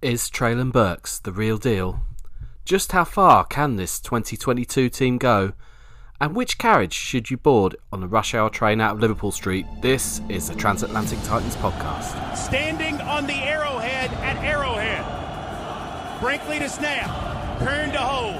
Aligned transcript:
Is 0.00 0.30
Treylon 0.30 0.70
Burks 0.70 1.18
the 1.18 1.32
real 1.32 1.58
deal? 1.58 2.06
Just 2.64 2.92
how 2.92 3.02
far 3.02 3.44
can 3.44 3.74
this 3.74 3.98
2022 3.98 4.88
team 4.90 5.18
go? 5.18 5.54
And 6.20 6.36
which 6.36 6.56
carriage 6.56 6.92
should 6.92 7.30
you 7.30 7.36
board 7.36 7.74
on 7.92 8.00
the 8.00 8.06
rush 8.06 8.32
hour 8.32 8.48
train 8.48 8.80
out 8.80 8.94
of 8.94 9.00
Liverpool 9.00 9.32
Street? 9.32 9.66
This 9.82 10.20
is 10.28 10.46
the 10.46 10.54
Transatlantic 10.54 11.20
Titans 11.24 11.56
podcast. 11.56 12.36
Standing 12.36 13.00
on 13.00 13.26
the 13.26 13.42
arrowhead 13.42 14.12
at 14.22 14.36
Arrowhead. 14.36 15.04
Brinkley 16.20 16.60
to 16.60 16.68
snap. 16.68 17.58
Kern 17.58 17.90
to 17.90 17.98
hold. 17.98 18.36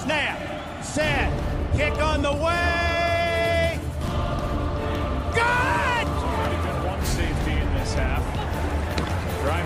Snap. 0.00 0.84
Set. 0.84 1.30
Kick 1.76 1.96
on 2.02 2.22
the 2.22 2.32
way. 2.32 3.78
Good! 5.32 5.77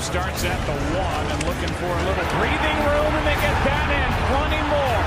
Starts 0.03 0.43
at 0.43 0.59
the 0.67 0.75
one 0.99 1.27
and 1.31 1.39
looking 1.47 1.71
for 1.79 1.87
a 1.87 2.03
little 2.11 2.27
breathing 2.43 2.79
room, 2.91 3.13
and 3.15 3.23
they 3.23 3.39
get 3.39 3.55
that 3.63 3.87
in. 3.87 4.11
Plenty 4.35 4.59
more. 4.67 5.03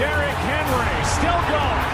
Derrick 0.00 0.38
Henry 0.48 0.96
still 1.04 1.36
going. 1.52 1.84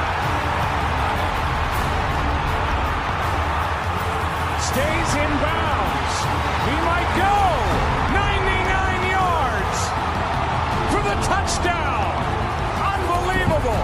Stays 4.71 5.11
in 5.19 5.33
bounds. 5.43 6.15
He 6.63 6.79
might 6.87 7.11
go. 7.19 7.35
99 8.15 9.19
yards 9.19 9.79
for 10.95 11.03
the 11.03 11.19
touchdown. 11.27 12.23
Unbelievable. 12.87 13.83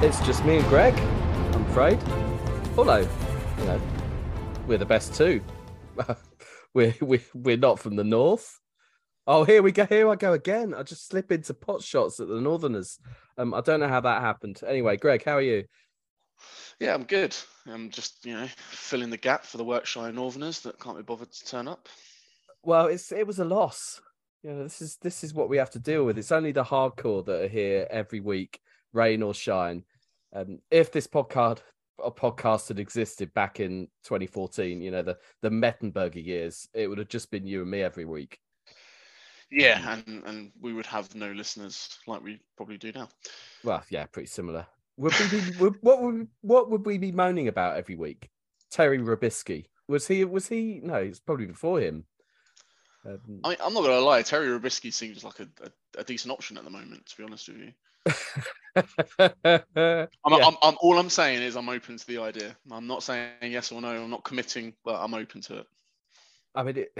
It's 0.00 0.24
just 0.24 0.42
me 0.46 0.56
and 0.56 0.68
Greg, 0.68 0.96
I'm 1.52 1.66
afraid. 1.68 1.98
Although, 2.78 3.06
you 3.58 3.64
know, 3.66 3.80
we're 4.66 4.78
the 4.78 4.86
best 4.86 5.12
too. 5.14 5.42
we're, 6.74 6.94
we're, 7.00 7.22
we're 7.34 7.56
not 7.56 7.78
from 7.78 7.96
the 7.96 8.04
north. 8.04 8.60
Oh, 9.26 9.44
here 9.44 9.62
we 9.62 9.72
go. 9.72 9.86
Here 9.86 10.08
I 10.08 10.16
go 10.16 10.34
again. 10.34 10.74
I 10.74 10.82
just 10.82 11.08
slip 11.08 11.32
into 11.32 11.54
pot 11.54 11.82
shots 11.82 12.20
at 12.20 12.28
the 12.28 12.40
Northerners. 12.40 12.98
Um, 13.38 13.54
I 13.54 13.62
don't 13.62 13.80
know 13.80 13.88
how 13.88 14.00
that 14.00 14.20
happened. 14.20 14.60
Anyway, 14.66 14.98
Greg, 14.98 15.24
how 15.24 15.36
are 15.36 15.42
you? 15.42 15.64
Yeah, 16.78 16.92
I'm 16.92 17.04
good. 17.04 17.34
I'm 17.66 17.88
just, 17.88 18.26
you 18.26 18.34
know, 18.34 18.48
filling 18.70 19.08
the 19.08 19.16
gap 19.16 19.44
for 19.44 19.56
the 19.56 19.64
Yorkshire 19.64 20.12
Northerners 20.12 20.60
that 20.60 20.78
can't 20.78 20.96
be 20.96 21.02
bothered 21.02 21.32
to 21.32 21.46
turn 21.46 21.68
up. 21.68 21.88
Well, 22.62 22.86
it's 22.86 23.12
it 23.12 23.26
was 23.26 23.38
a 23.38 23.44
loss. 23.44 24.00
You 24.42 24.50
know, 24.50 24.62
this 24.64 24.82
is 24.82 24.98
this 25.00 25.24
is 25.24 25.32
what 25.32 25.48
we 25.48 25.56
have 25.56 25.70
to 25.70 25.78
deal 25.78 26.04
with. 26.04 26.18
It's 26.18 26.32
only 26.32 26.52
the 26.52 26.64
hardcore 26.64 27.24
that 27.24 27.42
are 27.44 27.48
here 27.48 27.86
every 27.90 28.20
week, 28.20 28.60
rain 28.92 29.22
or 29.22 29.32
shine. 29.32 29.84
Um, 30.34 30.58
if 30.70 30.92
this 30.92 31.06
podcast 31.06 31.60
a 32.02 32.10
podcast 32.10 32.68
had 32.68 32.78
existed 32.78 33.32
back 33.34 33.60
in 33.60 33.88
2014, 34.04 34.80
you 34.80 34.90
know, 34.90 35.02
the 35.02 35.18
the 35.42 35.50
Mettenberger 35.50 36.24
years, 36.24 36.68
it 36.74 36.88
would 36.88 36.98
have 36.98 37.08
just 37.08 37.30
been 37.30 37.46
you 37.46 37.62
and 37.62 37.70
me 37.70 37.82
every 37.82 38.04
week. 38.04 38.38
Yeah, 39.50 39.98
and 40.06 40.22
and 40.24 40.52
we 40.60 40.72
would 40.72 40.86
have 40.86 41.14
no 41.14 41.30
listeners 41.32 41.98
like 42.06 42.22
we 42.22 42.40
probably 42.56 42.78
do 42.78 42.92
now. 42.92 43.08
Well, 43.62 43.82
yeah, 43.90 44.06
pretty 44.06 44.28
similar. 44.28 44.66
Would 44.96 45.14
we 45.18 45.40
be, 45.40 45.56
would, 45.58 45.74
what 45.80 46.02
would 46.02 46.28
what 46.40 46.70
would 46.70 46.86
we 46.86 46.98
be 46.98 47.12
moaning 47.12 47.48
about 47.48 47.76
every 47.76 47.96
week? 47.96 48.30
Terry 48.70 48.98
Robiskie 48.98 49.66
was 49.88 50.06
he? 50.06 50.24
Was 50.24 50.48
he? 50.48 50.80
No, 50.82 50.94
it's 50.94 51.20
probably 51.20 51.46
before 51.46 51.80
him. 51.80 52.04
Um, 53.06 53.40
I 53.44 53.48
mean, 53.50 53.58
I'm 53.62 53.74
not 53.74 53.82
gonna 53.82 54.00
lie, 54.00 54.22
Terry 54.22 54.48
Robiskie 54.48 54.92
seems 54.92 55.24
like 55.24 55.40
a, 55.40 55.48
a, 55.62 56.00
a 56.00 56.04
decent 56.04 56.32
option 56.32 56.56
at 56.56 56.64
the 56.64 56.70
moment. 56.70 57.06
To 57.06 57.16
be 57.16 57.24
honest 57.24 57.48
with 57.48 57.58
you, 57.58 57.72
I'm, 58.76 58.84
yeah. 59.86 60.06
I'm, 60.24 60.56
I'm 60.62 60.76
all 60.80 60.98
I'm 60.98 61.10
saying 61.10 61.42
is 61.42 61.56
I'm 61.56 61.68
open 61.68 61.96
to 61.96 62.06
the 62.06 62.18
idea. 62.18 62.56
I'm 62.70 62.86
not 62.86 63.02
saying 63.02 63.30
yes 63.42 63.72
or 63.72 63.80
no. 63.80 63.88
I'm 63.88 64.10
not 64.10 64.24
committing, 64.24 64.74
but 64.84 65.00
I'm 65.00 65.14
open 65.14 65.40
to 65.42 65.58
it. 65.58 65.66
I 66.54 66.62
mean, 66.62 66.78
it 66.78 66.98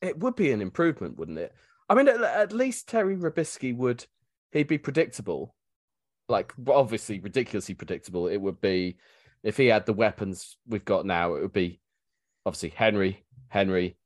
it 0.00 0.18
would 0.18 0.36
be 0.36 0.52
an 0.52 0.60
improvement, 0.60 1.18
wouldn't 1.18 1.38
it? 1.38 1.54
I 1.88 1.94
mean, 1.94 2.08
at, 2.08 2.22
at 2.22 2.52
least 2.52 2.88
Terry 2.88 3.16
Robiskie 3.16 3.76
would 3.76 4.06
he'd 4.52 4.68
be 4.68 4.78
predictable, 4.78 5.54
like 6.28 6.52
obviously 6.68 7.20
ridiculously 7.20 7.74
predictable. 7.74 8.28
It 8.28 8.38
would 8.38 8.60
be 8.60 8.96
if 9.42 9.56
he 9.56 9.66
had 9.66 9.86
the 9.86 9.92
weapons 9.92 10.56
we've 10.66 10.84
got 10.84 11.06
now. 11.06 11.34
It 11.34 11.42
would 11.42 11.52
be 11.52 11.80
obviously 12.46 12.70
Henry, 12.70 13.24
Henry, 13.48 13.96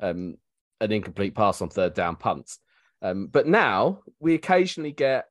um, 0.00 0.36
an 0.80 0.92
incomplete 0.92 1.34
pass 1.34 1.60
on 1.60 1.68
third 1.68 1.94
down 1.94 2.16
punts. 2.16 2.58
Um, 3.02 3.28
but 3.28 3.46
now 3.46 4.00
we 4.18 4.34
occasionally 4.34 4.92
get, 4.92 5.26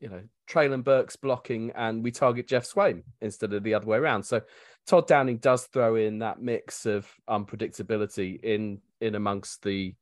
you 0.00 0.08
know, 0.08 0.22
Treylon 0.48 0.82
Burks 0.82 1.16
blocking 1.16 1.70
and 1.74 2.02
we 2.02 2.10
target 2.10 2.48
Geoff 2.48 2.64
Swaim 2.64 3.02
instead 3.20 3.52
of 3.52 3.62
the 3.62 3.74
other 3.74 3.86
way 3.86 3.98
around. 3.98 4.22
So 4.24 4.40
Todd 4.86 5.06
Downing 5.06 5.38
does 5.38 5.64
throw 5.66 5.94
in 5.96 6.18
that 6.20 6.40
mix 6.40 6.86
of 6.86 7.06
unpredictability 7.28 8.42
in 8.42 8.80
in 9.00 9.14
amongst 9.14 9.62
the 9.62 9.94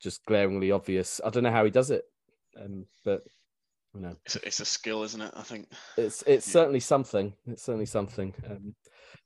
just 0.00 0.24
glaringly 0.24 0.70
obvious. 0.72 1.20
I 1.24 1.30
don't 1.30 1.42
know 1.44 1.50
how 1.52 1.64
he 1.64 1.70
does 1.70 1.90
it, 1.90 2.04
um, 2.60 2.86
but 3.04 3.22
you 3.94 4.00
know, 4.00 4.16
It's 4.24 4.36
a, 4.36 4.46
it's 4.46 4.60
a 4.60 4.64
skill, 4.64 5.02
isn't 5.02 5.20
it? 5.20 5.32
I 5.36 5.42
think. 5.42 5.68
it's 5.96 6.22
it's 6.26 6.46
Yeah. 6.46 6.52
certainly 6.52 6.80
something. 6.80 7.34
It's 7.46 7.62
certainly 7.62 7.86
something. 7.86 8.34
Um, 8.48 8.74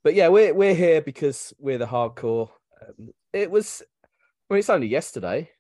but 0.02 0.14
yeah, 0.14 0.28
we're 0.28 0.54
we're 0.54 0.74
here 0.74 1.00
because 1.00 1.52
we're 1.58 1.78
the 1.78 1.86
hardcore. 1.86 2.50
Um, 2.86 3.10
it 3.32 3.50
was, 3.50 3.82
well, 4.48 4.58
it's 4.58 4.70
only 4.70 4.86
yesterday, 4.88 5.50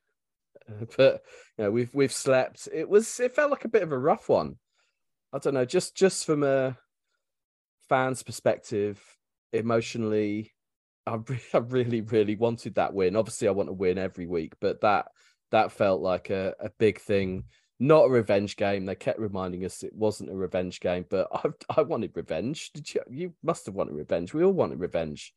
but 0.96 1.22
you 1.58 1.64
know 1.64 1.70
we've 1.70 1.94
we've 1.94 2.12
slept. 2.12 2.68
It 2.72 2.88
was 2.88 3.20
it 3.20 3.34
felt 3.34 3.50
like 3.50 3.64
a 3.64 3.68
bit 3.68 3.82
of 3.82 3.92
a 3.92 3.98
rough 3.98 4.28
one. 4.28 4.56
I 5.32 5.38
don't 5.38 5.54
know, 5.54 5.64
just 5.64 5.96
just 5.96 6.24
from 6.24 6.42
a 6.42 6.76
fan's 7.88 8.22
perspective, 8.22 9.02
emotionally, 9.52 10.52
I, 11.06 11.16
re- 11.16 11.40
I 11.54 11.58
really 11.58 12.00
really 12.00 12.36
wanted 12.36 12.76
that 12.76 12.94
win. 12.94 13.16
Obviously, 13.16 13.48
I 13.48 13.52
want 13.52 13.68
to 13.68 13.74
win 13.74 13.98
every 13.98 14.26
week, 14.26 14.54
but 14.60 14.80
that 14.82 15.06
that 15.50 15.72
felt 15.72 16.00
like 16.00 16.30
a, 16.30 16.54
a 16.60 16.70
big 16.78 17.00
thing 17.00 17.44
not 17.80 18.06
a 18.06 18.08
revenge 18.08 18.56
game. 18.56 18.84
They 18.84 18.94
kept 18.94 19.18
reminding 19.18 19.64
us 19.64 19.82
it 19.82 19.94
wasn't 19.94 20.30
a 20.30 20.36
revenge 20.36 20.80
game, 20.80 21.04
but 21.08 21.28
I, 21.32 21.48
I 21.76 21.82
wanted 21.82 22.12
revenge. 22.14 22.70
Did 22.72 22.92
you? 22.94 23.00
You 23.10 23.34
must 23.42 23.66
have 23.66 23.74
wanted 23.74 23.94
revenge. 23.94 24.32
We 24.32 24.44
all 24.44 24.52
wanted 24.52 24.80
revenge. 24.80 25.32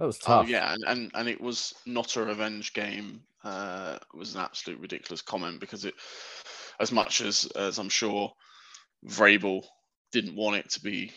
That 0.00 0.06
was 0.06 0.18
Oh 0.22 0.40
tough. 0.40 0.48
yeah, 0.48 0.72
and, 0.72 0.82
and 0.86 1.10
and 1.12 1.28
it 1.28 1.38
was 1.38 1.74
not 1.84 2.16
a 2.16 2.24
revenge 2.24 2.72
game. 2.72 3.20
Uh, 3.44 3.98
it 4.00 4.16
was 4.16 4.34
an 4.34 4.40
absolute 4.40 4.80
ridiculous 4.80 5.20
comment 5.20 5.60
because 5.60 5.84
it, 5.84 5.92
as 6.80 6.90
much 6.90 7.20
as 7.20 7.44
as 7.54 7.76
I'm 7.78 7.90
sure, 7.90 8.32
Vrabel 9.06 9.62
didn't 10.10 10.36
want 10.36 10.56
it 10.56 10.70
to 10.70 10.80
be 10.80 11.12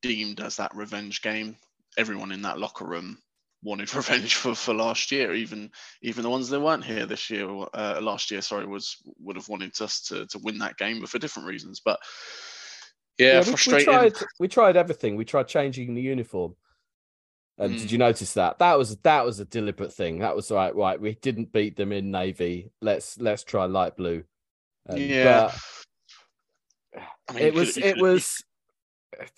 deemed 0.00 0.40
as 0.40 0.56
that 0.56 0.74
revenge 0.74 1.20
game. 1.20 1.54
Everyone 1.98 2.32
in 2.32 2.40
that 2.42 2.58
locker 2.58 2.86
room 2.86 3.18
wanted 3.62 3.94
revenge 3.94 4.36
for, 4.36 4.54
for 4.54 4.72
last 4.72 5.12
year. 5.12 5.34
Even 5.34 5.70
even 6.00 6.22
the 6.22 6.30
ones 6.30 6.48
that 6.48 6.60
weren't 6.60 6.84
here 6.86 7.04
this 7.04 7.28
year, 7.28 7.46
uh, 7.74 8.00
last 8.00 8.30
year, 8.30 8.40
sorry, 8.40 8.64
was 8.64 8.96
would 9.18 9.36
have 9.36 9.50
wanted 9.50 9.78
us 9.82 10.00
to 10.04 10.24
to 10.28 10.38
win 10.38 10.56
that 10.60 10.78
game, 10.78 10.98
but 11.00 11.10
for 11.10 11.18
different 11.18 11.46
reasons. 11.46 11.82
But 11.84 12.00
yeah, 13.18 13.42
Yeah, 13.46 13.54
we, 13.66 13.72
we 13.74 13.84
tried. 13.84 14.14
We 14.40 14.48
tried 14.48 14.78
everything. 14.78 15.14
We 15.14 15.26
tried 15.26 15.48
changing 15.48 15.92
the 15.92 16.00
uniform. 16.00 16.56
And 17.58 17.74
Mm. 17.74 17.78
did 17.78 17.90
you 17.92 17.98
notice 17.98 18.32
that? 18.34 18.58
That 18.58 18.78
was 18.78 18.96
that 18.98 19.24
was 19.24 19.38
a 19.40 19.44
deliberate 19.44 19.92
thing. 19.92 20.18
That 20.20 20.34
was 20.34 20.50
right. 20.50 20.74
Right, 20.74 21.00
we 21.00 21.14
didn't 21.16 21.52
beat 21.52 21.76
them 21.76 21.92
in 21.92 22.10
navy. 22.10 22.70
Let's 22.80 23.18
let's 23.18 23.44
try 23.44 23.66
light 23.66 23.96
blue. 23.96 24.24
Um, 24.88 24.96
yeah. 24.96 25.52
I 27.28 27.32
mean, 27.34 27.42
it 27.44 27.54
was. 27.54 27.76
it 27.76 27.98
was. 27.98 28.42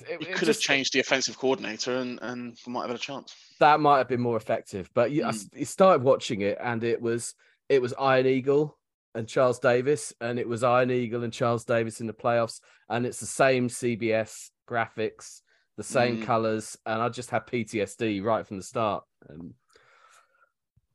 It, 0.08 0.32
could 0.36 0.46
have 0.48 0.60
changed 0.60 0.92
the 0.92 1.00
offensive 1.00 1.36
coordinator, 1.36 1.96
and 1.96 2.18
and 2.22 2.56
we 2.64 2.72
might 2.72 2.82
have 2.82 2.90
had 2.90 2.96
a 2.98 3.02
chance. 3.02 3.34
that 3.58 3.80
might 3.80 3.98
have 3.98 4.08
been 4.08 4.20
more 4.20 4.36
effective. 4.36 4.88
But 4.94 5.10
you, 5.10 5.24
I 5.24 5.30
Mm. 5.30 5.34
s- 5.34 5.48
you 5.52 5.64
started 5.64 6.02
watching 6.04 6.40
it, 6.42 6.56
and 6.60 6.84
it 6.84 7.02
was 7.02 7.34
it 7.68 7.82
was 7.82 7.92
Ian 8.00 8.26
Eagle 8.26 8.78
and 9.16 9.28
Charles 9.28 9.58
Davis, 9.58 10.12
and 10.20 10.38
it 10.38 10.48
was 10.48 10.62
Ian 10.62 10.90
Eagle 10.92 11.24
and 11.24 11.32
Charles 11.32 11.64
Davis 11.64 12.00
in 12.00 12.06
the 12.06 12.12
playoffs, 12.12 12.60
and 12.88 13.04
it's 13.04 13.18
the 13.20 13.26
same 13.26 13.68
CBS 13.68 14.50
graphics, 14.68 15.40
the 15.76 15.82
same 15.82 16.18
Mm. 16.18 16.24
colors, 16.24 16.76
and 16.86 17.02
I 17.02 17.08
just 17.08 17.30
had 17.30 17.46
PTSD 17.46 18.20
right 18.20 18.46
from 18.46 18.58
the 18.58 18.62
start. 18.62 19.04
Um, 19.28 19.54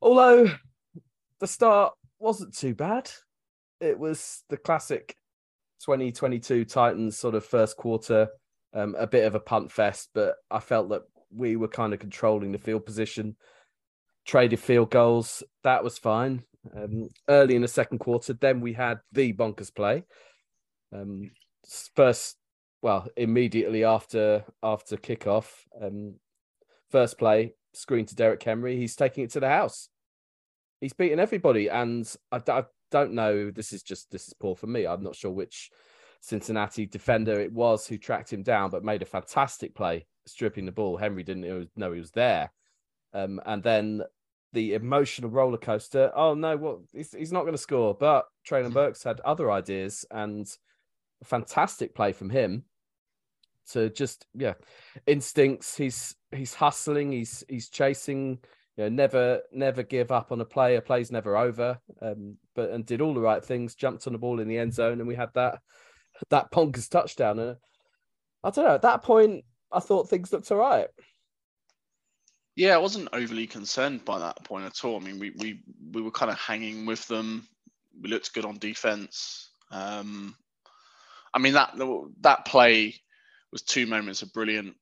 although 0.02 0.48
the 1.40 1.48
start 1.48 1.94
wasn't 2.20 2.56
too 2.56 2.76
bad, 2.76 3.12
it 3.80 3.98
was 3.98 4.44
the 4.50 4.58
classic 4.58 5.16
2022 5.80 6.66
Titans 6.66 7.18
sort 7.18 7.36
of 7.36 7.46
first 7.46 7.78
quarter 7.78 8.30
um, 8.74 8.96
a 9.00 9.08
bit 9.08 9.26
of 9.26 9.36
a 9.36 9.40
punt 9.40 9.72
fest, 9.72 10.10
but 10.14 10.36
I 10.52 10.60
felt 10.60 10.90
that 10.90 11.04
we 11.32 11.56
were 11.56 11.68
kind 11.68 11.94
of 11.94 12.00
controlling 12.00 12.52
the 12.52 12.58
field 12.58 12.86
position, 12.86 13.36
traded 14.26 14.60
field 14.60 14.92
goals. 14.92 15.44
That 15.64 15.84
was 15.84 15.98
fine. 15.98 16.44
Um, 16.76 17.10
early 17.28 17.56
in 17.56 17.62
the 17.62 17.68
second 17.68 18.00
quarter, 18.00 18.34
then 18.34 18.62
we 18.62 18.74
had 18.74 19.00
the 19.12 19.34
bonkers 19.34 19.74
play. 19.74 20.04
Um, 20.94 21.32
first, 21.96 22.38
well, 22.82 23.08
immediately 23.16 23.84
after 23.84 24.46
after 24.64 24.98
kickoff, 24.98 25.66
um, 25.82 26.16
first 26.90 27.18
play 27.18 27.54
screen 27.74 28.06
to 28.06 28.16
Derrick 28.16 28.42
Henry. 28.42 28.78
He's 28.78 28.96
taking 28.96 29.24
it 29.24 29.32
to 29.32 29.40
the 29.40 29.50
house. 29.50 29.90
He's 30.82 30.94
beating 30.94 31.20
everybody, 31.20 31.70
and 31.70 32.12
I 32.32 32.64
don't 32.92 33.14
know. 33.14 33.52
This 33.52 33.74
is 33.74 33.84
just 33.84 34.12
this 34.12 34.28
is 34.28 34.34
poor 34.34 34.56
for 34.56 34.68
me. 34.68 34.88
I'm 34.88 35.04
not 35.04 35.16
sure 35.16 35.32
which 35.32 35.72
Cincinnati 36.22 36.86
defender 36.86 37.40
it 37.40 37.52
was 37.52 37.86
who 37.88 37.98
tracked 37.98 38.32
him 38.32 38.44
down, 38.44 38.70
but 38.70 38.84
made 38.84 39.02
a 39.02 39.06
fantastic 39.06 39.76
play 39.76 40.06
stripping 40.26 40.66
the 40.66 40.72
ball. 40.72 40.98
Henry 40.98 41.24
didn't 41.24 41.70
know 41.76 41.92
he 41.92 42.00
was 42.00 42.12
there. 42.12 42.52
Um, 43.14 43.42
and 43.46 43.64
then 43.64 44.04
the 44.54 44.74
emotional 44.74 45.30
roller 45.30 45.58
coaster. 45.58 46.12
Oh 46.16 46.34
no, 46.34 46.56
what 46.58 46.80
he's, 46.94 47.12
he's 47.14 47.32
not 47.32 47.42
going 47.42 47.54
to 47.54 47.58
score. 47.58 47.94
But 47.94 48.26
Treylon 48.48 48.74
Burks 48.74 49.04
had 49.04 49.20
other 49.22 49.52
ideas 49.52 50.06
and 50.12 50.48
fantastic 51.24 51.94
play 51.94 52.14
from 52.14 52.30
him 52.30 52.64
to 53.72 53.90
just 53.90 54.26
yeah 54.34 54.54
instincts. 55.08 55.76
He's 55.76 56.16
he's 56.32 56.54
hustling. 56.54 57.12
He's 57.12 57.44
he's 57.48 57.70
chasing. 57.70 58.40
You 58.78 58.86
know, 58.86 58.90
never 58.90 59.42
never 59.52 59.84
give 59.84 60.12
up 60.12 60.32
on 60.32 60.42
a 60.42 60.46
play. 60.46 60.76
A 60.76 60.82
play's 60.82 61.12
never 61.12 61.36
over. 61.38 61.78
Um, 62.02 62.38
but 62.56 62.72
and 62.72 62.86
did 62.86 63.02
all 63.02 63.14
the 63.14 63.22
right 63.22 63.44
things. 63.44 63.76
Jumped 63.76 64.08
on 64.08 64.14
the 64.14 64.20
ball 64.20 64.40
in 64.40 64.48
the 64.48 64.58
end 64.58 64.74
zone, 64.74 65.00
and 65.00 65.08
we 65.08 65.16
had 65.16 65.34
that 65.36 65.60
that 66.30 66.52
bonkers 66.52 66.90
touchdown. 66.90 67.40
And 67.40 67.58
I 68.44 68.50
don't 68.50 68.66
know. 68.66 68.76
At 68.76 68.84
that 68.84 69.04
point, 69.04 69.44
I 69.72 69.80
thought 69.80 70.10
things 70.10 70.32
looked 70.32 70.52
all 70.52 70.58
right. 70.58 70.88
Yeah, 72.56 72.76
I 72.76 72.80
wasn't 72.80 73.10
overly 73.14 73.48
concerned 73.48 74.04
by 74.04 74.20
that 74.20 74.44
point 74.44 74.66
at 74.66 74.84
all. 74.84 74.98
I 74.98 75.00
mean, 75.00 75.20
we 75.20 75.32
we 75.32 75.62
we 75.92 76.02
were 76.02 76.12
kind 76.12 76.32
of 76.32 76.38
hanging 76.38 76.86
with 76.86 77.08
them. 77.08 77.48
We 78.02 78.10
looked 78.10 78.34
good 78.34 78.46
on 78.46 78.58
defense. 78.58 79.52
Um, 79.72 80.36
I 81.34 81.40
mean 81.40 81.54
that 81.54 81.74
that 82.22 82.46
play 82.46 82.96
was 83.52 83.62
two 83.62 83.88
moments 83.88 84.22
of 84.22 84.34
brilliant 84.34 84.76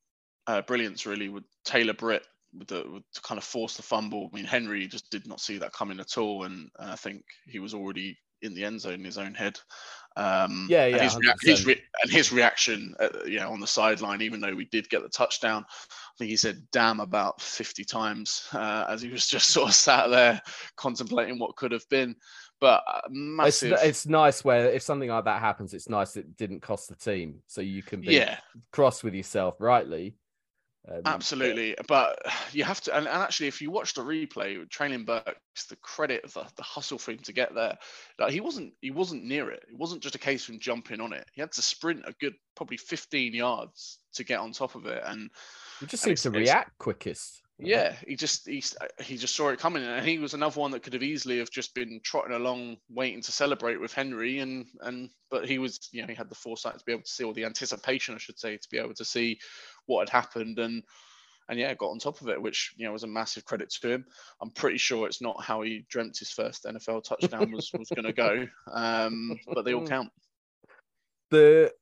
uh, 0.48 0.62
brilliance 0.62 1.06
really 1.06 1.30
with 1.30 1.44
Taylor 1.66 1.94
Britt 1.94 2.25
with 2.58 2.68
the 2.69 2.84
with 2.90 3.04
to 3.14 3.22
kind 3.22 3.38
of 3.38 3.44
force 3.44 3.75
the 3.75 3.84
fumble. 3.84 4.30
I 4.31 4.36
mean 4.36 4.46
Henry 4.46 4.88
just 4.88 5.10
did 5.12 5.28
not 5.28 5.42
see 5.42 5.58
that 5.58 5.74
coming 5.74 6.00
at 6.00 6.18
all, 6.18 6.44
and 6.44 6.69
I 6.80 6.96
think 6.96 7.24
he 7.46 7.60
was 7.60 7.74
already 7.74 8.18
in 8.42 8.54
the 8.54 8.64
end 8.64 8.81
zone 8.81 8.94
in 8.94 9.04
his 9.04 9.18
own 9.18 9.34
head. 9.34 9.60
Um, 10.16 10.68
yeah, 10.69 10.88
yeah. 10.88 10.96
And 10.96 11.04
his, 11.04 11.16
rea- 11.18 11.34
his 11.44 11.66
re- 11.66 11.84
and 12.02 12.12
his 12.12 12.31
reaction, 12.31 12.96
uh, 13.00 13.10
you 13.25 13.40
know, 13.40 13.52
on 13.52 13.60
the 13.60 13.68
sideline, 13.68 14.22
even 14.22 14.40
though 14.40 14.56
we 14.56 14.66
did 14.66 14.90
get 14.90 15.04
the 15.04 15.10
touchdown, 15.10 15.64
I 15.69 16.14
think 16.18 16.30
he 16.30 16.38
said 16.38 16.64
"damn" 16.72 17.00
about 17.00 17.40
fifty 17.40 17.84
times 17.84 18.48
uh, 18.54 18.86
as 18.90 19.02
he 19.02 19.10
was 19.10 19.28
just 19.28 19.50
sort 19.54 19.69
of 19.69 19.75
sat 19.75 20.10
there 20.10 20.42
contemplating 20.75 21.38
what 21.38 21.56
could 21.56 21.72
have 21.72 21.88
been. 21.90 22.16
But 22.59 22.83
uh, 22.88 23.01
massive. 23.09 23.74
It's, 23.74 23.83
it's, 23.83 24.06
nice 24.07 24.44
where 24.44 24.71
if 24.71 24.81
something 24.81 25.09
like 25.09 25.25
that 25.25 25.39
happens, 25.42 25.74
it's 25.74 25.89
nice 25.89 26.18
it 26.18 26.38
didn't 26.38 26.62
cost 26.62 26.89
the 26.89 26.95
team, 26.95 27.42
so 27.48 27.62
you 27.62 27.83
can 27.83 28.01
be 28.01 28.15
yeah. 28.15 28.38
cross 28.71 29.04
with 29.04 29.13
yourself 29.13 29.56
rightly. 29.59 30.15
Um, 30.89 31.01
Absolutely, 31.06 31.75
but 31.88 32.18
you 32.54 32.63
have 32.63 32.80
to, 32.81 32.95
and, 32.95 33.07
and, 33.07 33.21
actually, 33.21 33.48
if 33.48 33.62
you 33.62 33.69
watch 33.71 33.94
the 33.94 34.01
replay, 34.01 34.65
Treylon 34.69 35.06
Burks, 35.06 35.65
the 35.69 35.75
credit 35.77 36.24
of 36.24 36.33
the, 36.33 36.45
the 36.56 36.63
hustle 36.63 36.98
for 36.98 37.12
him 37.12 37.19
to 37.19 37.33
get 37.33 37.54
there, 37.54 37.77
like 38.18 38.31
he 38.31 38.39
wasn't 38.39 38.74
he 38.81 38.92
wasn't 38.92 39.25
near 39.25 39.51
it. 39.51 39.65
It 39.69 39.77
wasn't 39.77 40.01
just 40.01 40.15
a 40.15 40.19
case 40.19 40.48
of 40.48 40.54
him 40.54 40.62
jumping 40.62 41.01
on 41.01 41.12
it. 41.12 41.27
He 41.33 41.42
had 41.42 41.51
to 41.54 41.62
sprint 41.62 42.04
a 42.06 42.13
good 42.21 42.36
probably 42.56 42.77
15 42.77 43.33
yards 43.33 44.00
to 44.13 44.24
get 44.24 44.39
on 44.39 44.54
top 44.54 44.75
of 44.75 44.86
it, 44.86 45.04
and 45.06 45.30
he 45.81 45.88
just 45.88 46.04
seems 46.04 46.21
to 46.21 46.31
react 46.31 46.77
quickest. 46.77 47.42
Yeah, 47.59 47.95
he 48.07 48.15
just 48.15 48.48
he, 48.48 48.63
he 49.01 49.18
just 49.18 49.36
saw 49.36 49.50
it 49.50 49.59
coming, 49.59 49.83
and 49.83 50.06
he 50.06 50.19
was 50.19 50.36
another 50.36 50.59
one 50.59 50.71
that 50.71 50.83
could 50.83 50.94
have 50.94 51.01
easily 51.01 51.39
have 51.39 51.50
just 51.50 51.74
been 51.74 52.00
trotting 52.04 52.36
along, 52.36 52.77
waiting 52.88 53.21
to 53.21 53.31
celebrate 53.31 53.81
with 53.81 53.94
Henry, 53.94 54.39
and 54.39 54.68
and 54.81 55.09
but 55.31 55.48
he 55.48 55.57
was 55.57 55.89
you 55.92 56.01
know 56.01 56.07
he 56.07 56.13
had 56.13 56.30
the 56.30 56.36
foresight 56.36 56.77
to 56.77 56.86
be 56.86 56.92
able 56.92 57.01
to 57.01 57.09
see, 57.09 57.24
or 57.24 57.33
the 57.33 57.45
anticipation, 57.45 58.13
I 58.13 58.19
should 58.19 58.38
say, 58.38 58.57
to 58.57 58.69
be 58.69 58.77
able 58.77 58.94
to 58.94 59.06
see 59.06 59.39
what 59.88 60.07
had 60.07 60.09
happened, 60.09 60.59
and 60.59 60.83
and 61.50 61.59
yeah, 61.59 61.74
got 61.74 61.89
on 61.89 61.98
top 61.98 62.21
of 62.21 62.30
it, 62.30 62.39
which 62.39 62.75
you 62.77 62.86
know 62.86 62.94
was 62.94 63.04
a 63.04 63.07
massive 63.07 63.44
credit 63.44 63.71
to 63.81 63.89
him. 63.89 64.06
I'm 64.39 64.51
pretty 64.51 64.77
sure 64.77 65.07
it's 65.07 65.21
not 65.21 65.44
how 65.44 65.63
he 65.63 65.83
dreamt 65.89 66.19
his 66.19 66.30
first 66.30 66.65
NFL 66.65 67.06
touchdown 67.06 67.51
was 67.51 67.71
was 67.74 67.89
going 67.89 68.06
to 68.06 68.13
go, 68.13 68.45
um, 68.71 69.39
but 69.51 69.65
they 69.65 69.74
all 69.74 69.88
count. 69.88 70.09
The 71.31 71.74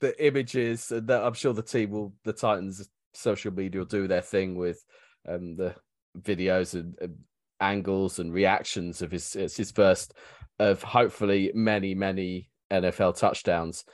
the 0.00 0.26
images 0.26 0.88
that 0.88 1.22
I'm 1.22 1.34
sure 1.34 1.52
the 1.52 1.62
team 1.62 1.90
will, 1.90 2.12
the 2.24 2.32
Titans 2.32 2.88
social 3.16 3.52
media 3.52 3.80
will 3.80 3.86
do 3.86 4.06
their 4.06 4.22
thing 4.22 4.56
with 4.56 4.84
um, 5.28 5.56
the 5.56 5.74
videos 6.20 6.74
and, 6.74 7.16
angles 7.60 8.18
and 8.18 8.34
reactions 8.34 9.00
of 9.00 9.10
his 9.10 9.34
it's 9.34 9.56
his 9.56 9.70
first 9.70 10.12
of 10.58 10.82
hopefully 10.82 11.50
many 11.54 11.94
many 11.94 12.50
NFL 12.70 13.16
touchdowns. 13.16 13.84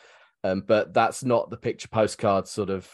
Um, 0.44 0.64
but 0.66 0.92
that's 0.92 1.22
not 1.22 1.50
the 1.50 1.56
picture 1.56 1.88
postcard 1.88 2.48
sort 2.48 2.70
of 2.70 2.88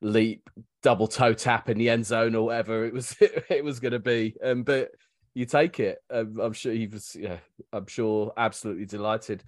leap 0.00 0.48
double 0.82 1.08
toe 1.08 1.34
tap 1.34 1.68
in 1.68 1.76
the 1.76 1.90
end 1.90 2.06
zone 2.06 2.34
or 2.34 2.46
whatever 2.46 2.86
it 2.86 2.94
was 2.94 3.16
it, 3.20 3.44
it 3.50 3.64
was 3.64 3.80
going 3.80 3.92
to 3.92 3.98
be. 3.98 4.34
Um, 4.42 4.62
but 4.62 4.90
you 5.34 5.44
take 5.44 5.80
it. 5.80 5.98
Um, 6.10 6.38
I'm 6.40 6.52
sure 6.52 6.72
he 6.72 6.86
was. 6.86 7.16
Yeah, 7.18 7.38
I'm 7.72 7.86
sure 7.86 8.32
absolutely 8.36 8.86
delighted. 8.86 9.44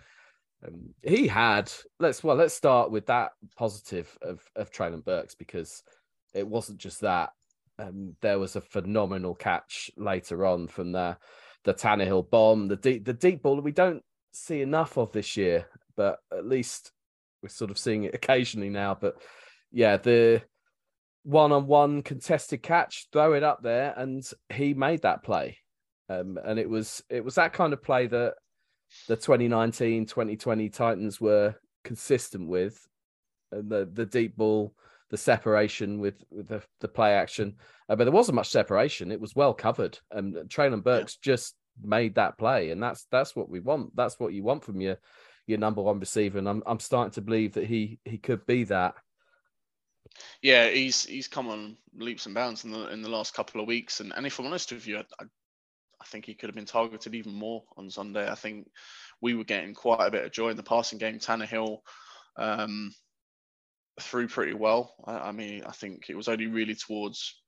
Um, 0.66 0.90
he 1.02 1.26
had 1.26 1.72
let's 1.98 2.22
well 2.22 2.36
let's 2.36 2.54
start 2.54 2.90
with 2.90 3.06
that 3.06 3.32
positive 3.56 4.16
of 4.22 4.42
of 4.54 4.70
Treylon 4.70 5.04
Burks 5.04 5.34
because 5.34 5.82
it 6.34 6.46
wasn't 6.46 6.78
just 6.78 7.00
that. 7.00 7.30
Um, 7.78 8.16
there 8.20 8.38
was 8.38 8.56
a 8.56 8.60
phenomenal 8.60 9.34
catch 9.34 9.90
later 9.96 10.44
on 10.46 10.68
from 10.68 10.92
the 10.92 11.16
the 11.64 11.74
Tannehill 11.74 12.30
bomb, 12.30 12.68
the 12.68 12.76
deep 12.76 13.04
the 13.04 13.12
deep 13.12 13.42
ball 13.42 13.60
we 13.60 13.72
don't 13.72 14.02
see 14.32 14.62
enough 14.62 14.96
of 14.96 15.12
this 15.12 15.36
year, 15.36 15.66
but 15.96 16.18
at 16.32 16.46
least 16.46 16.92
we're 17.42 17.48
sort 17.48 17.70
of 17.70 17.78
seeing 17.78 18.04
it 18.04 18.14
occasionally 18.14 18.70
now. 18.70 18.96
But 18.98 19.16
yeah, 19.70 19.96
the 19.96 20.42
one 21.22 21.52
on 21.52 21.66
one 21.66 22.02
contested 22.02 22.62
catch, 22.62 23.08
throw 23.12 23.34
it 23.34 23.42
up 23.42 23.62
there, 23.62 23.94
and 23.96 24.28
he 24.52 24.74
made 24.74 25.02
that 25.02 25.22
play. 25.22 25.58
Um, 26.08 26.38
and 26.44 26.58
it 26.58 26.68
was 26.68 27.02
it 27.08 27.24
was 27.24 27.36
that 27.36 27.52
kind 27.52 27.72
of 27.72 27.82
play 27.82 28.06
that 28.06 28.34
the 29.06 29.16
2019 29.16 30.06
2020 30.06 30.68
Titans 30.68 31.20
were 31.20 31.54
consistent 31.84 32.48
with, 32.48 32.86
and 33.52 33.70
the 33.70 33.88
the 33.92 34.06
deep 34.06 34.36
ball 34.36 34.74
the 35.10 35.16
separation 35.16 35.98
with, 35.98 36.22
with 36.30 36.48
the, 36.48 36.62
the 36.80 36.88
play 36.88 37.12
action. 37.12 37.56
Uh, 37.88 37.96
but 37.96 38.04
there 38.04 38.12
wasn't 38.12 38.36
much 38.36 38.48
separation. 38.48 39.12
It 39.12 39.20
was 39.20 39.34
well 39.34 39.52
covered. 39.52 39.98
And 40.10 40.34
Treylon 40.48 40.82
Burks 40.82 41.18
yeah. 41.22 41.32
just 41.32 41.56
made 41.82 42.14
that 42.14 42.38
play. 42.38 42.70
And 42.70 42.82
that's 42.82 43.06
that's 43.10 43.34
what 43.34 43.48
we 43.48 43.60
want. 43.60 43.94
That's 43.96 44.18
what 44.18 44.32
you 44.32 44.42
want 44.42 44.64
from 44.64 44.80
your 44.80 44.96
your 45.46 45.58
number 45.58 45.82
one 45.82 45.98
receiver. 45.98 46.38
And 46.38 46.48
I'm 46.48 46.62
I'm 46.66 46.80
starting 46.80 47.12
to 47.12 47.20
believe 47.20 47.54
that 47.54 47.66
he 47.66 47.98
he 48.04 48.18
could 48.18 48.46
be 48.46 48.64
that. 48.64 48.94
Yeah, 50.42 50.68
he's 50.68 51.04
he's 51.04 51.28
come 51.28 51.48
on 51.48 51.76
leaps 51.94 52.26
and 52.26 52.34
bounds 52.34 52.64
in 52.64 52.70
the 52.70 52.88
in 52.90 53.02
the 53.02 53.08
last 53.08 53.34
couple 53.34 53.60
of 53.60 53.66
weeks. 53.66 54.00
And, 54.00 54.12
and 54.16 54.26
if 54.26 54.38
I'm 54.38 54.46
honest 54.46 54.72
with 54.72 54.86
you, 54.86 54.98
I, 54.98 55.04
I, 55.20 55.24
I 56.00 56.04
think 56.06 56.24
he 56.24 56.34
could 56.34 56.48
have 56.48 56.56
been 56.56 56.64
targeted 56.64 57.14
even 57.14 57.34
more 57.34 57.64
on 57.76 57.90
Sunday. 57.90 58.28
I 58.28 58.34
think 58.34 58.68
we 59.20 59.34
were 59.34 59.44
getting 59.44 59.74
quite 59.74 60.06
a 60.06 60.10
bit 60.10 60.24
of 60.24 60.32
joy 60.32 60.48
in 60.48 60.56
the 60.56 60.62
passing 60.62 60.98
game. 60.98 61.18
Tannehill 61.18 61.78
um, 62.36 62.92
through 64.00 64.28
pretty 64.28 64.54
well. 64.54 64.94
I, 65.04 65.28
I, 65.28 65.32
mean, 65.32 65.64
I 65.64 65.72
think 65.72 66.06
it 66.08 66.16
was 66.16 66.28
only 66.28 66.46
really 66.46 66.74
towards 66.74 67.40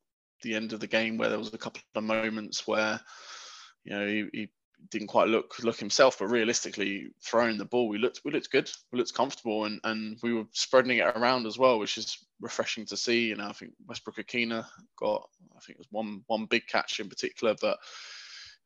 the 0.42 0.54
end 0.54 0.72
of 0.72 0.80
the 0.80 0.86
game 0.86 1.16
where 1.16 1.28
there 1.28 1.38
was 1.38 1.52
a 1.52 1.58
couple 1.58 1.82
of 1.94 2.04
moments 2.04 2.66
where, 2.66 3.00
you 3.84 3.92
know, 3.92 4.06
he, 4.06 4.28
he 4.32 4.48
didn't 4.90 5.08
quite 5.08 5.28
look 5.28 5.54
look 5.62 5.78
himself, 5.78 6.18
but 6.18 6.26
realistically, 6.26 7.08
throwing 7.22 7.58
the 7.58 7.64
ball, 7.64 7.88
we 7.88 7.98
looked 7.98 8.20
we 8.24 8.32
looked 8.32 8.50
good, 8.50 8.70
we 8.90 8.98
looked 8.98 9.14
comfortable, 9.14 9.64
and 9.64 9.80
and 9.84 10.18
we 10.22 10.32
were 10.32 10.44
spreading 10.52 10.98
it 10.98 11.16
around 11.16 11.46
as 11.46 11.58
well, 11.58 11.78
which 11.78 11.98
is 11.98 12.18
refreshing 12.40 12.86
to 12.86 12.96
see. 12.96 13.28
You 13.28 13.36
know, 13.36 13.46
I 13.46 13.52
think 13.52 13.72
Westbrook-Ikhine 13.86 14.64
got, 14.98 15.28
I 15.56 15.60
think 15.60 15.76
it 15.76 15.78
was 15.78 15.88
one 15.90 16.22
one 16.26 16.46
big 16.46 16.66
catch 16.66 17.00
in 17.00 17.08
particular, 17.08 17.54
but 17.60 17.78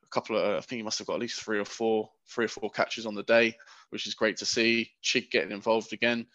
a 0.02 0.08
couple 0.10 0.38
of, 0.38 0.56
I 0.56 0.60
think 0.60 0.78
he 0.78 0.82
must 0.82 0.98
have 0.98 1.06
got 1.06 1.14
at 1.14 1.20
least 1.20 1.40
three 1.40 1.58
or 1.58 1.64
four, 1.64 2.10
three 2.28 2.46
or 2.46 2.48
four 2.48 2.70
catches 2.70 3.06
on 3.06 3.14
the 3.14 3.22
day, 3.24 3.56
which 3.90 4.06
is 4.06 4.14
great 4.14 4.36
to 4.38 4.46
see. 4.46 4.90
Chig 5.02 5.30
getting 5.30 5.52
involved 5.52 5.92
again. 5.92 6.26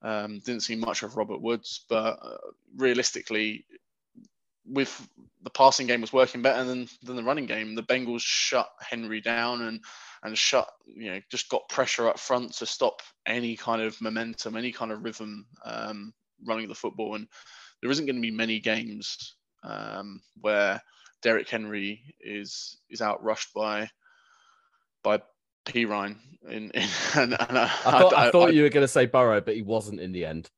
Um, 0.00 0.38
didn't 0.38 0.62
see 0.62 0.76
much 0.76 1.02
of 1.02 1.16
Robert 1.16 1.40
Woods, 1.40 1.84
but 1.88 2.18
uh, 2.22 2.36
realistically, 2.76 3.64
with 4.64 5.08
the 5.42 5.50
passing 5.50 5.86
game 5.86 6.00
was 6.00 6.12
working 6.12 6.42
better 6.42 6.64
than, 6.64 6.88
than 7.02 7.16
the 7.16 7.22
running 7.22 7.46
game. 7.46 7.74
The 7.74 7.82
Bengals 7.82 8.20
shut 8.20 8.68
Henry 8.80 9.20
down 9.20 9.62
and 9.62 9.80
and 10.24 10.36
shut 10.36 10.68
you 10.84 11.12
know 11.12 11.20
just 11.30 11.48
got 11.48 11.68
pressure 11.68 12.08
up 12.08 12.18
front 12.18 12.52
to 12.54 12.66
stop 12.66 13.02
any 13.26 13.56
kind 13.56 13.82
of 13.82 14.00
momentum, 14.00 14.56
any 14.56 14.72
kind 14.72 14.92
of 14.92 15.04
rhythm 15.04 15.46
um, 15.64 16.12
running 16.44 16.68
the 16.68 16.74
football. 16.74 17.14
And 17.14 17.28
there 17.80 17.90
isn't 17.90 18.06
going 18.06 18.16
to 18.16 18.22
be 18.22 18.30
many 18.30 18.60
games 18.60 19.36
um, 19.62 20.20
where 20.40 20.82
Derrick 21.22 21.48
Henry 21.48 22.02
is 22.20 22.78
is 22.90 23.00
outrushed 23.00 23.52
by 23.54 23.88
by 25.02 25.20
Perine. 25.68 26.16
In, 26.48 26.70
in 26.70 26.88
and, 27.14 27.36
and 27.38 27.58
I, 27.58 27.64
I, 27.64 27.68
thought, 27.68 28.14
I, 28.14 28.28
I 28.28 28.30
thought 28.30 28.54
you 28.54 28.62
were 28.62 28.68
going 28.68 28.84
to 28.84 28.88
say 28.88 29.06
Burrow, 29.06 29.40
but 29.40 29.54
he 29.54 29.62
wasn't 29.62 30.00
in 30.00 30.12
the 30.12 30.24
end. 30.24 30.50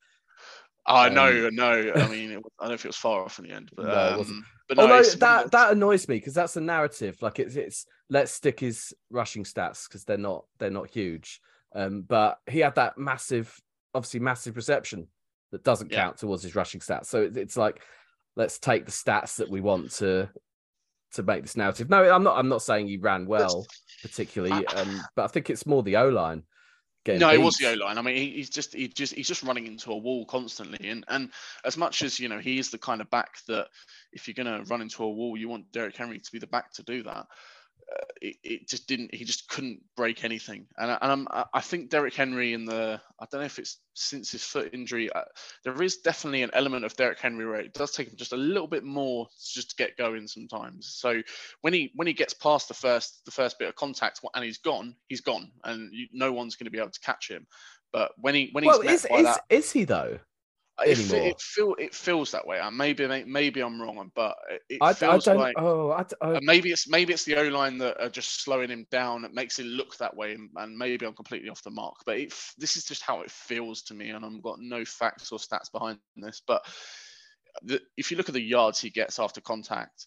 I 0.86 1.08
um, 1.08 1.14
know, 1.14 1.48
no. 1.50 1.92
I 1.94 2.08
mean, 2.08 2.32
it, 2.32 2.42
I 2.58 2.64
don't 2.64 2.68
know 2.68 2.74
if 2.74 2.84
it 2.84 2.88
was 2.88 2.96
far 2.96 3.22
off 3.22 3.38
in 3.38 3.46
the 3.46 3.54
end, 3.54 3.70
but 3.74 3.86
no, 3.86 3.92
um, 3.92 4.14
it 4.14 4.18
wasn't. 4.18 4.44
But 4.68 4.76
no, 4.76 4.82
Although 4.84 5.02
that 5.02 5.50
that 5.50 5.72
annoys 5.72 6.08
me 6.08 6.16
because 6.16 6.34
that's 6.34 6.56
a 6.56 6.60
narrative. 6.60 7.20
Like 7.20 7.38
it's 7.38 7.56
it's 7.56 7.86
let's 8.08 8.32
stick 8.32 8.60
his 8.60 8.94
rushing 9.10 9.44
stats 9.44 9.88
because 9.88 10.04
they're 10.04 10.16
not 10.16 10.44
they're 10.58 10.70
not 10.70 10.90
huge. 10.90 11.40
Um, 11.74 12.02
but 12.02 12.38
he 12.48 12.60
had 12.60 12.74
that 12.76 12.98
massive, 12.98 13.56
obviously 13.94 14.20
massive 14.20 14.56
reception 14.56 15.06
that 15.52 15.64
doesn't 15.64 15.90
count 15.90 16.16
yeah. 16.16 16.20
towards 16.20 16.42
his 16.42 16.54
rushing 16.54 16.80
stats. 16.80 17.06
So 17.06 17.22
it, 17.22 17.36
it's 17.36 17.56
like 17.56 17.82
let's 18.36 18.58
take 18.58 18.86
the 18.86 18.92
stats 18.92 19.36
that 19.36 19.50
we 19.50 19.60
want 19.60 19.90
to 19.92 20.30
to 21.14 21.22
make 21.22 21.42
this 21.42 21.56
narrative. 21.56 21.90
No, 21.90 22.10
I'm 22.10 22.22
not. 22.22 22.38
I'm 22.38 22.48
not 22.48 22.62
saying 22.62 22.88
he 22.88 22.96
ran 22.96 23.26
well 23.26 23.66
particularly, 24.02 24.66
um, 24.66 25.00
but 25.14 25.24
I 25.24 25.28
think 25.28 25.50
it's 25.50 25.66
more 25.66 25.82
the 25.82 25.96
O 25.96 26.08
line. 26.08 26.44
No, 27.06 27.30
beat. 27.30 27.34
it 27.34 27.42
was 27.42 27.56
the 27.56 27.70
O 27.70 27.74
line. 27.74 27.96
I 27.96 28.02
mean, 28.02 28.16
he, 28.16 28.30
he's 28.30 28.50
just 28.50 28.74
he 28.74 28.88
just 28.88 29.14
he's 29.14 29.28
just 29.28 29.42
running 29.42 29.66
into 29.66 29.90
a 29.90 29.96
wall 29.96 30.26
constantly, 30.26 30.88
and 30.88 31.04
and 31.08 31.30
as 31.64 31.76
much 31.76 32.02
as 32.02 32.20
you 32.20 32.28
know, 32.28 32.38
he 32.38 32.58
is 32.58 32.70
the 32.70 32.78
kind 32.78 33.00
of 33.00 33.10
back 33.10 33.36
that 33.48 33.68
if 34.12 34.28
you're 34.28 34.34
going 34.34 34.64
to 34.64 34.68
run 34.70 34.82
into 34.82 35.02
a 35.02 35.10
wall, 35.10 35.36
you 35.36 35.48
want 35.48 35.72
Derrick 35.72 35.96
Henry 35.96 36.18
to 36.18 36.32
be 36.32 36.38
the 36.38 36.46
back 36.46 36.72
to 36.74 36.82
do 36.82 37.02
that. 37.04 37.26
Uh, 37.90 38.04
it, 38.22 38.36
it 38.44 38.68
just 38.68 38.86
didn't. 38.86 39.12
He 39.14 39.24
just 39.24 39.48
couldn't 39.48 39.80
break 39.96 40.22
anything, 40.22 40.66
and, 40.78 40.90
I- 40.92 40.98
and 41.00 41.10
I'm, 41.12 41.28
I- 41.30 41.46
I 41.54 41.60
think 41.60 41.90
Derrick 41.90 42.14
Henry 42.14 42.52
in 42.52 42.64
the 42.64 43.00
I 43.18 43.26
don't 43.30 43.40
know 43.40 43.46
if 43.46 43.58
it's 43.58 43.78
since 43.94 44.30
his 44.30 44.44
foot 44.44 44.72
injury, 44.72 45.10
uh, 45.12 45.22
there 45.64 45.82
is 45.82 45.98
definitely 45.98 46.42
an 46.42 46.50
element 46.52 46.84
of 46.84 46.94
Derrick 46.94 47.18
Henry 47.18 47.46
where 47.46 47.60
it 47.60 47.74
does 47.74 47.90
take 47.90 48.08
him 48.08 48.16
just 48.16 48.32
a 48.32 48.36
little 48.36 48.68
bit 48.68 48.84
more 48.84 49.26
just 49.52 49.70
to 49.70 49.76
get 49.76 49.96
going 49.96 50.26
sometimes. 50.28 50.94
So 50.94 51.20
when 51.62 51.72
he 51.72 51.90
when 51.96 52.06
he 52.06 52.12
gets 52.12 52.32
past 52.34 52.68
the 52.68 52.74
first 52.74 53.24
the 53.24 53.30
first 53.30 53.58
bit 53.58 53.68
of 53.68 53.74
contact 53.74 54.20
and 54.34 54.44
he's 54.44 54.58
gone, 54.58 54.94
he's 55.08 55.20
gone, 55.20 55.50
and 55.64 55.90
you, 55.92 56.06
no 56.12 56.32
one's 56.32 56.56
going 56.56 56.66
to 56.66 56.70
be 56.70 56.78
able 56.78 56.90
to 56.90 57.00
catch 57.00 57.28
him. 57.28 57.46
But 57.92 58.12
when 58.18 58.34
he 58.34 58.50
when 58.52 58.62
he's 58.64 58.68
Well, 58.70 58.82
met 58.82 58.94
is 58.94 59.06
by 59.10 59.18
is, 59.18 59.24
that, 59.24 59.40
is 59.50 59.72
he 59.72 59.84
though? 59.84 60.20
It, 60.86 61.12
it 61.12 61.40
feel 61.40 61.74
it 61.78 61.94
feels 61.94 62.30
that 62.32 62.46
way. 62.46 62.58
And 62.58 62.76
maybe 62.76 63.06
maybe 63.26 63.60
I'm 63.60 63.80
wrong, 63.80 64.10
but 64.14 64.36
it, 64.68 64.78
I, 64.80 64.90
I 64.90 64.92
feels 64.92 65.24
don't. 65.24 65.36
like. 65.38 65.54
oh, 65.58 65.90
I, 65.90 66.04
I- 66.20 66.40
maybe 66.42 66.70
it's 66.70 66.88
maybe 66.88 67.12
it's 67.12 67.24
the 67.24 67.36
O 67.36 67.42
line 67.48 67.78
that 67.78 68.02
are 68.02 68.08
just 68.08 68.42
slowing 68.42 68.70
him 68.70 68.86
down. 68.90 69.24
It 69.24 69.34
makes 69.34 69.58
it 69.58 69.66
look 69.66 69.96
that 69.98 70.16
way, 70.16 70.32
and, 70.32 70.50
and 70.56 70.76
maybe 70.76 71.06
I'm 71.06 71.14
completely 71.14 71.48
off 71.48 71.62
the 71.62 71.70
mark. 71.70 71.96
But 72.06 72.18
it, 72.18 72.34
this 72.58 72.76
is 72.76 72.84
just 72.84 73.02
how 73.02 73.20
it 73.22 73.30
feels 73.30 73.82
to 73.82 73.94
me, 73.94 74.10
and 74.10 74.24
I've 74.24 74.42
got 74.42 74.60
no 74.60 74.84
facts 74.84 75.32
or 75.32 75.38
stats 75.38 75.70
behind 75.72 75.98
this. 76.16 76.42
But 76.46 76.64
the, 77.62 77.80
if 77.96 78.10
you 78.10 78.16
look 78.16 78.28
at 78.28 78.34
the 78.34 78.42
yards 78.42 78.80
he 78.80 78.90
gets 78.90 79.18
after 79.18 79.40
contact, 79.40 80.06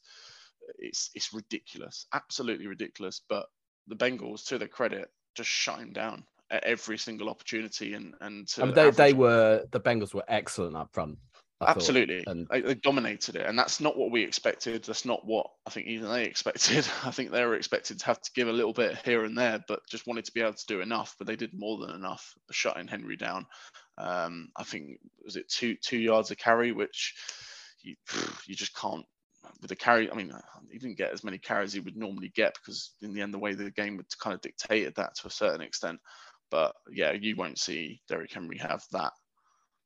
it's 0.78 1.10
it's 1.14 1.34
ridiculous, 1.34 2.08
absolutely 2.14 2.68
ridiculous. 2.68 3.22
But 3.28 3.46
the 3.88 3.96
Bengals, 3.96 4.46
to 4.48 4.58
their 4.58 4.68
credit, 4.68 5.10
just 5.36 5.50
shut 5.50 5.80
him 5.80 5.94
down 5.94 6.24
at 6.54 6.64
every 6.64 6.98
single 6.98 7.30
opportunity, 7.30 7.96
and 7.96 8.14
and 8.22 8.48
to 8.50 8.62
I 8.62 8.66
mean, 8.66 8.76
they, 8.76 8.90
they 8.92 9.14
were 9.14 9.66
the 9.72 9.80
Bengals 9.80 10.14
were 10.14 10.24
excellent 10.28 10.78
up 10.78 10.94
front. 10.94 11.18
I. 11.60 11.72
Absolutely, 11.72 12.24
And- 12.28 12.48
they, 12.50 12.62
they 12.62 12.76
dominated 12.76 13.36
it, 13.36 13.46
and 13.46 13.58
that's 13.58 13.80
not 13.80 13.98
what 13.98 14.12
we 14.12 14.22
expected. 14.22 14.84
That's 14.84 15.06
not 15.06 15.26
what 15.26 15.48
I 15.66 15.72
think 15.72 15.88
even 15.88 16.10
they 16.10 16.24
expected. 16.26 16.88
I 17.04 17.12
think 17.12 17.32
they 17.32 17.44
were 17.44 17.56
expected 17.56 18.00
to 18.00 18.06
have 18.06 18.22
to 18.22 18.32
give 18.36 18.48
a 18.48 18.54
little 18.54 18.74
bit 18.74 19.00
here 19.04 19.24
and 19.26 19.38
there, 19.38 19.64
but 19.68 19.82
just 19.90 20.08
wanted 20.08 20.26
to 20.26 20.32
be 20.34 20.42
able 20.42 20.54
to 20.54 20.66
do 20.68 20.82
enough. 20.82 21.16
But 21.18 21.28
they 21.28 21.36
did 21.36 21.54
more 21.54 21.80
than 21.80 21.96
enough, 21.96 22.34
shutting 22.52 22.88
Henry 22.88 23.18
down. 23.18 23.46
Um, 23.98 24.50
I 24.56 24.64
think 24.64 25.00
was 25.24 25.36
it 25.36 25.50
two 25.50 25.76
two 25.76 25.98
yards 25.98 26.32
a 26.32 26.36
carry, 26.36 26.72
which 26.72 27.16
you 27.82 27.96
you 28.46 28.56
just 28.56 28.76
can't 28.76 29.06
with 29.62 29.70
the 29.70 29.76
carry. 29.76 30.12
I 30.12 30.16
mean, 30.16 30.34
he 30.72 30.78
didn't 30.78 30.98
get 30.98 31.12
as 31.12 31.24
many 31.24 31.38
carries 31.38 31.74
he 31.74 31.80
would 31.80 31.98
normally 31.98 32.32
get 32.36 32.56
because 32.56 32.92
in 33.02 33.14
the 33.14 33.22
end, 33.22 33.34
the 33.34 33.40
way 33.40 33.54
the 33.54 33.72
game 33.72 33.98
would 33.98 34.06
kind 34.20 34.34
of 34.34 34.42
dictated 34.42 34.96
that 34.96 35.16
to 35.16 35.28
a 35.28 35.32
certain 35.32 35.62
extent. 35.62 36.00
But 36.54 36.76
yeah, 36.92 37.14
you 37.14 37.36
won't 37.36 37.58
see 37.58 38.00
Derrick 38.08 38.32
Henry 38.32 38.60
have 38.60 38.84
that 38.92 39.12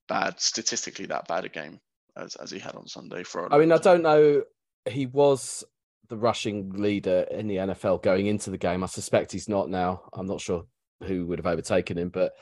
bad 0.10 0.38
statistically 0.38 1.06
that 1.06 1.26
bad 1.26 1.46
a 1.46 1.50
game 1.50 1.80
as, 2.18 2.36
as 2.36 2.52
he 2.52 2.60
had 2.60 2.76
on 2.76 2.88
Sunday 2.88 3.24
for. 3.24 3.52
I 3.54 3.58
mean, 3.58 3.72
I 3.72 3.78
don't 3.78 4.02
know. 4.02 4.44
He 4.86 5.06
was 5.06 5.64
the 6.10 6.18
rushing 6.18 6.72
leader 6.72 7.26
in 7.32 7.48
the 7.48 7.56
NFL 7.56 8.04
going 8.04 8.26
into 8.28 8.50
the 8.50 8.58
game. 8.58 8.84
I 8.84 8.88
suspect 8.88 9.32
he's 9.32 9.48
not 9.48 9.70
now. 9.70 10.02
I'm 10.12 10.28
not 10.28 10.42
sure 10.42 10.66
who 11.06 11.26
would 11.28 11.40
have 11.40 11.46
overtaken 11.46 11.98
him, 11.98 12.10
but 12.10 12.34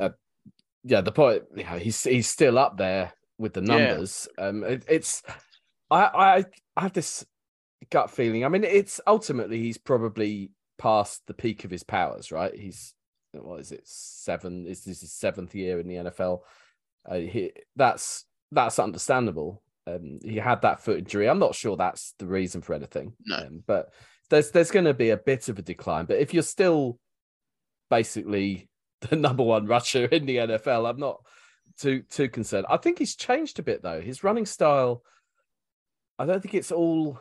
uh, 0.00 0.10
yeah, 0.82 1.00
the 1.00 1.12
point. 1.12 1.44
You 1.54 1.62
know, 1.62 1.78
he's 1.78 2.02
he's 2.02 2.26
still 2.26 2.58
up 2.58 2.78
there 2.78 3.12
with 3.38 3.52
the 3.52 3.60
Yeah. 3.60 3.76
numbers. 3.78 4.26
Um, 4.38 4.64
it, 4.64 4.84
it's 4.88 5.22
I 5.88 6.02
I 6.02 6.44
I 6.76 6.80
have 6.80 6.94
this 6.94 7.24
gut 7.90 8.10
feeling. 8.10 8.44
I 8.44 8.48
mean, 8.48 8.64
it's 8.64 9.00
ultimately 9.06 9.60
he's 9.60 9.78
probably 9.78 10.50
past 10.78 11.22
the 11.28 11.34
peak 11.34 11.64
of 11.64 11.70
his 11.70 11.84
powers, 11.84 12.32
right? 12.32 12.52
He's 12.52 12.92
what 13.32 13.60
is 13.60 13.72
it 13.72 13.82
seven? 13.84 14.66
Is 14.66 14.84
this 14.84 15.00
his 15.00 15.12
seventh 15.12 15.54
year 15.54 15.80
in 15.80 15.88
the 15.88 15.94
NFL? 15.96 16.40
Uh, 17.08 17.16
he, 17.16 17.52
that's 17.76 18.24
that's 18.50 18.78
understandable. 18.78 19.62
Um, 19.86 20.18
he 20.22 20.36
had 20.36 20.62
that 20.62 20.80
foot 20.80 20.98
injury. 20.98 21.28
I'm 21.28 21.38
not 21.38 21.54
sure 21.54 21.76
that's 21.76 22.14
the 22.18 22.26
reason 22.26 22.60
for 22.60 22.74
anything. 22.74 23.14
No. 23.26 23.36
Um, 23.36 23.62
but 23.66 23.92
there's 24.30 24.50
there's 24.50 24.70
going 24.70 24.84
to 24.84 24.94
be 24.94 25.10
a 25.10 25.16
bit 25.16 25.48
of 25.48 25.58
a 25.58 25.62
decline. 25.62 26.06
But 26.06 26.18
if 26.18 26.34
you're 26.34 26.42
still 26.42 26.98
basically 27.90 28.68
the 29.08 29.16
number 29.16 29.42
one 29.42 29.66
rusher 29.66 30.04
in 30.06 30.26
the 30.26 30.36
NFL, 30.36 30.88
I'm 30.88 31.00
not 31.00 31.20
too 31.78 32.02
too 32.10 32.28
concerned. 32.28 32.66
I 32.68 32.76
think 32.76 32.98
he's 32.98 33.16
changed 33.16 33.58
a 33.58 33.62
bit 33.62 33.82
though. 33.82 34.00
His 34.00 34.24
running 34.24 34.46
style. 34.46 35.02
I 36.18 36.26
don't 36.26 36.42
think 36.42 36.54
it's 36.54 36.72
all 36.72 37.20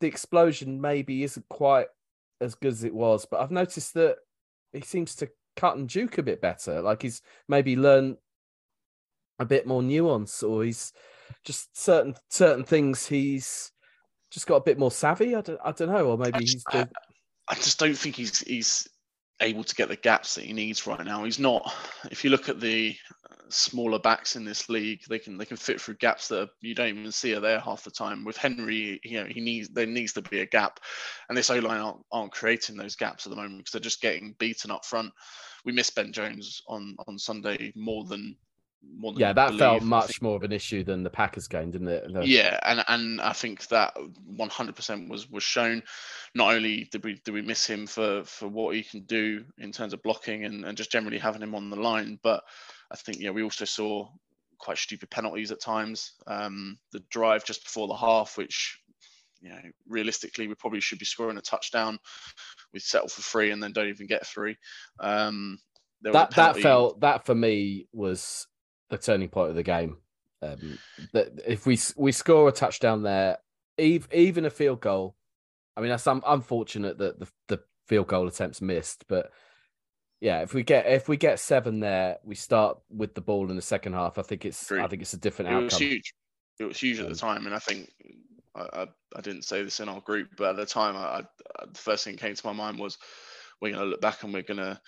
the 0.00 0.06
explosion. 0.06 0.80
Maybe 0.80 1.22
isn't 1.22 1.48
quite 1.48 1.86
as 2.40 2.54
good 2.54 2.72
as 2.72 2.84
it 2.84 2.94
was, 2.94 3.26
but 3.26 3.40
I've 3.40 3.50
noticed 3.50 3.94
that 3.94 4.16
he 4.72 4.80
seems 4.80 5.14
to 5.16 5.28
cut 5.56 5.76
and 5.76 5.88
juke 5.88 6.18
a 6.18 6.22
bit 6.22 6.40
better. 6.40 6.80
Like 6.80 7.02
he's 7.02 7.22
maybe 7.48 7.76
learned 7.76 8.16
a 9.38 9.44
bit 9.44 9.66
more 9.66 9.82
nuance, 9.82 10.42
or 10.42 10.64
he's 10.64 10.92
just 11.44 11.76
certain 11.76 12.14
certain 12.28 12.64
things 12.64 13.06
he's 13.06 13.72
just 14.30 14.46
got 14.46 14.56
a 14.56 14.62
bit 14.62 14.78
more 14.78 14.90
savvy. 14.90 15.34
I 15.34 15.40
don't, 15.40 15.60
I 15.64 15.72
don't 15.72 15.88
know, 15.88 16.06
or 16.06 16.18
maybe 16.18 16.40
just- 16.40 16.52
he's 16.52 16.64
the, 16.64 16.88
I 17.48 17.54
just 17.54 17.78
don't 17.78 17.96
think 17.96 18.16
he's 18.16 18.40
he's 18.40 18.88
able 19.40 19.64
to 19.64 19.74
get 19.74 19.88
the 19.88 19.96
gaps 19.96 20.36
that 20.36 20.44
he 20.44 20.52
needs 20.52 20.86
right 20.86 21.04
now. 21.04 21.24
He's 21.24 21.38
not. 21.38 21.74
If 22.10 22.24
you 22.24 22.30
look 22.30 22.48
at 22.48 22.60
the 22.60 22.96
smaller 23.48 23.98
backs 23.98 24.36
in 24.36 24.44
this 24.44 24.68
league, 24.68 25.02
they 25.08 25.18
can 25.18 25.36
they 25.36 25.44
can 25.44 25.56
fit 25.56 25.80
through 25.80 25.96
gaps 25.96 26.28
that 26.28 26.50
you 26.60 26.74
don't 26.74 26.88
even 26.88 27.12
see 27.12 27.34
are 27.34 27.40
there 27.40 27.60
half 27.60 27.84
the 27.84 27.90
time. 27.90 28.24
With 28.24 28.36
Henry, 28.36 29.00
you 29.04 29.20
know, 29.20 29.26
he 29.26 29.40
needs 29.40 29.68
there 29.68 29.86
needs 29.86 30.12
to 30.14 30.22
be 30.22 30.40
a 30.40 30.46
gap, 30.46 30.80
and 31.28 31.36
this 31.36 31.50
O 31.50 31.58
line 31.58 31.80
aren't, 31.80 32.04
aren't 32.10 32.32
creating 32.32 32.76
those 32.76 32.96
gaps 32.96 33.26
at 33.26 33.30
the 33.30 33.36
moment 33.36 33.58
because 33.58 33.72
they're 33.72 33.80
just 33.80 34.00
getting 34.02 34.34
beaten 34.38 34.70
up 34.70 34.84
front. 34.84 35.12
We 35.64 35.72
missed 35.72 35.94
Ben 35.94 36.12
Jones 36.12 36.62
on 36.68 36.96
on 37.06 37.18
Sunday 37.18 37.72
more 37.76 38.04
than 38.04 38.36
more 38.98 39.12
than 39.12 39.20
yeah, 39.20 39.32
that 39.32 39.54
felt 39.54 39.80
believe. 39.80 39.82
I 39.82 39.84
much 39.84 40.22
more 40.22 40.36
of 40.36 40.42
an 40.42 40.52
issue 40.52 40.82
than 40.82 41.02
the 41.02 41.10
Packers 41.10 41.46
game, 41.46 41.70
didn't 41.70 41.88
it? 41.88 42.12
The- 42.12 42.26
Yeah, 42.26 42.58
and 42.64 42.84
and 42.88 43.20
I 43.20 43.32
think 43.32 43.68
that 43.68 43.96
100% 43.96 45.08
was 45.08 45.30
was 45.30 45.42
shown. 45.42 45.82
Not 46.34 46.54
only 46.54 46.88
did 46.90 47.04
we 47.04 47.20
did 47.24 47.32
we 47.32 47.42
miss 47.42 47.66
him 47.66 47.86
for 47.86 48.24
for 48.24 48.48
what 48.48 48.74
he 48.74 48.82
can 48.82 49.00
do 49.02 49.44
in 49.58 49.72
terms 49.72 49.92
of 49.92 50.02
blocking 50.02 50.44
and, 50.44 50.64
and 50.64 50.76
just 50.76 50.90
generally 50.90 51.18
having 51.18 51.42
him 51.42 51.54
on 51.54 51.70
the 51.70 51.76
line, 51.76 52.18
but 52.22 52.42
I 52.92 52.96
think 52.96 53.18
yeah 53.20 53.30
we 53.30 53.42
also 53.42 53.64
saw 53.64 54.08
quite 54.58 54.78
stupid 54.78 55.10
penalties 55.10 55.50
at 55.50 55.60
times. 55.60 56.12
Um, 56.26 56.78
the 56.92 57.02
drive 57.10 57.44
just 57.44 57.64
before 57.64 57.88
the 57.88 57.94
half, 57.94 58.38
which 58.38 58.78
you 59.40 59.50
know 59.50 59.60
realistically 59.88 60.46
we 60.46 60.54
probably 60.54 60.80
should 60.80 60.98
be 60.98 61.04
scoring 61.04 61.36
a 61.36 61.42
touchdown. 61.42 61.98
We 62.72 62.80
settle 62.80 63.08
for 63.08 63.22
three 63.22 63.50
and 63.50 63.62
then 63.62 63.72
don't 63.72 63.88
even 63.88 64.06
get 64.06 64.26
three. 64.26 64.56
Um, 65.00 65.58
there 66.00 66.12
that 66.12 66.30
that 66.32 66.56
felt 66.56 67.00
that 67.00 67.26
for 67.26 67.34
me 67.34 67.88
was 67.92 68.46
the 68.90 68.98
turning 68.98 69.28
point 69.28 69.50
of 69.50 69.56
the 69.56 69.62
game. 69.62 69.98
Um, 70.42 70.78
that 71.12 71.40
if 71.46 71.66
we 71.66 71.78
we 71.96 72.12
score 72.12 72.48
a 72.48 72.52
touchdown 72.52 73.02
there, 73.02 73.38
even 73.78 74.44
a 74.44 74.50
field 74.50 74.80
goal, 74.80 75.16
I 75.76 75.80
mean 75.80 75.90
that's 75.90 76.06
un- 76.06 76.22
unfortunate 76.26 76.98
that 76.98 77.20
the 77.20 77.28
the 77.48 77.60
field 77.86 78.08
goal 78.08 78.26
attempts 78.26 78.60
missed, 78.60 79.04
but 79.08 79.30
yeah, 80.22 80.42
if 80.42 80.54
we 80.54 80.62
get 80.62 80.86
if 80.86 81.08
we 81.08 81.16
get 81.16 81.40
seven 81.40 81.80
there, 81.80 82.18
we 82.22 82.36
start 82.36 82.78
with 82.88 83.12
the 83.14 83.20
ball 83.20 83.50
in 83.50 83.56
the 83.56 83.62
second 83.62 83.94
half. 83.94 84.18
I 84.18 84.22
think 84.22 84.44
it's 84.44 84.70
I 84.70 84.86
think 84.86 85.02
it's 85.02 85.14
a 85.14 85.18
different 85.18 85.50
it 85.50 85.56
was 85.56 85.74
outcome. 85.74 85.88
huge. 85.88 86.14
It 86.60 86.64
was 86.64 86.78
huge 86.78 87.00
at 87.00 87.06
the 87.06 87.10
Um, 87.10 87.16
time, 87.16 87.46
and 87.46 87.54
I 87.56 87.58
think 87.58 87.90
I, 88.54 88.60
I, 88.72 88.86
I 89.16 89.20
didn't 89.20 89.42
say 89.42 89.64
this 89.64 89.80
in 89.80 89.88
our 89.88 90.00
group, 90.00 90.28
but 90.36 90.50
at 90.50 90.56
the 90.56 90.64
time, 90.64 90.96
I, 90.96 91.00
I, 91.00 91.22
the 91.72 91.78
first 91.78 92.04
thing 92.04 92.14
that 92.14 92.20
came 92.20 92.36
to 92.36 92.46
my 92.46 92.52
mind 92.52 92.78
was 92.78 92.98
we're 93.60 93.72
going 93.72 93.82
to 93.82 93.90
look 93.90 94.00
back 94.00 94.22
and 94.22 94.32
we're 94.32 94.42
going 94.42 94.58
to 94.58 94.80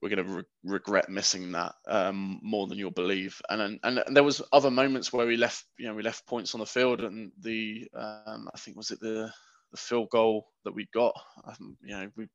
we're 0.00 0.08
going 0.08 0.26
to 0.26 0.32
re- 0.32 0.44
regret 0.64 1.10
missing 1.10 1.52
that 1.52 1.74
um, 1.86 2.40
more 2.42 2.66
than 2.66 2.78
you'll 2.78 2.90
believe. 2.90 3.38
And, 3.50 3.60
and 3.60 3.80
and 4.06 4.16
there 4.16 4.24
was 4.24 4.40
other 4.50 4.70
moments 4.70 5.12
where 5.12 5.26
we 5.26 5.36
left 5.36 5.66
you 5.78 5.88
know 5.88 5.94
we 5.94 6.02
left 6.02 6.26
points 6.26 6.54
on 6.54 6.60
the 6.60 6.66
field, 6.66 7.02
and 7.02 7.32
the 7.38 7.86
um, 7.94 8.48
I 8.54 8.56
think 8.56 8.78
was 8.78 8.90
it 8.90 9.00
the 9.00 9.30
the 9.72 9.76
field 9.76 10.08
goal 10.08 10.46
that 10.64 10.74
we 10.74 10.88
got. 10.94 11.14
Um, 11.44 11.76
you 11.82 11.94
know 11.94 12.10
we. 12.16 12.28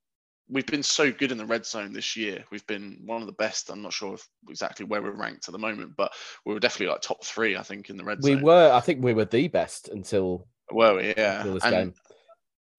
We've 0.49 0.65
been 0.65 0.83
so 0.83 1.11
good 1.11 1.31
in 1.31 1.37
the 1.37 1.45
red 1.45 1.65
zone 1.65 1.93
this 1.93 2.15
year. 2.15 2.43
We've 2.51 2.65
been 2.65 3.01
one 3.05 3.21
of 3.21 3.27
the 3.27 3.33
best. 3.33 3.69
I'm 3.69 3.81
not 3.81 3.93
sure 3.93 4.15
if 4.15 4.27
exactly 4.49 4.85
where 4.85 5.01
we're 5.01 5.11
ranked 5.11 5.47
at 5.47 5.51
the 5.51 5.59
moment, 5.59 5.93
but 5.95 6.11
we 6.45 6.53
were 6.53 6.59
definitely 6.59 6.91
like 6.91 7.01
top 7.01 7.23
three, 7.23 7.55
I 7.55 7.61
think, 7.63 7.89
in 7.89 7.97
the 7.97 8.03
red 8.03 8.19
We 8.23 8.31
zone. 8.31 8.37
We 8.37 8.43
were, 8.43 8.71
I 8.71 8.79
think, 8.79 9.03
we 9.03 9.13
were 9.13 9.25
the 9.25 9.47
best 9.47 9.89
until, 9.89 10.47
Were 10.71 10.95
we? 10.95 11.13
Yeah. 11.15 11.39
until 11.39 11.53
this 11.53 11.63
And 11.63 11.73
game. 11.75 11.93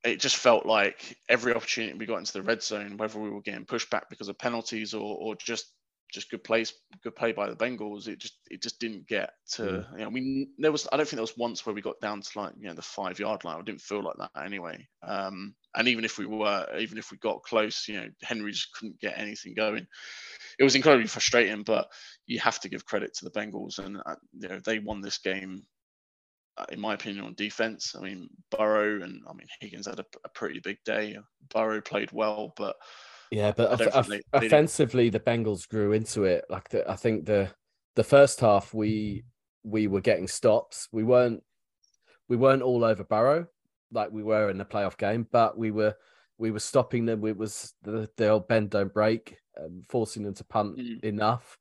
it 0.05 0.21
just 0.21 0.37
felt 0.37 0.67
like 0.67 1.17
every 1.29 1.55
opportunity 1.55 1.97
we 1.97 2.07
got 2.07 2.19
into 2.19 2.33
the 2.33 2.43
red 2.43 2.63
zone, 2.63 2.97
whether 2.97 3.19
we 3.21 3.31
were 3.31 3.43
getting 3.43 3.65
pushed 3.67 3.91
back 3.91 4.11
because 4.11 4.29
of 4.29 4.37
penalties 4.39 4.93
or, 4.93 5.17
or 5.19 5.37
just 5.37 5.73
just 6.13 6.31
good 6.31 6.45
plays, 6.45 6.75
good 7.03 7.15
play 7.17 7.33
by 7.33 7.49
the 7.49 7.57
Bengals, 7.57 8.09
it 8.09 8.19
just 8.19 8.39
it 8.51 8.63
just 8.63 8.81
didn't 8.81 9.07
get 9.07 9.31
to. 9.53 9.63
Mm. 9.63 9.93
You 9.93 10.05
know, 10.05 10.09
we 10.11 10.49
there 10.59 10.73
was 10.73 10.89
I 10.93 10.97
don't 10.97 11.07
think 11.07 11.17
there 11.17 11.23
was 11.23 11.37
once 11.37 11.65
where 11.65 11.75
we 11.75 11.83
got 11.83 12.01
down 12.01 12.21
to 12.21 12.39
like 12.39 12.53
you 12.59 12.69
know 12.69 12.75
the 12.75 12.83
five 12.83 13.19
yard 13.19 13.45
line. 13.45 13.59
I 13.59 13.63
didn't 13.63 13.81
feel 13.81 14.03
like 14.03 14.17
that 14.19 14.45
anyway. 14.45 14.87
Um, 15.03 15.55
and 15.75 15.89
even 15.89 16.05
if 16.05 16.19
we 16.19 16.27
were, 16.27 16.67
even 16.79 16.99
if 16.99 17.11
we 17.11 17.19
got 17.19 17.43
close, 17.43 17.87
you 17.89 18.01
know, 18.01 18.09
Henry 18.23 18.53
just 18.53 18.73
couldn't 18.75 19.01
get 19.01 19.19
anything 19.19 19.55
going. 19.55 19.87
It 20.59 20.65
was 20.65 20.75
incredibly 20.75 21.07
frustrating, 21.07 21.63
but 21.63 21.89
you 22.27 22.39
have 22.41 22.61
to 22.61 22.69
give 22.69 22.85
credit 22.85 23.15
to 23.15 23.25
the 23.25 23.31
Bengals, 23.31 23.79
and 23.79 23.99
uh, 24.05 24.17
you 24.33 24.49
know 24.49 24.61
they 24.65 24.79
won 24.79 25.01
this 25.01 25.19
game 25.19 25.63
uh, 26.61 26.67
in 26.71 26.81
my 26.81 26.95
opinion, 26.95 27.25
on 27.25 27.35
defense. 27.35 27.95
I 27.97 28.03
mean, 28.03 28.29
Burrow 28.51 29.03
and 29.03 29.23
I 29.29 29.33
mean 29.33 29.47
Higgins 29.61 29.87
had 29.87 30.01
a, 30.01 30.05
a 30.25 30.29
pretty 30.31 30.61
big 30.61 30.79
day. 30.85 31.17
Burrow 31.53 31.81
played 31.81 32.13
well, 32.13 32.53
but 32.57 32.77
Yeah, 33.31 33.53
but 33.57 33.81
off- 33.81 33.95
off- 33.95 34.21
offensively, 34.33 35.09
the 35.09 35.21
Bengals 35.21 35.69
grew 35.69 35.93
into 35.93 36.25
it. 36.25 36.45
Like 36.51 36.69
the, 36.71 36.89
I 36.91 36.97
think 36.97 37.27
the 37.27 37.51
the 37.97 38.05
first 38.05 38.41
half, 38.41 38.75
we 38.75 39.25
we 39.63 39.87
were 39.87 40.01
getting 40.01 40.27
stops. 40.27 40.89
We 40.93 41.05
weren't 41.05 41.43
we 42.29 42.37
weren't 42.37 42.63
all 42.63 42.85
over 42.85 43.05
Burrow 43.05 43.47
like 43.93 44.11
we 44.13 44.23
were 44.23 44.51
in 44.51 44.59
the 44.59 44.65
playoff 44.65 44.97
game, 44.97 45.27
but 45.31 45.57
we 45.59 45.71
were 45.71 45.95
we 46.39 46.51
were 46.51 46.59
stopping 46.61 47.05
them. 47.07 47.25
It 47.27 47.37
was 47.37 47.75
the 47.83 48.09
the 48.17 48.29
old 48.31 48.49
bend 48.49 48.71
don't 48.71 48.93
break, 48.93 49.37
um, 49.63 49.83
forcing 49.89 50.23
them 50.25 50.35
to 50.35 50.45
punt 50.45 50.79
Mm. 50.79 51.05
enough. 51.05 51.59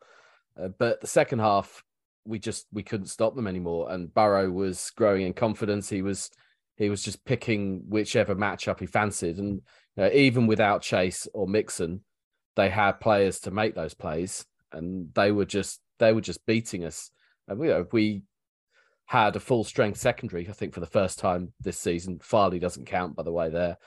Uh, 0.59 0.69
but 0.69 1.01
the 1.01 1.07
second 1.07 1.39
half, 1.39 1.83
we 2.25 2.39
just 2.39 2.65
we 2.71 2.83
couldn't 2.83 3.07
stop 3.07 3.35
them 3.35 3.47
anymore. 3.47 3.91
And 3.91 4.13
Burrow 4.13 4.49
was 4.49 4.91
growing 4.95 5.23
in 5.25 5.33
confidence. 5.33 5.89
He 5.89 6.01
was 6.01 6.31
he 6.77 6.89
was 6.89 7.03
just 7.03 7.25
picking 7.25 7.83
whichever 7.89 8.35
matchup 8.35 8.79
he 8.79 8.85
fancied, 8.85 9.37
and 9.37 9.61
know, 9.99 10.11
even 10.11 10.47
without 10.47 10.81
Chase 10.81 11.27
or 11.33 11.47
Mixon, 11.47 12.01
they 12.55 12.69
had 12.69 12.99
players 12.99 13.39
to 13.41 13.51
make 13.51 13.75
those 13.75 13.93
plays, 13.93 14.45
and 14.71 15.13
they 15.13 15.31
were 15.31 15.45
just 15.45 15.79
they 15.99 16.13
were 16.13 16.21
just 16.21 16.45
beating 16.45 16.85
us. 16.85 17.11
And 17.47 17.59
you 17.61 17.67
know, 17.69 17.85
we 17.91 18.23
had 19.05 19.35
a 19.35 19.39
full 19.39 19.63
strength 19.63 19.97
secondary, 19.97 20.47
I 20.47 20.51
think, 20.51 20.73
for 20.73 20.81
the 20.81 20.85
first 20.85 21.19
time 21.19 21.53
this 21.59 21.79
season. 21.79 22.19
Farley 22.21 22.59
doesn't 22.59 22.85
count, 22.85 23.15
by 23.15 23.23
the 23.23 23.31
way, 23.31 23.49
there. 23.49 23.77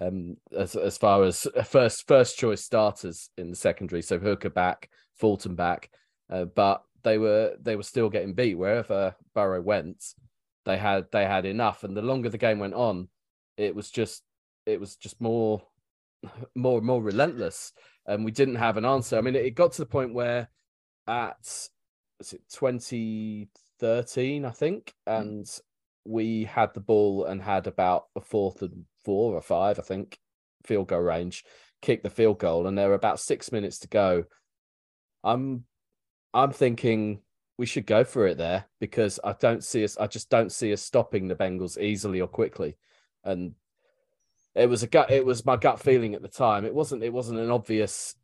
Um, 0.00 0.36
as 0.56 0.74
as 0.74 0.96
far 0.96 1.22
as 1.24 1.46
first 1.64 2.08
first 2.08 2.38
choice 2.38 2.64
starters 2.64 3.30
in 3.36 3.50
the 3.50 3.56
secondary, 3.56 4.02
so 4.02 4.18
Hooker 4.18 4.50
back, 4.50 4.88
Fulton 5.14 5.54
back, 5.54 5.90
uh, 6.30 6.46
but 6.46 6.82
they 7.04 7.18
were 7.18 7.54
they 7.60 7.76
were 7.76 7.82
still 7.82 8.08
getting 8.08 8.34
beat 8.34 8.56
wherever 8.56 9.14
Burrow 9.34 9.60
went. 9.60 10.02
They 10.64 10.78
had 10.78 11.06
they 11.12 11.26
had 11.26 11.44
enough, 11.44 11.84
and 11.84 11.96
the 11.96 12.02
longer 12.02 12.30
the 12.30 12.38
game 12.38 12.58
went 12.58 12.74
on, 12.74 13.08
it 13.56 13.74
was 13.74 13.90
just 13.90 14.22
it 14.66 14.80
was 14.80 14.96
just 14.96 15.20
more 15.20 15.62
more 16.54 16.78
and 16.78 16.86
more 16.86 17.02
relentless, 17.02 17.72
and 18.06 18.24
we 18.24 18.30
didn't 18.30 18.56
have 18.56 18.76
an 18.76 18.84
answer. 18.84 19.18
I 19.18 19.20
mean, 19.20 19.36
it, 19.36 19.44
it 19.44 19.54
got 19.54 19.72
to 19.72 19.82
the 19.82 19.86
point 19.86 20.14
where 20.14 20.48
at 21.06 21.68
was 22.18 22.32
it 22.32 22.42
2013, 22.52 24.44
I 24.44 24.50
think, 24.50 24.94
mm. 25.08 25.20
and 25.20 25.60
we 26.04 26.44
had 26.44 26.74
the 26.74 26.80
ball 26.80 27.24
and 27.24 27.42
had 27.42 27.66
about 27.66 28.04
a 28.16 28.20
fourth 28.20 28.62
and 28.62 28.84
four 29.04 29.34
or 29.34 29.42
five, 29.42 29.78
I 29.78 29.82
think, 29.82 30.18
field 30.64 30.88
goal 30.88 31.00
range, 31.00 31.44
kick 31.80 32.02
the 32.02 32.10
field 32.10 32.38
goal, 32.38 32.66
and 32.66 32.76
there 32.76 32.88
were 32.88 32.94
about 32.94 33.20
six 33.20 33.52
minutes 33.52 33.80
to 33.80 33.88
go. 33.88 34.24
I'm 35.24 35.64
I'm 36.34 36.52
thinking 36.52 37.20
we 37.58 37.66
should 37.66 37.86
go 37.86 38.04
for 38.04 38.26
it 38.26 38.38
there 38.38 38.64
because 38.80 39.20
I 39.22 39.34
don't 39.38 39.62
see 39.62 39.84
us 39.84 39.96
I 39.96 40.06
just 40.06 40.30
don't 40.30 40.50
see 40.50 40.72
us 40.72 40.82
stopping 40.82 41.28
the 41.28 41.34
Bengals 41.34 41.80
easily 41.80 42.20
or 42.20 42.28
quickly. 42.28 42.76
And 43.24 43.54
it 44.54 44.68
was 44.68 44.82
a 44.82 44.86
gut 44.86 45.10
it 45.10 45.24
was 45.24 45.44
my 45.46 45.56
gut 45.56 45.80
feeling 45.80 46.14
at 46.14 46.22
the 46.22 46.28
time. 46.28 46.64
It 46.64 46.74
wasn't 46.74 47.02
it 47.02 47.12
wasn't 47.12 47.40
an 47.40 47.50
obvious 47.50 48.14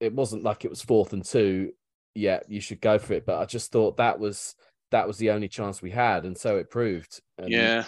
it 0.00 0.12
wasn't 0.12 0.42
like 0.44 0.64
it 0.64 0.70
was 0.70 0.82
fourth 0.82 1.12
and 1.12 1.24
two. 1.24 1.72
Yeah, 2.14 2.40
you 2.48 2.60
should 2.60 2.80
go 2.80 2.98
for 2.98 3.12
it. 3.14 3.26
But 3.26 3.38
I 3.40 3.44
just 3.44 3.72
thought 3.72 3.98
that 3.98 4.18
was 4.18 4.54
that 4.90 5.06
was 5.06 5.18
the 5.18 5.30
only 5.30 5.48
chance 5.48 5.82
we 5.82 5.90
had, 5.90 6.24
and 6.24 6.36
so 6.36 6.56
it 6.56 6.70
proved. 6.70 7.20
And 7.38 7.50
Yeah, 7.50 7.84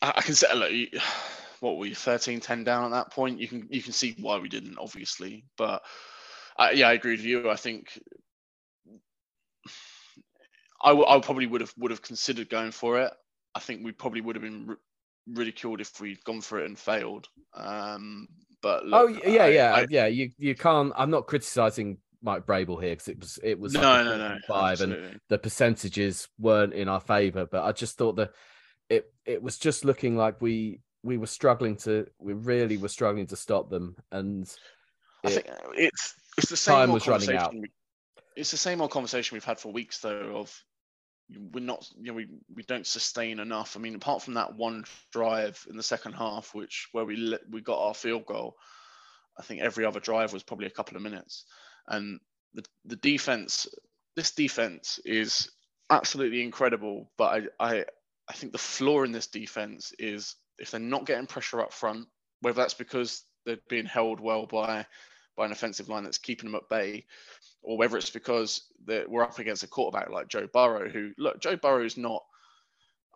I, 0.00 0.12
I 0.16 0.20
can 0.22 0.34
say 0.34 0.52
look, 0.54 0.70
you- 0.70 0.88
what 1.60 1.76
were 1.78 1.86
you 1.86 1.94
13, 1.94 2.40
10 2.40 2.64
down 2.64 2.84
at 2.84 2.90
that 2.90 3.12
point? 3.12 3.38
You 3.38 3.48
can 3.48 3.68
you 3.70 3.82
can 3.82 3.92
see 3.92 4.16
why 4.20 4.38
we 4.38 4.48
didn't, 4.48 4.78
obviously, 4.78 5.44
but 5.56 5.82
uh, 6.58 6.70
yeah, 6.74 6.88
I 6.88 6.92
agree 6.94 7.12
with 7.12 7.24
you. 7.24 7.48
I 7.50 7.56
think 7.56 7.98
I, 10.82 10.88
w- 10.88 11.06
I 11.06 11.20
probably 11.20 11.46
would 11.46 11.60
have 11.60 11.72
would 11.78 11.90
have 11.92 12.02
considered 12.02 12.48
going 12.48 12.72
for 12.72 13.00
it. 13.00 13.12
I 13.54 13.60
think 13.60 13.84
we 13.84 13.92
probably 13.92 14.20
would 14.20 14.36
have 14.36 14.42
been 14.42 14.76
ridiculed 15.26 15.80
if 15.80 16.00
we'd 16.00 16.22
gone 16.24 16.40
for 16.40 16.58
it 16.60 16.66
and 16.66 16.78
failed. 16.78 17.28
Um, 17.54 18.28
but 18.62 18.84
Oh 18.92 19.08
yeah, 19.08 19.44
I- 19.44 19.48
yeah, 19.48 19.74
I- 19.74 19.86
yeah. 19.90 20.06
You 20.06 20.30
you 20.38 20.54
can't. 20.54 20.92
I'm 20.96 21.10
not 21.10 21.26
criticizing 21.26 21.98
Mike 22.22 22.46
Vrabel 22.46 22.80
here 22.82 22.92
because 22.94 23.08
it 23.08 23.18
was 23.18 23.38
it 23.42 23.58
was 23.58 23.72
no, 23.74 23.80
like 23.80 24.04
no, 24.04 24.16
no, 24.16 24.38
five 24.46 24.80
and 24.80 25.20
the 25.28 25.38
percentages 25.38 26.28
weren't 26.38 26.72
in 26.74 26.88
our 26.88 27.00
favor. 27.00 27.46
But 27.46 27.64
I 27.64 27.72
just 27.72 27.98
thought 27.98 28.16
that 28.16 28.30
it 28.88 29.12
it 29.26 29.42
was 29.42 29.58
just 29.58 29.84
looking 29.84 30.16
like 30.16 30.40
we 30.40 30.80
we 31.02 31.18
were 31.18 31.26
struggling 31.26 31.76
to 31.78 32.06
we 32.20 32.32
really 32.32 32.76
were 32.76 32.88
struggling 32.88 33.26
to 33.28 33.36
stop 33.36 33.70
them, 33.70 33.96
and 34.12 34.48
I 35.24 35.30
think 35.30 35.46
it's 35.74 36.14
it's 36.38 36.48
the 36.50 36.56
same 36.56 36.74
Time 36.76 36.92
was 36.92 37.08
running 37.08 37.34
out. 37.36 37.52
we- 37.52 37.72
It's 38.36 38.50
the 38.52 38.56
same 38.56 38.80
old 38.80 38.90
conversation 38.92 39.34
we've 39.34 39.44
had 39.44 39.58
for 39.58 39.72
weeks, 39.72 39.98
though. 39.98 40.36
Of 40.36 40.56
we're 41.52 41.64
not, 41.64 41.88
you 41.98 42.08
know, 42.08 42.14
we 42.14 42.26
we 42.54 42.62
don't 42.62 42.86
sustain 42.86 43.38
enough. 43.38 43.76
I 43.76 43.80
mean, 43.80 43.94
apart 43.94 44.22
from 44.22 44.34
that 44.34 44.56
one 44.56 44.84
drive 45.12 45.64
in 45.68 45.76
the 45.76 45.82
second 45.82 46.12
half, 46.12 46.54
which 46.54 46.88
where 46.92 47.04
we 47.04 47.16
let, 47.16 47.40
we 47.50 47.60
got 47.60 47.80
our 47.80 47.94
field 47.94 48.26
goal, 48.26 48.56
I 49.38 49.42
think 49.42 49.60
every 49.60 49.84
other 49.84 50.00
drive 50.00 50.32
was 50.32 50.42
probably 50.42 50.66
a 50.66 50.70
couple 50.70 50.96
of 50.96 51.02
minutes, 51.02 51.44
and 51.88 52.20
the 52.54 52.64
the 52.84 52.96
defense, 52.96 53.66
this 54.16 54.32
defense 54.32 55.00
is 55.04 55.50
absolutely 55.90 56.42
incredible. 56.42 57.10
But 57.16 57.48
I 57.60 57.68
I 57.74 57.84
I 58.28 58.32
think 58.34 58.52
the 58.52 58.58
flaw 58.58 59.02
in 59.02 59.12
this 59.12 59.26
defense 59.26 59.92
is 59.98 60.36
if 60.58 60.70
they're 60.70 60.80
not 60.80 61.06
getting 61.06 61.26
pressure 61.26 61.60
up 61.60 61.72
front, 61.72 62.06
whether 62.40 62.60
that's 62.60 62.74
because 62.74 63.24
they're 63.44 63.58
being 63.68 63.86
held 63.86 64.20
well 64.20 64.46
by 64.46 64.86
by 65.36 65.46
an 65.46 65.52
offensive 65.52 65.88
line 65.88 66.04
that's 66.04 66.18
keeping 66.18 66.50
them 66.50 66.60
at 66.60 66.68
bay, 66.68 67.06
or 67.62 67.78
whether 67.78 67.96
it's 67.96 68.10
because 68.10 68.68
that 68.86 69.08
we're 69.08 69.22
up 69.22 69.38
against 69.38 69.62
a 69.62 69.68
quarterback 69.68 70.10
like 70.10 70.28
Joe 70.28 70.48
Burrow, 70.52 70.88
who 70.88 71.12
look, 71.18 71.40
Joe 71.40 71.56
Burrow 71.56 71.84
is 71.84 71.96
not. 71.96 72.22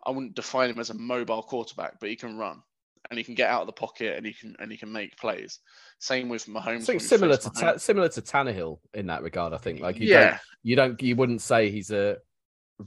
I 0.05 0.11
wouldn't 0.11 0.35
define 0.35 0.69
him 0.69 0.79
as 0.79 0.89
a 0.89 0.93
mobile 0.93 1.43
quarterback, 1.43 1.99
but 1.99 2.09
he 2.09 2.15
can 2.15 2.37
run 2.37 2.61
and 3.09 3.17
he 3.17 3.23
can 3.23 3.35
get 3.35 3.49
out 3.49 3.61
of 3.61 3.67
the 3.67 3.73
pocket 3.73 4.15
and 4.17 4.25
he 4.25 4.33
can 4.33 4.55
and 4.59 4.71
he 4.71 4.77
can 4.77 4.91
make 4.91 5.17
plays. 5.17 5.59
Same 5.99 6.29
with 6.29 6.45
Mahomes. 6.45 6.81
I 6.81 6.85
think 6.85 7.01
similar 7.01 7.37
to. 7.37 7.49
Ta- 7.49 7.77
similar 7.77 8.09
to 8.09 8.21
Tannehill 8.21 8.79
in 8.93 9.07
that 9.07 9.23
regard. 9.23 9.53
I 9.53 9.57
think 9.57 9.79
like 9.79 9.99
you 9.99 10.07
yeah, 10.07 10.29
don't 10.29 10.39
you 10.63 10.75
don't 10.75 11.01
you 11.01 11.15
wouldn't 11.15 11.41
say 11.41 11.71
he's 11.71 11.91
a 11.91 12.17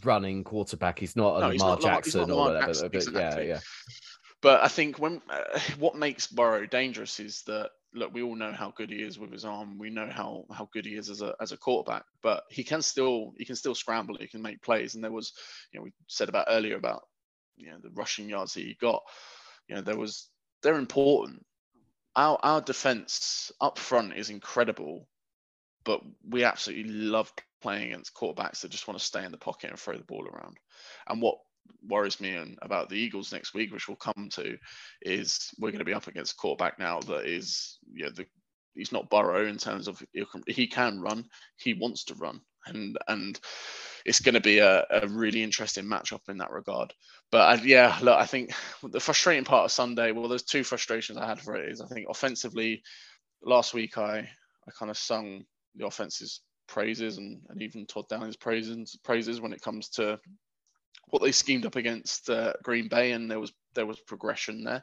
running 0.05 0.45
quarterback. 0.45 0.99
He's 0.99 1.17
not 1.17 1.37
a 1.37 1.41
No, 1.41 1.49
Lamar 1.49 1.69
not 1.71 1.81
Jackson 1.81 2.29
not 2.29 2.31
or 2.31 2.37
whatever. 2.37 2.89
Jackson, 2.89 3.13
but 3.13 3.13
yeah, 3.13 3.41
yeah. 3.41 3.61
But 4.43 4.63
I 4.63 4.69
think 4.69 4.99
when 4.99 5.21
uh, 5.29 5.59
what 5.79 5.97
makes 5.97 6.27
Burrow 6.27 6.67
dangerous 6.67 7.21
is 7.21 7.43
that 7.43 7.71
look, 7.95 8.13
we 8.13 8.23
all 8.23 8.37
know 8.37 8.53
how 8.53 8.73
good 8.77 8.91
he 8.91 9.03
is 9.03 9.19
with 9.19 9.33
his 9.33 9.45
arm. 9.45 9.79
We 9.79 9.91
know 9.91 10.09
how 10.11 10.45
how 10.53 10.69
good 10.73 10.87
he 10.87 10.95
is 10.95 11.11
as 11.11 11.23
a 11.23 11.35
as 11.41 11.53
a 11.53 11.57
quarterback. 11.57 12.05
But 12.23 12.45
he 12.51 12.65
can 12.65 12.83
still 12.83 13.33
he 13.37 13.45
can 13.45 13.57
still 13.57 13.75
scramble. 13.75 14.17
He 14.19 14.29
can 14.29 14.43
make 14.43 14.63
plays. 14.63 14.95
And 14.95 15.03
there 15.03 15.13
was, 15.13 15.33
you 15.73 15.79
know, 15.79 15.85
we 15.85 15.93
said 16.07 16.29
about 16.29 16.49
earlier 16.49 16.77
about 16.77 17.03
you 17.57 17.71
know 17.71 17.79
the 17.83 17.91
rushing 17.91 18.29
yards 18.29 18.55
that 18.55 18.61
he 18.61 18.77
got. 18.81 19.03
You 19.69 19.77
know, 19.77 19.83
there 19.83 19.99
was 19.99 20.29
they're 20.63 20.77
important. 20.77 21.45
Our 22.17 22.39
our 22.43 22.61
defense 22.61 23.53
up 23.61 23.79
front 23.79 24.15
is 24.15 24.31
incredible, 24.31 25.09
but 25.85 26.01
we 26.29 26.45
absolutely 26.45 26.93
love 26.93 27.33
playing 27.61 27.89
against 27.89 28.15
quarterbacks 28.15 28.61
that 28.61 28.71
just 28.71 28.89
want 28.89 28.99
to 28.99 29.05
stay 29.05 29.25
in 29.25 29.33
the 29.33 29.39
pocket 29.39 29.71
and 29.71 29.79
throw 29.79 29.97
the 29.97 30.05
ball 30.05 30.27
around. 30.27 30.57
And 31.09 31.21
what 31.21 31.39
worries 31.87 32.21
me 32.21 32.35
and 32.35 32.59
about 32.63 32.89
the 32.89 32.97
Eagles 32.97 33.33
next 33.33 33.55
week, 33.55 33.73
which 33.73 33.89
we'll 33.89 33.97
come 33.97 34.29
to, 34.33 34.57
is 35.03 35.51
we're 35.59 35.71
going 35.71 35.81
to 35.81 35.85
be 35.85 35.95
up 35.95 36.07
against 36.07 36.33
a 36.33 36.37
quarterback 36.37 36.79
now 36.79 37.01
that 37.01 37.27
is, 37.27 37.79
you 37.93 38.05
know, 38.05 38.11
the, 38.11 38.27
he's 38.75 38.93
not 38.93 39.11
Burrow 39.11 39.47
in 39.47 39.59
terms 39.59 39.89
of 39.89 40.03
he 40.47 40.67
can- 40.67 41.01
run, 41.01 41.25
he 41.57 41.75
wants 41.75 42.05
to 42.05 42.15
run, 42.15 42.41
and 42.67 42.99
and 43.09 43.41
it's 44.05 44.21
going 44.21 44.35
to 44.35 44.41
be 44.41 44.59
a, 44.59 44.85
a 44.91 45.07
really 45.09 45.43
interesting 45.43 45.85
matchup 45.85 46.29
in 46.29 46.39
that 46.39 46.51
regard. 46.51 46.93
But 47.31 47.61
I, 47.61 47.63
yeah, 47.63 47.99
look, 48.01 48.19
I 48.19 48.27
think 48.27 48.53
the 48.83 49.01
frustrating 49.01 49.45
part 49.45 49.67
of 49.67 49.73
Sunday, 49.73 50.13
well, 50.13 50.29
there's 50.29 50.43
two 50.43 50.65
frustrations 50.65 51.19
I 51.19 51.27
had 51.27 51.41
for 51.41 51.57
it. 51.57 51.71
Is 51.71 51.81
I 51.81 51.87
think 51.87 52.07
offensively, 52.09 52.83
last 53.43 53.75
week 53.75 53.99
I 53.99 54.19
I 54.19 54.71
kind 54.79 54.91
of 54.91 54.97
sung 54.97 55.45
the 55.77 55.87
offense's 55.87 56.41
praises 56.71 57.19
and, 57.19 57.41
and 57.49 57.63
even 57.63 57.85
Todd 57.85 58.09
Downing's 58.09 58.37
praises 58.37 58.99
praises 59.05 59.41
when 59.41 59.53
it 59.53 59.61
comes 59.61 59.89
to 59.91 60.19
what 61.11 61.23
they 61.23 61.33
schemed 61.33 61.67
up 61.67 61.77
against 61.77 62.31
uh, 62.31 62.55
Green 62.63 62.89
Bay, 62.89 63.13
and 63.13 63.31
there 63.31 63.41
was 63.41 63.53
there 63.75 63.87
was 63.87 64.01
progression 64.01 64.65
there. 64.65 64.83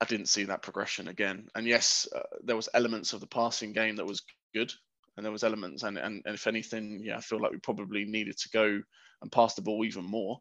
I 0.00 0.04
didn't 0.04 0.26
see 0.26 0.44
that 0.44 0.62
progression 0.62 1.08
again. 1.08 1.48
And 1.54 1.66
yes, 1.66 2.08
uh, 2.14 2.20
there 2.42 2.56
was 2.56 2.68
elements 2.74 3.12
of 3.12 3.20
the 3.20 3.26
passing 3.26 3.72
game 3.72 3.96
that 3.96 4.06
was 4.06 4.22
good, 4.52 4.72
and 5.16 5.24
there 5.24 5.32
was 5.32 5.44
elements, 5.44 5.82
and, 5.82 5.96
and 5.98 6.22
and 6.24 6.34
if 6.34 6.46
anything, 6.46 7.02
yeah, 7.04 7.18
I 7.18 7.20
feel 7.20 7.40
like 7.40 7.52
we 7.52 7.58
probably 7.58 8.04
needed 8.04 8.36
to 8.38 8.48
go 8.48 8.80
and 9.20 9.32
pass 9.32 9.54
the 9.54 9.62
ball 9.62 9.84
even 9.84 10.04
more. 10.04 10.40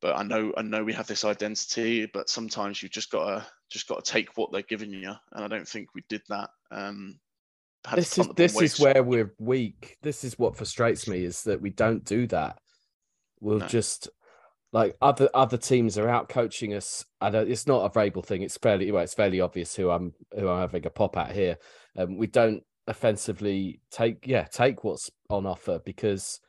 But 0.00 0.16
I 0.16 0.22
know 0.22 0.52
I 0.56 0.62
know 0.62 0.84
we 0.84 0.94
have 0.94 1.06
this 1.06 1.24
identity, 1.24 2.06
but 2.06 2.28
sometimes 2.28 2.82
you've 2.82 2.92
just 2.92 3.10
got 3.10 3.24
to 3.26 3.46
just 3.70 3.88
got 3.88 4.04
to 4.04 4.12
take 4.12 4.36
what 4.36 4.52
they're 4.52 4.62
giving 4.62 4.92
you, 4.92 5.12
and 5.32 5.44
I 5.44 5.48
don't 5.48 5.68
think 5.68 5.88
we 5.94 6.02
did 6.08 6.22
that. 6.28 6.50
Um, 6.70 7.20
This 7.94 8.18
is 8.18 8.26
punt 8.26 8.36
the 8.36 8.48
ball 8.48 8.60
this 8.60 8.74
is 8.74 8.80
where 8.80 9.02
we're 9.02 9.34
weak. 9.38 9.98
This 10.02 10.24
is 10.24 10.38
what 10.38 10.56
frustrates 10.56 11.08
me 11.08 11.24
is 11.24 11.42
that 11.44 11.60
we 11.60 11.70
don't 11.70 12.04
do 12.04 12.26
that. 12.28 12.58
We'll 13.42 13.58
No. 13.58 13.66
just 13.66 14.08
like 14.72 14.96
other 15.02 15.28
other 15.34 15.58
teams 15.58 15.98
are 15.98 16.08
out 16.08 16.28
coaching 16.28 16.72
us. 16.74 17.04
I 17.20 17.28
don't. 17.30 17.50
It's 17.50 17.66
not 17.66 17.84
a 17.84 17.90
Vrabel 17.90 18.24
thing. 18.24 18.42
It's 18.42 18.56
fairly 18.56 18.90
well. 18.92 19.02
It's 19.02 19.14
fairly 19.14 19.40
obvious 19.40 19.74
who 19.74 19.90
I'm 19.90 20.14
who 20.38 20.48
I'm 20.48 20.60
having 20.60 20.86
a 20.86 20.90
pop 20.90 21.16
at 21.16 21.32
here. 21.32 21.58
Um, 21.98 22.16
we 22.16 22.28
don't 22.28 22.62
offensively 22.86 23.80
take 23.90 24.26
yeah 24.26 24.44
take 24.44 24.82
what's 24.84 25.10
on 25.28 25.46
offer 25.46 25.80
because 25.84 26.40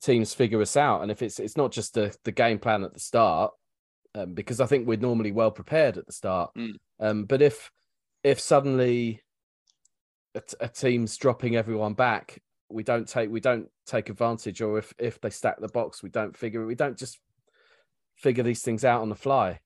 teams 0.00 0.32
figure 0.32 0.62
us 0.62 0.76
out. 0.76 1.02
And 1.02 1.10
if 1.10 1.22
it's 1.22 1.38
it's 1.40 1.56
not 1.56 1.72
just 1.72 1.94
the 1.94 2.16
the 2.24 2.32
game 2.32 2.60
plan 2.60 2.84
at 2.84 2.94
the 2.94 3.00
start, 3.00 3.52
um, 4.14 4.32
because 4.32 4.60
I 4.60 4.66
think 4.66 4.86
we're 4.86 4.96
normally 4.96 5.32
well 5.32 5.50
prepared 5.50 5.98
at 5.98 6.06
the 6.06 6.12
start. 6.12 6.52
Mm. 6.56 6.74
Um, 7.00 7.24
but 7.24 7.42
if 7.42 7.70
if 8.22 8.38
suddenly 8.38 9.22
a, 10.34 10.42
a 10.60 10.68
team's 10.68 11.16
dropping 11.16 11.56
everyone 11.56 11.94
back, 11.94 12.40
we 12.70 12.82
don't 12.82 13.08
take 13.08 13.30
we 13.30 13.40
don't 13.40 13.68
take 13.86 14.08
advantage, 14.08 14.60
or 14.60 14.78
if 14.78 14.94
if 14.98 15.20
they 15.20 15.30
stack 15.30 15.60
the 15.60 15.68
box, 15.68 16.02
we 16.02 16.10
don't 16.10 16.36
figure 16.36 16.64
we 16.64 16.74
don't 16.74 16.98
just 16.98 17.18
figure 18.16 18.44
these 18.44 18.62
things 18.62 18.84
out 18.84 19.02
on 19.02 19.08
the 19.08 19.14
fly. 19.14 19.60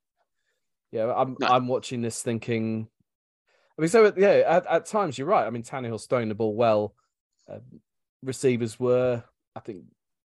Yeah, 0.92 1.12
I'm 1.14 1.36
No. 1.40 1.46
I'm 1.48 1.68
watching 1.68 2.02
this 2.02 2.22
thinking. 2.22 2.88
I 3.76 3.82
mean, 3.82 3.88
so 3.88 4.12
yeah, 4.16 4.42
at, 4.46 4.66
at 4.66 4.86
times 4.86 5.18
you're 5.18 5.26
right. 5.26 5.46
I 5.46 5.50
mean, 5.50 5.64
Tannehill's 5.64 6.06
throwing 6.06 6.28
the 6.28 6.34
ball 6.34 6.54
well. 6.54 6.94
Um, 7.48 7.80
receivers 8.22 8.78
were, 8.78 9.24
I 9.56 9.60
think, 9.60 9.84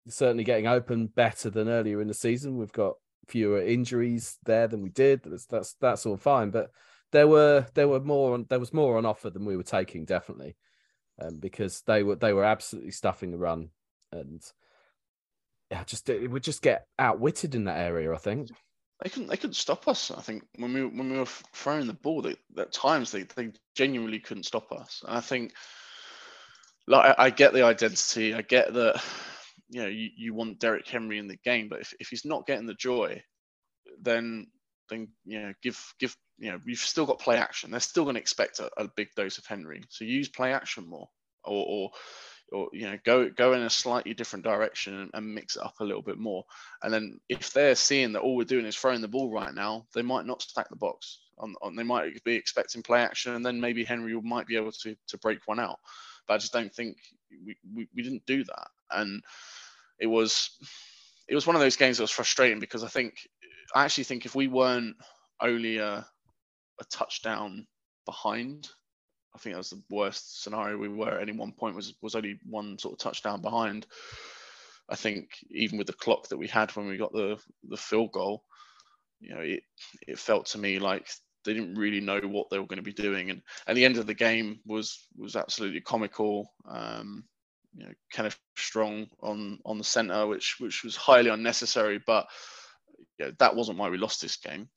certainly 0.10 0.44
getting 0.44 0.68
open 0.68 1.08
better 1.08 1.50
than 1.50 1.70
earlier 1.70 2.02
in 2.02 2.08
the 2.08 2.14
season. 2.14 2.58
We've 2.58 2.72
got 2.74 2.96
fewer 3.28 3.62
injuries 3.62 4.38
there 4.46 4.68
than 4.68 4.82
we 4.82 4.90
did. 4.90 5.22
That's 5.24 5.46
that's 5.46 5.74
that's 5.80 6.06
all 6.06 6.18
fine, 6.18 6.50
but 6.50 6.72
there 7.12 7.28
were 7.28 7.66
there 7.74 7.88
were 7.88 8.02
more 8.02 8.34
on 8.34 8.46
there 8.50 8.60
was 8.60 8.74
more 8.74 8.98
on 8.98 9.06
offer 9.06 9.30
than 9.30 9.46
we 9.46 9.56
were 9.56 9.64
taking 9.64 10.06
definitely, 10.06 10.56
um, 11.22 11.38
because 11.40 11.82
they 11.82 12.04
were 12.04 12.16
they 12.16 12.34
were 12.34 12.46
absolutely 12.46 12.92
stuffing 12.92 13.32
the 13.32 13.38
run, 13.38 13.70
and 14.12 14.42
yeah, 15.72 15.84
just 15.84 16.10
it 16.10 16.30
would 16.30 16.44
just 16.44 16.62
get 16.62 16.88
outwitted 17.00 17.56
in 17.56 17.66
that 17.66 17.80
area. 17.80 18.14
I 18.14 18.18
think. 18.18 18.50
They 19.04 19.10
couldn't. 19.12 19.30
They 19.30 19.38
couldn't 19.38 19.54
stop 19.54 19.88
us. 19.88 20.10
I 20.10 20.22
think 20.22 20.44
when 20.56 20.74
we 20.74 20.84
when 20.84 21.12
we 21.12 21.20
were 21.20 21.28
throwing 21.54 21.86
the 21.86 21.94
ball, 21.94 22.24
they, 22.24 22.36
at 22.58 22.74
times 22.74 23.12
they, 23.12 23.24
they 23.36 23.52
genuinely 23.76 24.20
couldn't 24.20 24.46
stop 24.46 24.72
us. 24.72 25.04
And 25.08 25.16
I 25.16 25.22
think, 25.22 25.54
like 26.88 27.16
I, 27.18 27.26
I 27.26 27.30
get 27.30 27.54
the 27.54 27.64
identity. 27.64 28.34
I 28.34 28.42
get 28.42 28.74
that. 28.74 29.04
You 29.70 29.82
know, 29.82 29.88
you, 29.88 30.10
you 30.16 30.34
want 30.34 30.60
Derrick 30.60 30.88
Henry 30.88 31.20
in 31.20 31.28
the 31.28 31.38
game, 31.44 31.68
but 31.68 31.82
if, 31.82 31.94
if 32.00 32.08
he's 32.08 32.24
not 32.26 32.48
getting 32.48 32.66
the 32.66 32.74
joy, 32.74 33.22
then 34.02 34.48
then 34.90 35.10
you 35.26 35.42
know 35.42 35.54
give 35.62 35.94
give 36.00 36.16
you 36.38 36.52
know 36.52 36.60
you've 36.66 36.80
still 36.80 37.06
got 37.06 37.20
play 37.20 37.38
action. 37.38 37.72
They're 37.72 37.80
still 37.80 38.04
going 38.04 38.16
to 38.16 38.22
expect 38.22 38.60
a, 38.60 38.70
a 38.78 38.88
big 38.96 39.10
dose 39.16 39.38
of 39.38 39.46
Henry. 39.46 39.84
So 39.90 40.06
use 40.06 40.30
play 40.30 40.54
action 40.54 40.88
more, 40.88 41.10
or 41.44 41.66
or 41.68 41.92
or 42.52 42.70
you 42.74 42.90
know 42.90 42.98
go 43.04 43.30
go 43.30 43.54
in 43.54 43.62
a 43.62 43.70
slightly 43.70 44.14
different 44.14 44.46
direction 44.46 45.10
and, 45.14 45.34
mix 45.34 45.56
it 45.56 45.64
up 45.64 45.76
a 45.80 45.84
little 45.84 46.02
bit 46.02 46.18
more. 46.18 46.46
And 46.82 46.94
then 46.94 47.20
if 47.28 47.52
they're 47.54 47.76
seeing 47.76 48.14
that 48.14 48.22
all 48.22 48.36
we're 48.36 48.46
doing 48.46 48.66
is 48.66 48.78
throwing 48.78 49.02
the 49.02 49.08
ball 49.08 49.32
right 49.32 49.54
now, 49.54 49.86
they 49.94 50.02
might 50.02 50.26
not 50.26 50.42
stack 50.42 50.70
the 50.70 50.76
box. 50.76 51.20
On, 51.40 51.54
on 51.62 51.76
they 51.76 51.84
might 51.84 52.24
be 52.24 52.36
expecting 52.36 52.82
play 52.82 53.02
action, 53.02 53.34
and 53.34 53.46
then 53.46 53.60
maybe 53.60 53.84
Henry 53.84 54.20
might 54.22 54.48
be 54.48 54.56
able 54.56 54.72
to 54.72 54.96
to 55.08 55.18
break 55.18 55.40
one 55.46 55.60
out. 55.60 55.80
But 56.28 56.36
I 56.36 56.38
just 56.38 56.54
don't 56.54 56.74
think 56.74 56.98
we, 57.46 57.56
we, 57.74 57.88
we 57.96 58.04
didn't 58.04 58.26
do 58.26 58.44
that. 58.44 58.68
And 58.92 59.24
it 60.00 60.08
was 60.08 60.50
it 61.28 61.36
was 61.36 61.46
one 61.46 61.56
of 61.56 61.62
those 61.62 61.76
games 61.76 61.98
that 61.98 62.04
was 62.04 62.12
frustrating 62.12 62.60
because 62.60 62.84
I 62.84 62.88
think 62.88 63.28
I 63.76 63.86
actually 63.86 64.06
think 64.06 64.26
if 64.26 64.36
we 64.36 64.48
weren't 64.48 64.96
only 65.42 65.78
a, 65.78 66.06
a 66.80 66.84
touchdown 66.92 67.68
behind, 68.06 68.70
I 69.36 69.40
think 69.40 69.54
that 69.54 69.60
was 69.60 69.70
the 69.70 69.84
worst 69.90 70.44
scenario 70.44 70.78
we 70.78 70.88
were 70.88 71.12
at 71.12 71.22
any 71.22 71.34
one 71.34 71.52
point 71.52 71.76
was 71.76 71.94
was 72.02 72.16
only 72.16 72.40
one 72.44 72.80
sort 72.80 72.94
of 72.94 73.00
touchdown 73.00 73.42
behind. 73.42 73.86
I 74.90 74.96
think 74.96 75.30
even 75.52 75.78
with 75.78 75.88
the 75.88 75.94
clock 75.94 76.30
that 76.30 76.38
we 76.38 76.48
had 76.48 76.72
when 76.72 76.88
we 76.88 76.98
got 76.98 77.14
the 77.14 77.38
the 77.70 77.78
field 77.78 78.12
goal, 78.14 78.44
you 79.20 79.34
know, 79.34 79.42
it 79.42 79.64
it 80.08 80.20
felt 80.20 80.48
to 80.48 80.58
me 80.58 80.80
like 80.80 81.10
they 81.46 81.54
didn't 81.54 81.76
really 81.76 82.02
know 82.02 82.20
what 82.22 82.50
they 82.50 82.60
were 82.60 82.66
going 82.66 82.78
to 82.78 82.84
be 82.84 82.94
doing, 82.94 83.30
and 83.30 83.42
at 83.68 83.76
the 83.76 83.86
end 83.86 83.98
of 83.98 84.08
the 84.08 84.14
game 84.14 84.60
was 84.66 85.08
was 85.18 85.36
absolutely 85.36 85.82
comical. 85.82 86.52
Um, 86.68 87.26
you 87.74 87.86
know, 87.86 87.92
Kevin 88.12 88.32
Strong 88.58 89.08
on 89.22 89.60
on 89.66 89.78
the 89.78 89.84
center, 89.84 90.26
which 90.26 90.56
which 90.60 90.84
was 90.84 90.96
highly 90.96 91.30
unnecessary, 91.30 92.02
but 92.06 92.28
yeah, 93.20 93.32
that 93.40 93.56
wasn't 93.56 93.78
why 93.78 93.90
we 93.90 93.98
lost 93.98 94.22
this 94.22 94.38
game. 94.38 94.70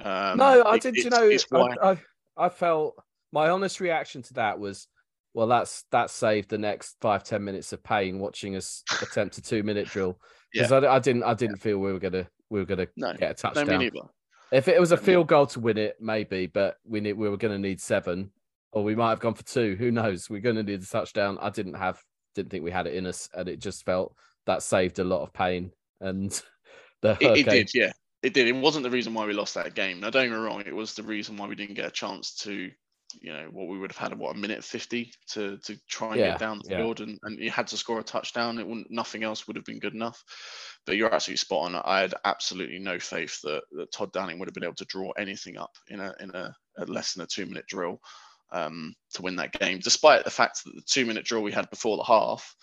Um, 0.00 0.38
no, 0.38 0.62
I 0.62 0.76
it- 0.76 0.82
did. 0.82 0.96
You 0.96 1.10
know, 1.10 1.30
why- 1.50 1.74
I, 1.82 1.90
I 1.92 1.98
I 2.36 2.48
felt 2.48 2.96
my 3.32 3.48
honest 3.50 3.80
reaction 3.80 4.22
to 4.22 4.34
that 4.34 4.58
was, 4.58 4.86
well, 5.34 5.46
that's 5.48 5.84
that 5.90 6.10
saved 6.10 6.48
the 6.50 6.58
next 6.58 6.96
five 7.00 7.24
ten 7.24 7.44
minutes 7.44 7.72
of 7.72 7.82
pain 7.82 8.18
watching 8.18 8.56
us 8.56 8.82
attempt 9.02 9.38
a 9.38 9.42
two 9.42 9.62
minute 9.62 9.88
drill 9.88 10.18
because 10.52 10.72
I, 10.72 10.78
I 10.86 10.98
didn't 10.98 11.24
I 11.24 11.34
didn't 11.34 11.56
feel 11.58 11.78
we 11.78 11.92
were 11.92 11.98
gonna 11.98 12.28
we 12.50 12.60
were 12.60 12.66
gonna 12.66 12.86
No, 12.96 13.12
get 13.14 13.22
a 13.42 13.48
no, 13.48 13.54
touchdown. 13.54 13.78
me. 13.80 13.90
If 14.50 14.66
it 14.68 14.80
was 14.80 14.92
a 14.92 14.96
field 14.96 15.26
goal 15.26 15.46
to 15.48 15.60
win 15.60 15.76
it, 15.76 15.96
maybe, 16.00 16.46
but 16.46 16.76
we 16.84 17.00
need 17.00 17.12
we 17.14 17.28
were 17.28 17.36
going 17.36 17.52
to 17.52 17.58
need 17.58 17.82
seven, 17.82 18.30
or 18.72 18.82
we 18.82 18.94
might 18.94 19.10
have 19.10 19.20
gone 19.20 19.34
for 19.34 19.44
two. 19.44 19.76
Who 19.78 19.90
knows? 19.90 20.30
We're 20.30 20.40
going 20.40 20.56
to 20.56 20.62
need 20.62 20.80
a 20.80 20.86
touchdown. 20.86 21.36
I 21.38 21.50
didn't 21.50 21.74
have, 21.74 22.02
didn't 22.34 22.48
think 22.50 22.64
we 22.64 22.70
had 22.70 22.86
it 22.86 22.94
in 22.94 23.04
us, 23.04 23.28
and 23.34 23.46
it 23.46 23.58
just 23.58 23.84
felt 23.84 24.16
that 24.46 24.62
saved 24.62 25.00
a 25.00 25.04
lot 25.04 25.20
of 25.20 25.34
pain. 25.34 25.72
And 26.00 26.32
the 27.02 27.16
It, 27.20 27.36
it 27.36 27.48
did, 27.48 27.70
yeah, 27.74 27.92
it 28.22 28.34
did. 28.34 28.48
It 28.48 28.52
wasn't 28.52 28.84
the 28.84 28.90
reason 28.90 29.14
why 29.14 29.26
we 29.26 29.32
lost 29.32 29.54
that 29.54 29.74
game. 29.74 30.00
Now, 30.00 30.10
don't 30.10 30.28
get 30.28 30.32
me 30.32 30.36
wrong, 30.36 30.62
it 30.66 30.74
was 30.74 30.94
the 30.94 31.02
reason 31.02 31.36
why 31.36 31.46
we 31.46 31.54
didn't 31.54 31.74
get 31.74 31.86
a 31.86 31.90
chance 31.90 32.34
to, 32.42 32.70
you 33.20 33.32
know, 33.32 33.48
what 33.52 33.68
we 33.68 33.78
would 33.78 33.90
have 33.92 34.10
had 34.10 34.18
what 34.18 34.36
a 34.36 34.38
minute 34.38 34.62
fifty 34.62 35.12
to 35.30 35.58
to 35.58 35.76
try 35.88 36.08
and 36.08 36.16
Yeah, 36.18 36.32
get 36.32 36.38
down 36.38 36.58
the 36.58 36.70
yeah. 36.70 36.76
field, 36.76 37.00
and 37.00 37.18
and 37.22 37.38
you 37.38 37.50
had 37.50 37.66
to 37.68 37.76
score 37.76 38.00
a 38.00 38.02
touchdown. 38.04 38.58
It 38.58 38.66
wouldn't, 38.66 38.90
nothing 38.90 39.22
else 39.24 39.46
would 39.46 39.56
have 39.56 39.64
been 39.64 39.78
good 39.78 39.94
enough. 39.94 40.22
But 40.86 40.96
you're 40.96 41.12
absolutely 41.14 41.38
spot 41.38 41.74
on. 41.74 41.82
I 41.84 42.00
had 42.00 42.14
absolutely 42.24 42.78
no 42.78 42.98
faith 42.98 43.40
that, 43.42 43.62
that 43.72 43.92
Todd 43.92 44.12
Downing 44.12 44.38
would 44.38 44.48
have 44.48 44.54
been 44.54 44.64
able 44.64 44.74
to 44.74 44.84
draw 44.86 45.10
anything 45.12 45.56
up 45.56 45.70
in 45.88 46.00
a 46.00 46.14
in 46.20 46.30
a, 46.34 46.54
a 46.78 46.84
less 46.86 47.14
than 47.14 47.24
a 47.24 47.26
two 47.26 47.46
minute 47.46 47.66
drill 47.66 48.00
um, 48.52 48.94
to 49.14 49.22
win 49.22 49.36
that 49.36 49.52
game, 49.52 49.78
despite 49.80 50.24
the 50.24 50.30
fact 50.30 50.64
that 50.64 50.74
the 50.74 50.82
two 50.86 51.06
minute 51.06 51.24
drill 51.24 51.42
we 51.42 51.52
had 51.52 51.68
before 51.70 51.96
the 51.96 52.04
half 52.04 52.54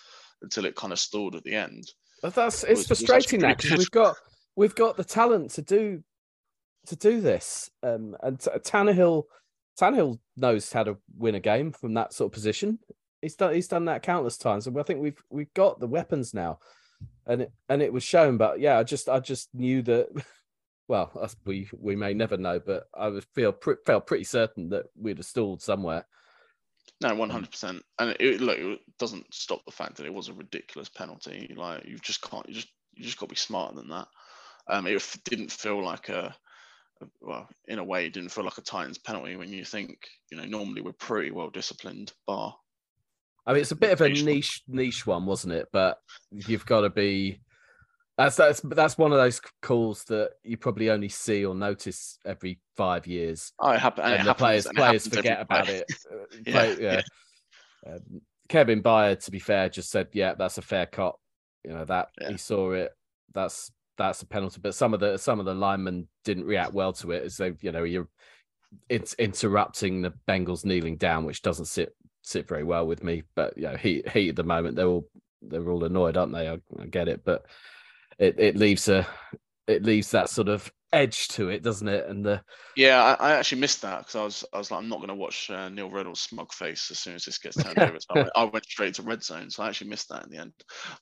until 0.42 0.66
it 0.66 0.76
kind 0.76 0.94
of 0.94 1.00
stalled 1.00 1.36
at 1.36 1.44
the 1.44 1.54
end. 1.56 1.84
But 2.22 2.36
that's 2.36 2.64
it's 2.64 2.88
was 2.90 3.00
frustrating 3.00 3.42
now 3.42 3.54
because 3.56 3.78
we've 3.78 3.92
got 3.92 4.16
we've 4.56 4.76
got 4.76 4.98
the 4.98 5.04
talent 5.04 5.52
to 5.52 5.62
do 5.62 6.04
to 6.88 6.96
do 6.96 7.22
this. 7.22 7.70
Um, 7.84 8.16
and 8.22 8.40
T- 8.40 8.50
Tannehill 8.52 9.24
Tannehill 9.80 10.20
knows 10.38 10.72
how 10.72 10.84
to 10.84 10.98
win 11.18 11.36
a 11.36 11.40
game 11.40 11.72
from 11.72 11.94
that 11.96 12.14
sort 12.14 12.30
of 12.30 12.34
position. 12.34 12.80
He's 13.22 13.36
done 13.36 13.54
he's 13.54 13.68
done 13.68 13.86
that 13.86 14.04
countless 14.04 14.38
times, 14.38 14.68
and 14.68 14.80
I 14.80 14.84
think 14.84 15.02
we've 15.02 15.22
we've 15.30 15.54
got 15.54 15.80
the 15.80 15.88
weapons 15.88 16.34
now, 16.34 16.60
and 17.26 17.44
it 17.44 17.52
and 17.70 17.82
it 17.82 17.92
was 17.94 18.04
shown. 18.04 18.38
But 18.38 18.60
yeah, 18.60 18.78
I 18.80 18.84
just 18.84 19.10
I 19.10 19.20
just 19.20 19.50
knew 19.54 19.82
that. 19.84 20.08
Well, 20.88 21.12
us- 21.20 21.36
we 21.46 21.68
we 21.76 21.96
may 21.96 22.14
never 22.14 22.38
know, 22.38 22.60
but 22.60 22.84
I 22.94 23.08
was 23.08 23.26
feel 23.34 23.56
felt 23.88 24.06
pretty 24.06 24.24
certain 24.24 24.70
that 24.70 24.86
we'd 24.96 25.18
have 25.18 25.26
stalled 25.26 25.64
somewhere. 25.64 26.06
No, 27.02 27.14
one 27.16 27.30
hundred 27.30 27.52
percent. 27.52 27.84
And 28.00 28.16
it, 28.20 28.42
look, 28.42 28.58
it 28.58 28.80
doesn't 29.00 29.34
stop 29.34 29.64
the 29.66 29.72
fact 29.72 29.98
that 29.98 30.06
it 30.06 30.14
was 30.14 30.30
a 30.30 30.34
ridiculous 30.34 30.90
penalty. 30.90 31.54
Like 31.56 31.86
you 31.86 31.98
just 32.00 32.22
can't, 32.22 32.48
you 32.48 32.56
just 32.56 32.70
you 32.94 33.04
just 33.04 33.18
got 33.20 33.28
to 33.28 33.32
be 33.34 33.36
smarter 33.36 33.76
than 33.76 33.90
that. 33.90 34.08
Um, 34.68 34.88
it 34.88 35.16
didn't 35.26 35.52
feel 35.52 35.84
like 35.84 36.10
a, 36.10 36.36
a- 37.02 37.08
well, 37.22 37.50
in 37.68 37.80
a 37.80 37.84
way, 37.84 38.06
it 38.06 38.14
didn't 38.14 38.30
feel 38.32 38.46
like 38.46 38.58
a 38.58 38.62
Titans 38.62 38.98
penalty 38.98 39.36
when 39.36 39.52
you 39.52 39.66
think, 39.66 40.08
you 40.32 40.38
know, 40.38 40.46
normally 40.46 40.82
we're 40.82 40.94
pretty 40.94 41.32
well 41.32 41.50
disciplined, 41.50 42.14
bar. 42.26 42.56
I 43.46 43.54
mean, 43.54 43.62
it's 43.62 43.72
a 43.72 43.76
bit 43.76 43.92
of 43.92 44.02
a 44.02 44.10
niche 44.10 44.64
niche 44.68 45.06
one, 45.06 45.26
wasn't 45.26 45.54
it? 45.54 45.68
But 45.72 46.00
you've 46.32 46.66
got 46.66 46.82
to 46.82 46.90
be. 46.90 47.42
That's 48.18 48.38
that's 48.38 48.62
that's 48.62 48.98
one 48.98 49.12
of 49.12 49.18
those 49.18 49.42
calls 49.62 50.06
that 50.06 50.32
you 50.44 50.56
probably 50.58 50.90
only 50.90 51.10
see 51.10 51.46
or 51.46 51.54
notice 51.54 52.18
every 52.26 52.60
five 52.78 53.06
years, 53.08 53.52
Oh, 53.60 53.72
it 53.72 53.80
happened. 53.80 54.08
And, 54.08 54.14
the 54.14 54.18
happens, 54.30 54.38
players 54.38 54.66
and 54.68 54.78
players 54.78 55.08
forget 55.08 55.42
about 55.42 55.66
play. 55.66 55.76
it. 55.76 55.92
Uh, 56.12 56.26
Yeah, 56.46 56.52
play- 56.54 56.78
yeah. 56.82 57.02
Um, 57.88 58.22
Kevin 58.48 58.82
Byard, 58.82 59.24
to 59.26 59.32
be 59.32 59.40
fair, 59.40 59.70
just 59.70 59.90
said, 59.90 60.08
"Yeah, 60.14 60.34
that's 60.36 60.58
a 60.58 60.62
fair 60.62 60.86
cop." 60.86 61.20
You 61.66 61.72
know 61.74 61.86
that 61.86 62.10
Yeah. 62.22 62.30
he 62.32 62.38
saw 62.38 62.72
it. 62.72 62.92
That's 63.34 63.72
that's 63.98 64.22
a 64.22 64.28
penalty. 64.28 64.60
But 64.62 64.76
some 64.76 64.94
of 64.94 65.00
the 65.02 65.18
some 65.18 65.40
of 65.40 65.46
the 65.46 65.54
linemen 65.56 66.08
didn't 66.24 66.46
react 66.46 66.74
well 66.74 66.94
to 66.94 67.12
it, 67.12 67.24
as 67.24 67.38
they, 67.38 67.54
you 67.62 67.72
know, 67.72 67.84
you're 67.84 68.08
it's 68.90 69.14
interrupting 69.16 70.02
the 70.02 70.14
Bengals 70.28 70.64
kneeling 70.66 70.96
down, 70.98 71.26
which 71.26 71.42
doesn't 71.42 71.66
sit 71.66 71.94
sit 72.22 72.48
very 72.48 72.64
well 72.64 72.88
with 72.88 73.04
me. 73.04 73.24
But 73.36 73.58
you 73.58 73.64
know, 73.64 73.76
he 73.78 74.04
he 74.14 74.30
at 74.30 74.36
the 74.38 74.44
moment 74.44 74.76
they're 74.78 74.88
all 74.88 75.08
they're 75.42 75.70
all 75.70 75.84
annoyed, 75.84 76.16
aren't 76.16 76.34
they? 76.34 76.48
I, 76.48 76.60
I 76.80 76.86
get 76.86 77.08
it, 77.10 77.22
but 77.26 77.46
it 78.20 78.40
it 78.40 78.56
leaves 78.56 78.88
a 78.88 79.08
it 79.68 79.84
leaves 79.84 80.12
that 80.12 80.30
sort 80.30 80.48
of 80.48 80.72
edge 80.94 81.28
to 81.28 81.50
it, 81.50 81.64
doesn't 81.64 81.88
it? 81.88 82.08
And 82.08 82.26
the 82.26 82.42
Yeah, 82.76 83.16
I, 83.20 83.30
I 83.30 83.32
actually 83.34 83.62
missed 83.62 83.82
that 83.82 84.00
because 84.00 84.16
I 84.16 84.24
was 84.24 84.46
I 84.54 84.58
was 84.58 84.72
like, 84.72 84.80
I'm 84.82 84.90
not 84.90 84.98
going 84.98 85.10
to 85.10 85.16
watch 85.16 85.50
uh, 85.50 85.70
Neil 85.70 85.90
Riddle's 85.90 86.22
smug 86.22 86.54
face 86.54 86.90
as 86.92 87.00
soon 87.00 87.16
as 87.16 87.26
this 87.26 87.38
gets 87.38 87.58
turned 87.58 87.80
over. 87.80 88.00
So 88.00 88.08
I 88.12 88.16
went, 88.16 88.30
I 88.36 88.44
went 88.46 88.66
straight 88.66 88.94
to 88.96 89.02
red 89.04 89.24
zone, 89.24 89.50
so 89.50 89.64
I 89.64 89.68
actually 89.68 89.90
missed 89.90 90.10
that 90.10 90.24
in 90.24 90.32
the 90.32 90.38
end. 90.38 90.54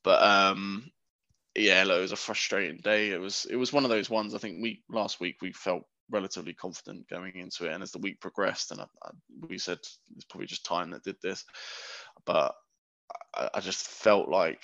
But 0.03 0.21
um, 0.23 0.89
yeah, 1.55 1.83
look, 1.83 1.99
it 1.99 2.01
was 2.01 2.11
a 2.11 2.17
frustrating 2.17 2.79
day. 2.83 3.11
It 3.11 3.19
was 3.19 3.45
it 3.49 3.55
was 3.55 3.71
one 3.73 3.83
of 3.83 3.89
those 3.89 4.09
ones. 4.09 4.33
I 4.33 4.39
think 4.39 4.61
we 4.61 4.83
last 4.89 5.19
week 5.19 5.37
we 5.41 5.51
felt 5.51 5.83
relatively 6.09 6.53
confident 6.53 7.09
going 7.09 7.35
into 7.35 7.67
it, 7.67 7.73
and 7.73 7.83
as 7.83 7.91
the 7.91 7.99
week 7.99 8.19
progressed, 8.19 8.71
and 8.71 8.81
I, 8.81 8.85
we 9.47 9.57
said 9.57 9.77
it's 10.15 10.25
probably 10.29 10.47
just 10.47 10.65
time 10.65 10.91
that 10.91 11.03
did 11.03 11.17
this, 11.21 11.45
but 12.25 12.55
I 13.35 13.59
just 13.59 13.87
felt 13.87 14.29
like 14.29 14.63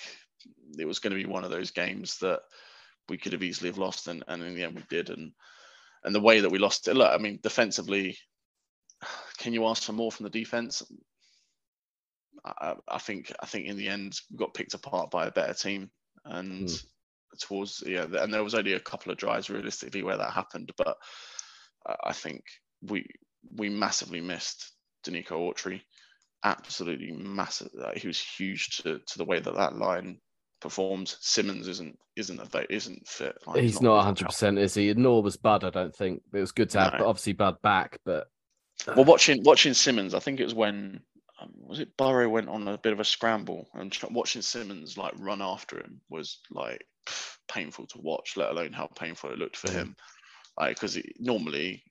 it 0.77 0.85
was 0.85 0.99
going 0.99 1.11
to 1.11 1.21
be 1.21 1.29
one 1.29 1.43
of 1.43 1.51
those 1.51 1.71
games 1.71 2.17
that 2.19 2.41
we 3.09 3.17
could 3.17 3.33
have 3.33 3.43
easily 3.43 3.69
have 3.69 3.77
lost, 3.77 4.07
and, 4.07 4.23
and 4.27 4.43
in 4.43 4.55
the 4.55 4.63
end 4.63 4.75
we 4.75 4.83
did, 4.89 5.09
and 5.09 5.31
and 6.03 6.15
the 6.15 6.21
way 6.21 6.39
that 6.39 6.51
we 6.51 6.59
lost 6.59 6.87
it. 6.87 6.95
Look, 6.95 7.11
I 7.11 7.17
mean, 7.17 7.39
defensively, 7.41 8.17
can 9.37 9.53
you 9.53 9.65
ask 9.67 9.83
for 9.83 9.93
more 9.93 10.11
from 10.11 10.25
the 10.25 10.29
defense? 10.29 10.83
I, 12.45 12.75
I 12.87 12.99
think 12.99 13.33
I 13.41 13.45
think 13.45 13.65
in 13.67 13.77
the 13.77 13.87
end 13.87 14.19
we 14.31 14.37
got 14.37 14.53
picked 14.53 14.73
apart 14.73 15.11
by 15.11 15.25
a 15.27 15.31
better 15.31 15.53
team, 15.53 15.89
and 16.25 16.69
hmm. 16.69 16.75
towards 17.39 17.83
yeah, 17.85 18.05
and 18.19 18.33
there 18.33 18.43
was 18.43 18.55
only 18.55 18.73
a 18.73 18.79
couple 18.79 19.11
of 19.11 19.17
drives 19.17 19.49
realistically 19.49 20.03
where 20.03 20.17
that 20.17 20.33
happened, 20.33 20.71
but 20.77 20.97
I- 22.05 22.13
think 22.13 22.43
we 22.81 23.05
we 23.55 23.69
massively 23.69 24.21
missed 24.21 24.71
Denico 25.05 25.31
Autry. 25.31 25.81
Absolutely 26.43 27.11
massive. 27.11 27.69
He 27.95 28.07
was 28.07 28.19
huge 28.19 28.77
to, 28.77 28.99
to 28.99 29.17
the 29.17 29.25
way 29.25 29.39
that 29.39 29.55
that 29.55 29.75
line 29.75 30.19
performed. 30.59 31.15
Simmons 31.19 31.67
isn't 31.67 31.97
isn't 32.15 32.39
a, 32.39 32.73
isn't 32.73 33.07
fit. 33.07 33.37
Like, 33.47 33.61
he's, 33.61 33.81
not 33.81 33.97
100, 33.97 34.25
percent 34.25 34.57
is 34.57 34.73
he? 34.73 34.93
Nor 34.93 35.23
was 35.23 35.37
Bud. 35.37 35.63
I 35.63 35.69
don't 35.69 35.95
think 35.95 36.21
it 36.33 36.39
was 36.39 36.51
good 36.51 36.69
to 36.71 36.79
have, 36.79 36.99
no. 36.99 37.07
obviously 37.07 37.33
Bud 37.33 37.61
back. 37.61 37.99
But 38.05 38.27
well, 38.87 39.05
watching 39.05 39.43
watching 39.43 39.73
Simmons, 39.73 40.13
I 40.13 40.19
think 40.19 40.39
it 40.39 40.45
was 40.45 40.53
when 40.53 41.01
um, 41.41 41.51
was 41.57 41.79
it 41.79 41.95
Burrow 41.97 42.29
went 42.29 42.49
on 42.49 42.67
a 42.67 42.77
bit 42.77 42.93
of 42.93 42.99
a 42.99 43.05
scramble 43.05 43.67
and 43.73 43.97
watching 44.11 44.41
Simmons 44.41 44.97
like 44.97 45.13
run 45.17 45.41
after 45.41 45.77
him 45.77 46.01
was 46.09 46.39
like 46.51 46.85
painful 47.47 47.87
to 47.87 47.99
watch. 47.99 48.37
Let 48.37 48.51
alone 48.51 48.73
how 48.73 48.87
painful 48.87 49.31
it 49.31 49.39
looked 49.39 49.57
for 49.57 49.71
him. 49.71 49.95
Like 50.57 50.75
because 50.75 50.97
normally 51.19 51.83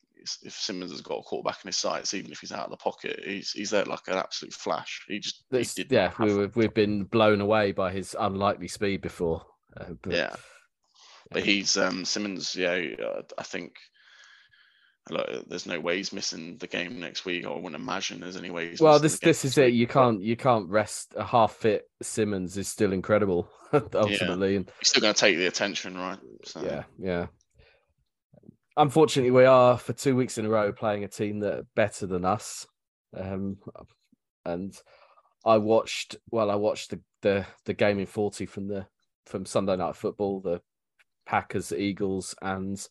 if 0.42 0.52
Simmons 0.52 0.90
has 0.90 1.00
got 1.00 1.18
a 1.18 1.22
quarterback 1.22 1.58
in 1.64 1.68
his 1.68 1.76
sights, 1.76 2.14
even 2.14 2.32
if 2.32 2.40
he's 2.40 2.52
out 2.52 2.64
of 2.64 2.70
the 2.70 2.76
pocket, 2.76 3.20
he's 3.24 3.52
he's 3.52 3.70
there 3.70 3.84
like 3.84 4.06
an 4.08 4.14
absolute 4.14 4.52
flash. 4.52 5.04
He 5.08 5.18
just 5.18 5.44
he 5.50 5.86
yeah, 5.90 6.12
we, 6.18 6.30
have 6.30 6.56
we've 6.56 6.74
been 6.74 7.04
blown 7.04 7.40
away 7.40 7.72
by 7.72 7.92
his 7.92 8.16
unlikely 8.18 8.68
speed 8.68 9.00
before. 9.00 9.44
Uh, 9.76 9.92
but, 10.02 10.12
yeah, 10.12 10.34
but 11.30 11.44
he's 11.44 11.76
um, 11.76 12.04
Simmons. 12.04 12.54
Yeah, 12.54 12.78
uh, 13.04 13.22
I 13.36 13.42
think. 13.42 13.74
There's 15.46 15.64
no 15.64 15.80
way 15.80 15.96
he's 15.96 16.12
missing 16.12 16.58
the 16.58 16.66
game 16.66 17.00
next 17.00 17.24
week. 17.24 17.46
I 17.46 17.48
wouldn't 17.48 17.74
imagine 17.74 18.20
there's 18.20 18.36
any 18.36 18.50
way. 18.50 18.76
well, 18.78 18.98
this 18.98 19.18
this 19.18 19.42
is 19.42 19.56
it. 19.56 19.72
You 19.72 19.86
can't 19.86 20.20
you 20.20 20.36
can't 20.36 20.68
rest 20.68 21.14
a 21.16 21.24
half 21.24 21.54
fit 21.54 21.88
Simmons 22.02 22.58
is 22.58 22.68
still 22.68 22.92
incredible 22.92 23.48
ultimately, 23.72 24.50
yeah. 24.50 24.56
and 24.58 24.72
he's 24.80 24.88
still 24.88 25.00
going 25.00 25.14
to 25.14 25.18
take 25.18 25.38
the 25.38 25.46
attention, 25.46 25.96
right? 25.96 26.18
So. 26.44 26.62
Yeah, 26.62 26.82
yeah 26.98 27.26
unfortunately, 28.78 29.32
we 29.32 29.44
are 29.44 29.76
for 29.76 29.92
two 29.92 30.16
weeks 30.16 30.38
in 30.38 30.46
a 30.46 30.48
row 30.48 30.72
playing 30.72 31.04
a 31.04 31.08
team 31.08 31.40
that 31.40 31.54
are 31.54 31.66
better 31.74 32.06
than 32.06 32.24
us. 32.24 32.66
Um, 33.14 33.58
and 34.44 34.74
I 35.44 35.58
watched 35.58 36.16
well, 36.30 36.50
I 36.50 36.54
watched 36.54 36.90
the, 36.90 37.00
the 37.22 37.46
the 37.66 37.74
game 37.74 37.98
in 37.98 38.06
forty 38.06 38.46
from 38.46 38.68
the 38.68 38.86
from 39.26 39.44
Sunday 39.44 39.76
night 39.76 39.96
football, 39.96 40.40
the 40.40 40.62
Packers 41.26 41.72
Eagles, 41.72 42.34
and 42.40 42.82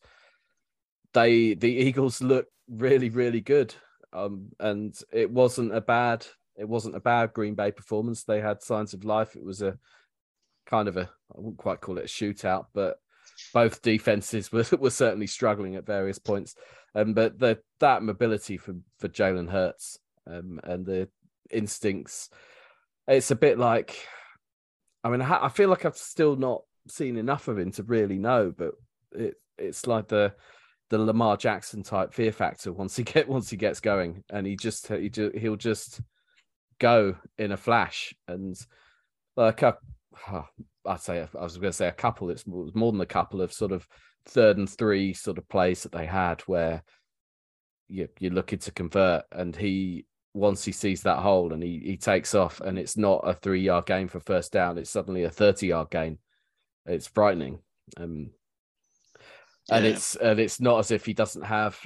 they 1.13 1.55
the 1.55 1.71
Eagles 1.71 2.21
looked 2.21 2.51
really 2.69 3.09
really 3.09 3.41
good. 3.41 3.73
Um, 4.13 4.49
and 4.59 4.95
it 5.11 5.29
wasn't 5.31 5.75
a 5.75 5.81
bad 5.81 6.25
it 6.55 6.67
wasn't 6.67 6.95
a 6.95 6.99
bad 6.99 7.33
Green 7.33 7.55
Bay 7.55 7.71
performance. 7.71 8.23
They 8.23 8.41
had 8.41 8.61
signs 8.61 8.93
of 8.93 9.03
life. 9.03 9.35
It 9.35 9.43
was 9.43 9.61
a 9.61 9.77
kind 10.65 10.87
of 10.87 10.97
a 10.97 11.09
I 11.35 11.35
wouldn't 11.37 11.57
quite 11.57 11.81
call 11.81 11.97
it 11.97 12.05
a 12.05 12.07
shootout, 12.07 12.67
but 12.73 12.97
both 13.53 13.81
defenses 13.81 14.51
were, 14.51 14.65
were 14.79 14.89
certainly 14.89 15.27
struggling 15.27 15.75
at 15.75 15.85
various 15.85 16.19
points. 16.19 16.55
Um, 16.95 17.13
but 17.13 17.37
the 17.37 17.59
that 17.79 18.03
mobility 18.03 18.57
for 18.57 18.75
for 18.97 19.07
Jalen 19.07 19.49
Hurts 19.49 19.99
um, 20.25 20.59
and 20.63 20.85
the 20.85 21.09
instincts, 21.51 22.29
it's 23.07 23.31
a 23.31 23.35
bit 23.35 23.57
like, 23.57 24.07
I 25.03 25.09
mean, 25.09 25.21
I, 25.21 25.45
I 25.45 25.49
feel 25.49 25.69
like 25.69 25.85
I've 25.85 25.97
still 25.97 26.35
not 26.35 26.63
seen 26.87 27.17
enough 27.17 27.47
of 27.47 27.59
him 27.59 27.71
to 27.73 27.83
really 27.83 28.17
know, 28.17 28.53
but 28.55 28.71
it 29.11 29.35
it's 29.57 29.87
like 29.87 30.07
the 30.07 30.33
the 30.89 30.97
Lamar 30.97 31.35
Jackson 31.37 31.83
type 31.83 32.13
fear 32.13 32.31
factor 32.31 32.71
once 32.71 32.95
he 32.95 33.03
get 33.03 33.27
once 33.27 33.49
he 33.49 33.57
gets 33.57 33.79
going, 33.79 34.23
and 34.29 34.47
he 34.47 34.55
just 34.55 34.87
he 34.87 35.11
he'll 35.35 35.55
just 35.55 36.01
go 36.79 37.15
in 37.37 37.51
a 37.51 37.57
flash, 37.57 38.13
and 38.27 38.57
like 39.35 39.61
a, 39.61 39.77
I'd 40.87 41.01
say 41.01 41.21
I 41.21 41.43
was 41.43 41.57
going 41.57 41.71
to 41.71 41.77
say 41.77 41.87
a 41.87 41.91
couple. 41.93 42.29
It's 42.29 42.45
more 42.47 42.91
than 42.91 43.01
a 43.01 43.05
couple 43.05 43.41
of 43.41 43.53
sort 43.53 43.71
of 43.71 43.87
third 44.25 44.57
and 44.57 44.69
three 44.69 45.13
sort 45.13 45.37
of 45.37 45.47
plays 45.47 45.83
that 45.83 45.91
they 45.91 46.05
had 46.05 46.41
where 46.41 46.83
you, 47.87 48.07
you're 48.19 48.31
looking 48.31 48.59
to 48.59 48.71
convert, 48.71 49.23
and 49.31 49.55
he 49.55 50.05
once 50.33 50.63
he 50.63 50.71
sees 50.71 51.01
that 51.01 51.19
hole 51.19 51.53
and 51.53 51.63
he 51.63 51.81
he 51.83 51.97
takes 51.97 52.35
off, 52.35 52.61
and 52.61 52.77
it's 52.77 52.97
not 52.97 53.21
a 53.23 53.33
three 53.33 53.61
yard 53.61 53.85
gain 53.85 54.07
for 54.07 54.19
first 54.19 54.51
down. 54.51 54.77
It's 54.77 54.89
suddenly 54.89 55.23
a 55.23 55.29
thirty 55.29 55.67
yard 55.67 55.89
gain. 55.89 56.19
It's 56.85 57.07
frightening. 57.07 57.59
Um, 57.97 58.31
and 59.69 59.85
yeah. 59.85 59.91
it's 59.91 60.15
and 60.15 60.39
it's 60.39 60.61
not 60.61 60.79
as 60.79 60.91
if 60.91 61.05
he 61.05 61.13
doesn't 61.13 61.43
have 61.43 61.79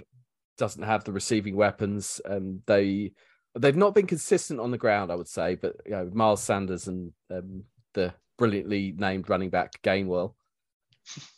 doesn't 0.57 0.83
have 0.83 1.03
the 1.03 1.11
receiving 1.11 1.55
weapons. 1.55 2.21
Um, 2.25 2.61
they 2.67 3.13
they've 3.57 3.75
not 3.75 3.95
been 3.95 4.07
consistent 4.07 4.59
on 4.59 4.71
the 4.71 4.77
ground, 4.77 5.11
I 5.11 5.15
would 5.15 5.27
say, 5.27 5.55
but 5.55 5.75
you 5.85 5.91
know, 5.91 6.09
Miles 6.13 6.43
Sanders 6.43 6.87
and 6.87 7.11
um, 7.29 7.63
the 7.93 8.13
brilliantly 8.41 8.91
named 8.97 9.29
running 9.29 9.51
back 9.51 9.79
Gainwell. 9.83 10.33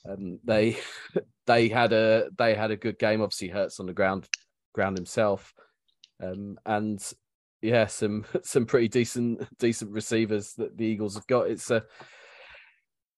Um, 0.10 0.40
they 0.46 0.78
they 1.46 1.68
had 1.68 1.92
a 1.92 2.30
they 2.38 2.56
had 2.56 2.72
a 2.72 2.78
good 2.78 2.98
game. 2.98 3.22
Obviously, 3.22 3.50
Hurts 3.50 3.82
on 3.82 3.88
the 3.88 3.94
ground 3.94 4.30
ground 4.74 4.96
himself, 4.98 5.54
um, 6.24 6.58
and 6.66 7.04
yeah, 7.62 7.88
some 7.88 8.24
some 8.44 8.66
pretty 8.66 8.88
decent 8.88 9.46
decent 9.60 9.92
receivers 9.92 10.54
that 10.54 10.78
the 10.78 10.86
Eagles 10.86 11.16
have 11.16 11.28
got. 11.28 11.50
It's 11.50 11.70
a 11.72 11.84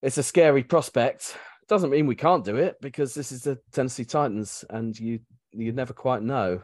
it's 0.02 0.18
a 0.18 0.24
scary 0.24 0.64
prospect. 0.64 1.36
Doesn't 1.68 1.90
mean 1.90 2.08
we 2.08 2.16
can't 2.16 2.44
do 2.44 2.56
it 2.56 2.78
because 2.80 3.14
this 3.14 3.30
is 3.30 3.42
the 3.42 3.56
Tennessee 3.70 4.04
Titans, 4.04 4.64
and 4.68 4.98
you 4.98 5.20
you 5.52 5.70
never 5.70 5.92
quite 5.92 6.22
know. 6.22 6.60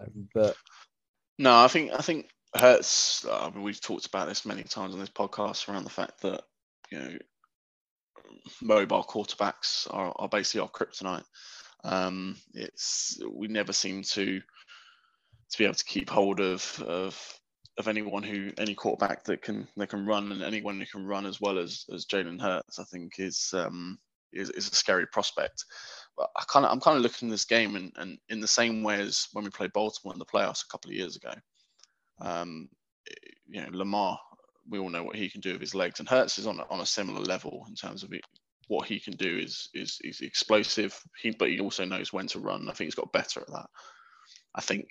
Um, 0.00 0.28
but 0.34 0.56
no, 1.38 1.54
I 1.56 1.68
think 1.68 1.92
I 1.92 1.98
think 1.98 2.30
Hurts. 2.56 3.24
We've 3.54 3.80
talked 3.80 4.06
about 4.06 4.26
this 4.26 4.44
many 4.44 4.64
times 4.64 4.92
on 4.92 4.98
this 4.98 5.08
podcast 5.08 5.68
around 5.68 5.84
the 5.84 5.90
fact 5.90 6.20
that 6.22 6.42
you 6.94 7.00
know, 7.00 7.18
mobile 8.62 9.04
quarterbacks 9.04 9.86
are, 9.90 10.12
are 10.16 10.28
basically 10.28 10.60
our 10.60 10.70
kryptonite. 10.70 11.24
Um, 11.82 12.36
it's 12.54 13.20
we 13.30 13.48
never 13.48 13.72
seem 13.72 14.02
to 14.02 14.40
to 14.40 15.58
be 15.58 15.64
able 15.64 15.74
to 15.74 15.84
keep 15.84 16.08
hold 16.08 16.40
of 16.40 16.82
of 16.86 17.40
of 17.76 17.88
anyone 17.88 18.22
who 18.22 18.52
any 18.58 18.74
quarterback 18.74 19.24
that 19.24 19.42
can 19.42 19.68
that 19.76 19.88
can 19.88 20.06
run 20.06 20.32
and 20.32 20.42
anyone 20.42 20.78
who 20.78 20.86
can 20.86 21.06
run 21.06 21.26
as 21.26 21.40
well 21.40 21.58
as 21.58 21.84
as 21.92 22.06
Jalen 22.06 22.40
Hurts, 22.40 22.78
I 22.78 22.84
think 22.84 23.18
is 23.18 23.50
um, 23.52 23.98
is, 24.32 24.50
is 24.50 24.68
a 24.70 24.74
scary 24.74 25.06
prospect. 25.06 25.64
But 26.16 26.30
I 26.36 26.44
kind 26.48 26.64
of 26.64 26.72
I'm 26.72 26.80
kind 26.80 26.96
of 26.96 27.02
looking 27.02 27.28
at 27.28 27.32
this 27.32 27.44
game 27.44 27.76
and, 27.76 27.92
and 27.96 28.18
in 28.28 28.40
the 28.40 28.48
same 28.48 28.82
way 28.82 29.00
as 29.00 29.28
when 29.32 29.44
we 29.44 29.50
played 29.50 29.72
Baltimore 29.72 30.14
in 30.14 30.18
the 30.18 30.24
playoffs 30.24 30.64
a 30.64 30.68
couple 30.70 30.90
of 30.90 30.96
years 30.96 31.16
ago. 31.16 31.32
Um, 32.20 32.68
you 33.46 33.60
know, 33.60 33.68
Lamar 33.72 34.18
we 34.68 34.78
all 34.78 34.90
know 34.90 35.04
what 35.04 35.16
he 35.16 35.28
can 35.28 35.40
do 35.40 35.52
with 35.52 35.60
his 35.60 35.74
legs, 35.74 36.00
and 36.00 36.08
Hurts 36.08 36.38
is 36.38 36.46
on 36.46 36.60
on 36.70 36.80
a 36.80 36.86
similar 36.86 37.20
level 37.20 37.64
in 37.68 37.74
terms 37.74 38.02
of 38.02 38.12
it, 38.12 38.22
what 38.68 38.86
he 38.86 38.98
can 38.98 39.14
do 39.14 39.38
is 39.38 39.68
is 39.74 39.98
is 40.02 40.20
explosive. 40.20 40.98
He 41.20 41.30
but 41.30 41.50
he 41.50 41.60
also 41.60 41.84
knows 41.84 42.12
when 42.12 42.26
to 42.28 42.40
run. 42.40 42.68
I 42.68 42.72
think 42.72 42.86
he's 42.86 42.94
got 42.94 43.12
better 43.12 43.40
at 43.40 43.48
that. 43.48 43.66
I 44.54 44.60
think 44.60 44.86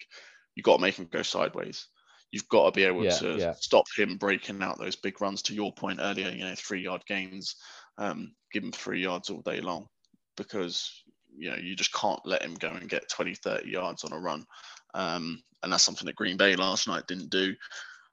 you've 0.55 0.65
got 0.65 0.77
to 0.77 0.81
make 0.81 0.97
him 0.97 1.07
go 1.11 1.21
sideways. 1.21 1.87
You've 2.31 2.49
got 2.49 2.65
to 2.65 2.71
be 2.71 2.83
able 2.83 3.03
yeah, 3.03 3.17
to 3.17 3.37
yeah. 3.37 3.53
stop 3.59 3.85
him 3.95 4.17
breaking 4.17 4.61
out 4.63 4.79
those 4.79 4.95
big 4.95 5.21
runs. 5.21 5.41
To 5.43 5.53
your 5.53 5.71
point 5.71 5.99
earlier, 6.01 6.29
you 6.29 6.43
know, 6.43 6.55
three 6.55 6.81
yard 6.81 7.03
gains, 7.07 7.55
um, 7.97 8.33
give 8.51 8.63
him 8.63 8.71
three 8.71 9.01
yards 9.01 9.29
all 9.29 9.41
day 9.41 9.61
long, 9.61 9.87
because 10.35 11.03
you 11.35 11.49
know 11.49 11.57
you 11.57 11.75
just 11.75 11.93
can't 11.93 12.21
let 12.25 12.43
him 12.43 12.55
go 12.55 12.69
and 12.69 12.89
get 12.89 13.09
20, 13.09 13.35
30 13.35 13.69
yards 13.69 14.03
on 14.03 14.13
a 14.13 14.19
run. 14.19 14.45
Um, 14.93 15.41
and 15.61 15.71
that's 15.71 15.83
something 15.83 16.05
that 16.05 16.15
Green 16.15 16.37
Bay 16.37 16.55
last 16.55 16.87
night 16.87 17.07
didn't 17.07 17.29
do. 17.29 17.53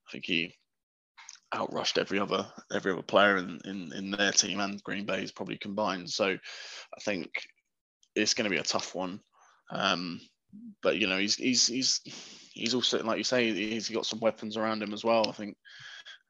I 0.09 0.13
think 0.13 0.25
he 0.25 0.55
outrushed 1.55 1.99
every 1.99 2.19
other 2.19 2.47
every 2.73 2.93
other 2.93 3.03
player 3.03 3.39
in, 3.39 3.59
in, 3.65 3.93
in 3.93 4.11
their 4.11 4.33
team 4.33 4.61
and 4.61 4.83
Green 4.85 5.05
Bay's 5.05 5.33
probably 5.33 5.59
combined. 5.59 6.09
So 6.09 6.27
I 6.27 7.01
think 7.01 7.29
it's 8.15 8.35
going 8.35 8.45
to 8.45 8.55
be 8.55 8.61
a 8.61 8.65
tough 8.65 8.95
one. 8.95 9.21
Um, 9.73 10.21
but 10.83 10.97
you 10.97 11.07
know 11.07 11.19
he's 11.19 11.37
he's 11.37 11.67
he's 11.67 12.01
he's 12.53 12.75
also 12.75 13.03
like 13.03 13.19
you 13.19 13.25
say 13.25 13.53
he's 13.53 13.89
got 13.89 14.07
some 14.07 14.21
weapons 14.21 14.57
around 14.57 14.83
him 14.83 14.93
as 14.93 15.05
well. 15.05 15.29
I 15.29 15.33
think 15.33 15.57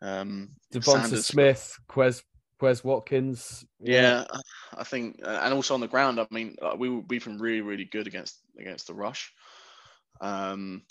um, 0.03 0.51
Devonta 0.73 1.23
Smith, 1.23 1.79
Quez 1.89 2.23
Quez 2.61 2.85
Watkins. 2.85 3.65
Yeah, 3.81 4.01
yeah 4.03 4.25
I 4.77 4.85
think, 4.85 5.21
and 5.25 5.55
also 5.55 5.75
on 5.75 5.81
the 5.81 5.89
ground. 5.89 6.21
I 6.21 6.27
mean, 6.31 6.57
we 6.79 6.91
we've 6.91 7.25
been 7.25 7.39
really 7.39 7.63
really 7.63 7.87
good 7.87 8.07
against 8.07 8.39
against 8.59 8.87
the 8.87 8.95
rush. 8.95 9.33
Um, 10.21 10.83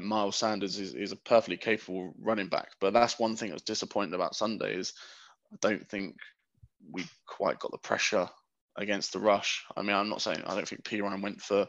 Miles 0.00 0.36
Sanders 0.36 0.78
is, 0.78 0.94
is 0.94 1.12
a 1.12 1.16
perfectly 1.16 1.56
capable 1.56 2.14
running 2.20 2.48
back. 2.48 2.70
But 2.80 2.92
that's 2.92 3.18
one 3.18 3.36
thing 3.36 3.50
that's 3.50 3.62
disappointing 3.62 4.14
about 4.14 4.36
Sunday 4.36 4.74
is 4.74 4.92
I 5.52 5.56
don't 5.60 5.88
think 5.88 6.16
we 6.90 7.04
quite 7.26 7.58
got 7.58 7.70
the 7.70 7.78
pressure 7.78 8.28
against 8.76 9.12
the 9.12 9.20
rush. 9.20 9.64
I 9.76 9.82
mean, 9.82 9.94
I'm 9.94 10.08
not 10.08 10.22
saying 10.22 10.42
I 10.46 10.54
don't 10.54 10.66
think 10.66 10.84
Perine 10.84 11.22
went 11.22 11.40
for 11.40 11.66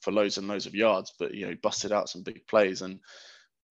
for 0.00 0.12
loads 0.12 0.38
and 0.38 0.46
loads 0.46 0.66
of 0.66 0.74
yards, 0.74 1.12
but 1.18 1.34
you 1.34 1.42
know, 1.42 1.50
he 1.50 1.56
busted 1.56 1.92
out 1.92 2.08
some 2.08 2.22
big 2.22 2.46
plays 2.46 2.82
and 2.82 3.00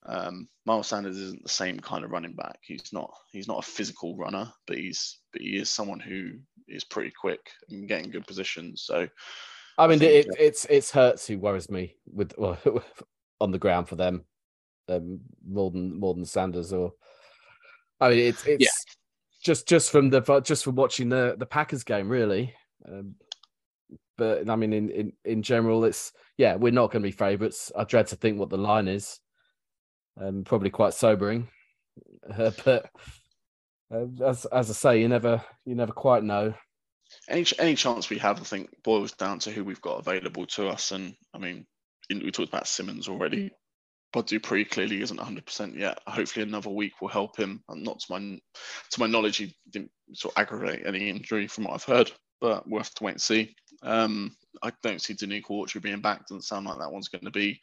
um, 0.05 0.47
Miles 0.65 0.87
Sanders 0.87 1.17
isn't 1.17 1.43
the 1.43 1.49
same 1.49 1.79
kind 1.79 2.05
of 2.05 2.11
running 2.11 2.33
back. 2.33 2.59
He's 2.61 2.93
not 2.93 3.11
he's 3.31 3.47
not 3.47 3.59
a 3.59 3.69
physical 3.69 4.15
runner, 4.15 4.51
but 4.65 4.77
he's 4.77 5.19
but 5.33 5.41
he 5.41 5.57
is 5.57 5.69
someone 5.69 5.99
who 5.99 6.31
is 6.67 6.83
pretty 6.83 7.11
quick 7.11 7.49
and 7.69 7.87
getting 7.87 8.11
good 8.11 8.27
positions. 8.27 8.83
So 8.83 9.07
I 9.77 9.87
mean, 9.87 9.97
I 9.97 9.99
think, 9.99 10.27
it, 10.27 10.35
it's 10.39 10.65
it's 10.69 10.91
Hurts 10.91 11.27
who 11.27 11.39
worries 11.39 11.69
me 11.69 11.95
with 12.05 12.33
well, 12.37 12.57
on 13.39 13.51
the 13.51 13.59
ground 13.59 13.87
for 13.87 13.95
them, 13.95 14.25
um, 14.89 15.19
more 15.47 15.71
than 15.71 15.99
more 15.99 16.13
than 16.13 16.25
Sanders 16.25 16.73
or. 16.73 16.93
I 17.99 18.09
mean, 18.09 18.19
it's 18.19 18.45
it's 18.45 18.63
yeah. 18.63 18.93
just 19.43 19.67
just 19.67 19.91
from 19.91 20.09
the 20.09 20.21
just 20.43 20.63
from 20.63 20.75
watching 20.75 21.09
the 21.09 21.35
the 21.37 21.45
Packers 21.45 21.83
game, 21.83 22.09
really. 22.09 22.53
Um, 22.87 23.15
but 24.17 24.49
I 24.49 24.55
mean, 24.55 24.73
in 24.73 24.89
in 24.89 25.13
in 25.25 25.41
general, 25.41 25.83
it's 25.83 26.11
yeah, 26.37 26.55
we're 26.55 26.71
not 26.71 26.91
going 26.91 27.01
to 27.01 27.07
be 27.07 27.11
favourites. 27.11 27.71
I 27.75 27.83
dread 27.83 28.07
to 28.07 28.15
think 28.15 28.39
what 28.39 28.49
the 28.49 28.57
line 28.57 28.87
is. 28.87 29.19
Um, 30.19 30.43
probably 30.43 30.71
quite 30.71 30.95
sobering, 30.95 31.47
uh, 32.35 32.51
but 32.65 32.89
uh, 33.93 34.05
as 34.25 34.45
as 34.45 34.69
I 34.69 34.73
say, 34.73 35.01
you 35.01 35.07
never 35.07 35.43
you 35.65 35.75
never 35.75 35.91
quite 35.91 36.23
know. 36.23 36.53
Any 37.29 37.45
any 37.59 37.75
chance 37.75 38.09
we 38.09 38.17
have, 38.17 38.39
I 38.39 38.43
think, 38.43 38.69
boils 38.83 39.13
down 39.13 39.39
to 39.39 39.51
who 39.51 39.63
we've 39.63 39.81
got 39.81 39.99
available 39.99 40.45
to 40.47 40.67
us. 40.67 40.91
And 40.91 41.15
I 41.33 41.37
mean, 41.37 41.57
in, 41.57 41.65
we 42.09 42.31
talked 42.31 42.49
about 42.49 42.67
Simmons 42.67 43.07
already. 43.07 43.51
But 44.13 44.27
Dupree 44.27 44.63
clearly 44.65 45.01
isn't 45.01 45.19
100% 45.19 45.77
yet. 45.77 45.99
Hopefully, 46.07 46.43
another 46.43 46.69
week 46.69 47.01
will 47.01 47.09
help 47.09 47.37
him. 47.37 47.61
And 47.67 47.83
not 47.83 47.99
to 47.99 48.05
my 48.09 48.19
to 48.19 48.99
my 48.99 49.07
knowledge, 49.07 49.37
he 49.37 49.55
didn't 49.69 49.91
sort 50.13 50.33
of 50.35 50.41
aggravate 50.41 50.85
any 50.85 51.09
injury 51.09 51.47
from 51.47 51.65
what 51.65 51.73
I've 51.73 51.83
heard. 51.83 52.11
But 52.39 52.67
we'll 52.67 52.81
have 52.81 52.93
to 52.95 53.03
wait 53.03 53.11
and 53.13 53.21
see. 53.21 53.55
Um, 53.83 54.35
I 54.63 54.71
don't 54.81 55.01
see 55.01 55.13
Denico 55.13 55.49
Autry 55.49 55.81
being 55.81 56.01
back. 56.01 56.25
Doesn't 56.27 56.43
sound 56.43 56.65
like 56.65 56.79
that 56.79 56.91
one's 56.91 57.09
going 57.09 57.25
to 57.25 57.31
be. 57.31 57.59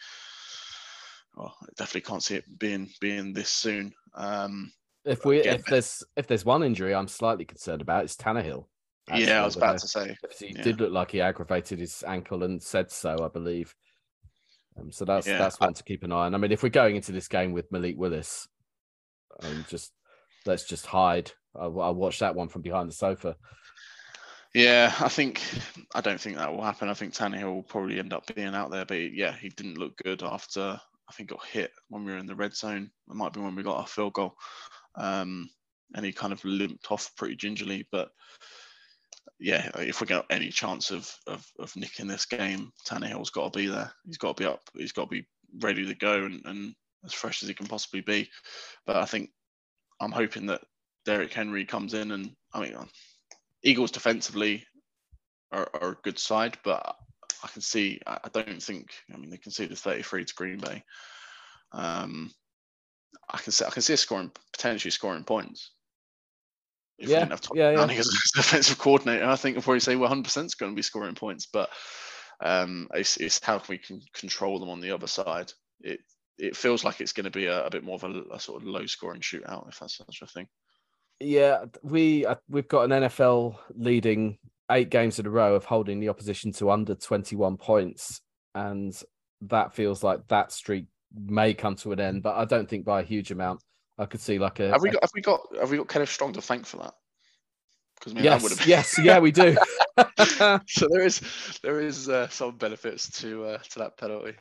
Well, 1.35 1.54
I 1.62 1.66
definitely 1.76 2.02
can't 2.02 2.22
see 2.22 2.37
it 2.37 2.59
being 2.59 2.90
being 3.00 3.33
this 3.33 3.50
soon. 3.50 3.92
Um, 4.14 4.70
if 5.04 5.24
we 5.24 5.38
if 5.38 5.64
there's 5.64 6.02
if 6.16 6.26
there's 6.26 6.44
one 6.44 6.62
injury 6.62 6.94
I'm 6.94 7.09
slightly 7.09 7.44
concerned 7.44 7.83
about, 7.83 8.04
it's 8.04 8.16
Tannehill. 8.16 8.66
Actually, 9.09 9.26
yeah, 9.26 9.42
I 9.42 9.44
was 9.44 9.57
about 9.57 9.78
to 9.78 9.88
say. 9.88 10.16
He 10.38 10.54
yeah. 10.54 10.62
did 10.62 10.80
look 10.80 10.92
like 10.92 11.11
he 11.11 11.20
aggravated 11.20 11.78
his 11.78 12.02
ankle 12.07 12.42
and 12.42 12.62
said 12.62 12.90
so, 12.90 13.16
I 13.22 13.28
believe. 13.28 13.74
Um, 14.79 14.91
so 14.91 15.05
that's 15.05 15.27
yeah, 15.27 15.39
that's 15.39 15.61
one 15.61 15.75
to 15.75 15.85
keep 15.85 16.03
an 16.03 16.13
eye 16.13 16.27
on. 16.27 16.35
I 16.35 16.39
mean, 16.39 16.53
if 16.53 16.63
we're 16.63 16.69
going 16.69 16.97
into 16.97 17.13
this 17.13 17.29
game 17.29 17.53
with 17.53 17.71
Malik 17.71 17.97
Willis, 17.97 18.49
um, 19.43 19.65
just 19.69 19.93
let's 20.47 20.65
just 20.65 20.87
hide. 20.87 21.31
I'll, 21.57 21.81
I'll 21.81 21.95
watch 21.95 22.19
that 22.19 22.35
one 22.35 22.49
from 22.49 22.63
behind 22.63 22.89
the 22.89 22.95
sofa. 22.95 23.37
Yeah, 24.55 24.95
I 25.01 25.09
think 25.09 25.43
I 25.95 26.01
don't 26.01 26.21
think 26.21 26.37
that 26.37 26.53
will 26.53 26.63
happen. 26.63 26.89
I 26.89 26.95
think 26.95 27.13
Tannehill 27.13 27.55
will 27.55 27.63
probably 27.63 27.99
end 27.99 28.13
up 28.13 28.33
being 28.35 28.55
out 28.55 28.71
there, 28.71 28.85
but 28.85 29.13
yeah, 29.13 29.35
he 29.37 29.49
didn't 29.49 29.79
look 29.79 29.97
good 29.99 30.23
after 30.23 30.81
I 31.09 31.13
think 31.13 31.31
got 31.31 31.45
hit 31.45 31.73
when 31.89 32.05
we 32.05 32.13
were 32.13 32.19
in 32.19 32.27
the 32.27 32.37
red 32.37 32.55
zone. 32.55 32.91
It 33.09 33.15
might 33.15 33.33
be 33.33 33.41
when 33.41 33.57
we 33.57 33.63
got 33.63 33.79
our 33.79 33.87
field 33.87 34.15
goal, 34.15 34.35
um, 34.97 35.49
and 35.95 36.05
he 36.05 36.13
kind 36.13 36.33
of 36.33 36.45
limped 36.45 36.91
off 36.91 37.11
pretty 37.17 37.37
gingerly. 37.37 37.87
But 37.91 38.11
yeah, 39.44 39.70
if 39.74 40.00
we 40.00 40.07
get 40.07 40.24
any 40.30 40.48
chance 40.48 40.90
of, 40.90 41.14
of, 41.26 41.46
of 41.59 41.76
nicking 41.76 42.07
this 42.07 42.24
game, 42.24 42.72
Tannehill's 42.87 43.28
got 43.28 43.52
to 43.52 43.59
be 43.59 43.66
there. 43.66 43.92
He's 44.07 44.16
got 44.16 44.38
to 44.38 44.42
be 44.42 44.48
up. 44.48 44.62
He's 44.74 44.92
got 44.92 45.02
to 45.02 45.11
be 45.11 45.26
ready 45.61 45.85
to 45.85 45.94
go 45.94 46.24
and, 46.24 46.40
and 46.46 46.74
as 47.04 47.12
fresh 47.12 47.42
as 47.42 47.48
he 47.50 47.54
can 47.54 47.66
possibly 47.66 48.00
be. 48.00 48.30
But 48.87 48.96
I 48.96 49.04
think 49.04 49.28
I'm 50.00 50.12
hoping 50.12 50.46
that 50.46 50.62
Derrick 51.04 51.35
Henry 51.35 51.66
comes 51.66 51.92
in 51.92 52.12
and 52.12 52.30
I 52.54 52.61
mean, 52.62 52.74
Eagles 53.62 53.90
defensively 53.90 54.64
are, 55.52 55.68
are 55.74 55.90
a 55.90 55.98
good 56.02 56.18
side, 56.18 56.57
but 56.64 56.96
I 57.42 57.48
can 57.48 57.61
see. 57.61 58.00
I 58.07 58.30
don't 58.33 58.62
think. 58.62 58.92
I 59.12 59.18
mean, 59.18 59.28
they 59.28 59.37
can 59.37 59.52
see 59.52 59.66
the 59.66 59.76
33 59.76 60.24
to 60.24 60.35
Green 60.35 60.59
Bay. 60.59 60.83
Um, 61.72 62.30
I 63.28 63.37
can 63.37 63.52
see. 63.52 63.66
I 63.66 63.70
can 63.70 63.83
see 63.83 63.96
scoring 63.96 64.30
potentially 64.54 64.90
scoring 64.90 65.24
points 65.24 65.72
if 66.98 67.09
yeah, 67.09 67.16
we 67.16 67.20
didn't 67.20 67.30
have 67.30 67.40
Todd 67.40 67.57
yeah, 67.57 67.70
yeah. 67.70 67.85
as 67.85 68.09
a 68.09 68.12
defensive 68.37 68.78
coordinator, 68.78 69.26
I 69.26 69.37
think 69.37 69.57
I'll 69.57 69.62
probably 69.62 69.80
say 69.80 69.96
well, 69.96 70.11
100% 70.11 70.46
is 70.46 70.54
going 70.54 70.72
to 70.72 70.76
be 70.76 70.83
scoring 70.83 71.14
points, 71.14 71.46
but 71.46 71.70
um, 72.40 72.88
it's, 72.94 73.16
it's, 73.16 73.40
how 73.42 73.61
we 73.68 73.78
can 73.78 74.00
control 74.12 74.59
them 74.59 74.70
on 74.70 74.80
the 74.80 74.90
other 74.90 75.07
side. 75.07 75.52
It 75.80 76.00
it 76.38 76.57
feels 76.57 76.85
like 76.85 77.00
it's 77.00 77.12
going 77.12 77.24
to 77.24 77.30
be 77.30 77.46
a, 77.46 77.66
a 77.66 77.70
bit 77.70 77.85
more 77.85 77.94
of 77.94 78.04
a, 78.04 78.22
a, 78.33 78.40
sort 78.40 78.61
of 78.61 78.66
low 78.66 78.87
scoring 78.87 79.20
shootout, 79.20 79.68
if 79.68 79.78
that's 79.78 79.98
such 79.98 80.20
a 80.22 80.26
thing. 80.26 80.48
Yeah, 81.20 81.64
we 81.83 82.26
uh, 82.26 82.35
we've 82.48 82.68
got 82.68 82.90
an 82.90 83.02
NFL 83.02 83.57
leading 83.76 84.38
eight 84.70 84.90
games 84.90 85.18
in 85.18 85.26
a 85.26 85.30
row 85.30 85.54
of 85.54 85.64
holding 85.64 86.00
the 86.00 86.09
opposition 86.09 86.52
to 86.54 86.70
under 86.70 86.94
21 86.94 87.57
points, 87.57 88.20
and 88.54 88.92
that 89.42 89.74
feels 89.74 90.02
like 90.02 90.26
that 90.28 90.50
streak 90.50 90.87
may 91.26 91.54
come 91.54 91.76
to 91.76 91.92
an 91.92 92.00
end, 92.00 92.22
but 92.22 92.35
I 92.35 92.44
don't 92.44 92.68
think 92.68 92.85
by 92.85 93.00
a 93.00 93.04
huge 93.04 93.30
amount. 93.30 93.62
I 93.98 94.07
could 94.07 94.20
see 94.20 94.38
like 94.38 94.61
a. 94.61 94.70
Have 94.70 94.83
we 94.83 94.90
got? 94.90 95.02
Have 95.02 95.11
we 95.14 95.20
got? 95.20 95.40
Have 95.61 95.70
we 95.70 95.76
got 95.76 95.88
Kenneth 95.88 96.11
Strong 96.11 96.33
to 96.35 96.42
thank 96.42 96.66
for 96.66 96.78
that? 96.78 96.94
Because 97.94 98.12
yes, 98.22 98.66
yes, 98.66 98.98
yeah, 99.02 99.18
we 99.18 99.30
do. 99.30 99.57
so 100.66 100.88
there 100.90 101.04
is 101.04 101.20
there 101.62 101.80
is 101.80 102.09
uh, 102.09 102.28
some 102.28 102.57
benefits 102.57 103.20
to 103.20 103.44
uh, 103.44 103.59
to 103.70 103.78
that 103.78 103.96
penalty. 103.96 104.35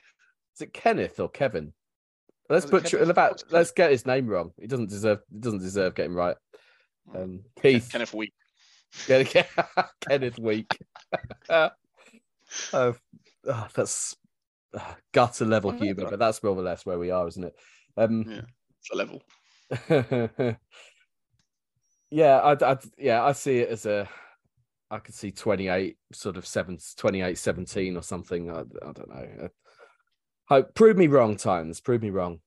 Is 0.55 0.61
it 0.61 0.73
Kenneth 0.73 1.19
or 1.19 1.29
Kevin? 1.29 1.73
Let's 2.49 2.65
put 2.65 2.91
about. 2.93 3.43
Let's 3.49 3.71
get 3.71 3.91
his 3.91 4.05
name 4.05 4.27
wrong. 4.27 4.51
He 4.59 4.67
doesn't 4.67 4.89
deserve. 4.89 5.19
He 5.31 5.39
doesn't 5.39 5.61
deserve 5.61 5.95
getting 5.95 6.13
right. 6.13 6.35
Hmm. 7.11 7.17
Um, 7.17 7.39
Keith 7.61 7.89
Kenneth 7.91 8.13
Week. 8.13 8.33
Kenneth 10.07 10.39
Week. 10.39 10.77
oh, 11.49 11.69
oh, 12.73 12.95
that's 13.73 14.15
uh, 14.73 14.93
gutter 15.11 15.45
level 15.45 15.71
humour, 15.71 16.09
but 16.09 16.19
that's 16.19 16.43
more 16.43 16.55
or 16.55 16.61
less 16.61 16.85
where 16.85 16.99
we 16.99 17.11
are, 17.11 17.27
isn't 17.27 17.43
it? 17.43 17.55
Um, 17.97 18.25
yeah, 18.27 18.41
it's 18.79 18.91
a 18.91 18.95
level. 18.95 19.21
yeah, 22.11 22.39
I, 22.39 22.53
I, 22.53 22.77
yeah, 22.97 23.23
I 23.23 23.31
see 23.31 23.59
it 23.59 23.69
as 23.69 23.85
a. 23.85 24.07
I 24.91 24.99
could 24.99 25.15
see 25.15 25.31
28, 25.31 25.97
sort 26.11 26.37
of 26.37 26.45
seven, 26.45 26.77
28, 26.97 27.35
17 27.35 27.97
or 27.97 28.03
something. 28.03 28.51
I, 28.51 28.59
I 28.59 28.91
don't 28.91 29.09
know. 29.09 29.49
hope 30.47 30.75
prove 30.75 30.97
me 30.97 31.07
wrong, 31.07 31.35
times. 31.35 31.81
Prove 31.81 32.03
me 32.03 32.11
wrong. 32.11 32.39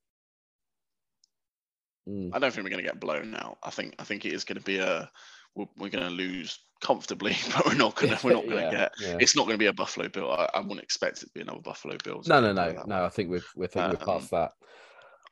Mm. 2.07 2.29
I 2.33 2.39
don't 2.39 2.53
think 2.53 2.63
we're 2.63 2.69
going 2.69 2.83
to 2.83 2.89
get 2.89 2.99
blown 2.99 3.35
out. 3.35 3.57
I 3.63 3.69
think 3.69 3.95
I 3.99 4.03
think 4.03 4.25
it 4.25 4.33
is 4.33 4.45
going 4.45 4.57
to 4.57 4.63
be 4.63 4.77
a 4.77 5.09
we're, 5.55 5.65
we're 5.77 5.89
going 5.89 6.05
to 6.05 6.09
lose 6.09 6.59
comfortably, 6.81 7.35
but 7.55 7.65
we're 7.65 7.75
not 7.75 7.95
going 7.95 8.15
to 8.15 8.25
we're 8.25 8.33
not 8.33 8.45
going 8.45 8.57
to 8.57 8.63
yeah, 8.63 8.71
get. 8.71 8.91
Yeah. 8.99 9.17
It's 9.19 9.35
not 9.35 9.43
going 9.43 9.55
to 9.55 9.59
be 9.59 9.65
a 9.65 9.73
Buffalo 9.73 10.07
Bill. 10.07 10.31
I, 10.31 10.49
I 10.53 10.59
wouldn't 10.61 10.83
expect 10.83 11.17
it 11.17 11.25
to 11.25 11.31
be 11.33 11.41
another 11.41 11.59
Buffalo 11.59 11.97
Bill. 12.03 12.21
No, 12.27 12.39
no, 12.39 12.53
no, 12.53 12.83
no. 12.85 13.05
I 13.05 13.09
think 13.09 13.29
we've 13.29 13.47
we 13.55 13.67
think 13.67 13.85
um, 13.85 13.91
we're 13.91 14.05
past 14.05 14.31
that. 14.31 14.51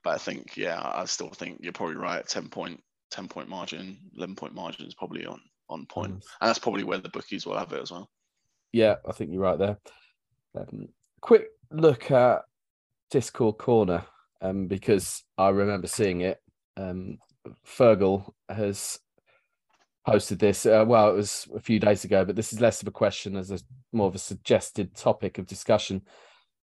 But 0.06 0.14
I 0.14 0.18
think, 0.20 0.56
yeah, 0.56 0.80
I 0.80 1.04
still 1.06 1.30
think 1.30 1.58
you're 1.62 1.74
probably 1.74 1.96
right. 1.96 2.26
Ten 2.28 2.48
point, 2.48 2.80
ten 3.10 3.28
point 3.28 3.50
margin, 3.50 3.98
eleven 4.16 4.36
point 4.36 4.54
margin 4.54 4.86
is 4.86 4.94
probably 4.94 5.26
on 5.26 5.42
on 5.68 5.88
point, 5.88 6.14
mm. 6.14 6.22
and 6.40 6.48
that's 6.48 6.60
probably 6.60 6.84
where 6.84 7.00
the 7.00 7.10
bookies 7.10 7.44
will 7.44 7.58
have 7.58 7.74
it 7.74 7.82
as 7.82 7.92
well. 7.92 8.08
Yeah, 8.72 8.98
I 9.10 9.14
think 9.14 9.32
you're 9.32 9.42
right 9.42 9.58
there. 9.58 9.80
Um, 10.56 10.90
quick 11.22 11.48
look 11.72 12.12
at 12.12 12.44
Discord 13.10 13.58
corner, 13.58 14.06
um, 14.42 14.68
because 14.68 15.24
I 15.40 15.50
remember 15.50 15.88
seeing 15.88 16.22
it. 16.22 16.40
Um, 16.78 17.18
Fergal 17.66 18.32
has 18.48 19.00
posted 20.06 20.38
this. 20.38 20.68
Uh, 20.68 20.86
well, 20.88 21.10
it 21.10 21.16
was 21.16 21.48
a 21.56 21.60
few 21.60 21.80
days 21.80 22.06
ago, 22.06 22.24
but 22.24 22.36
this 22.36 22.54
is 22.54 22.62
less 22.62 22.80
of 22.84 22.88
a 22.88 22.92
question 22.92 23.36
as 23.38 23.50
a 23.50 23.58
more 23.92 24.08
of 24.08 24.14
a 24.14 24.20
suggested 24.20 24.94
topic 24.94 25.40
of 25.40 25.48
discussion. 25.48 26.04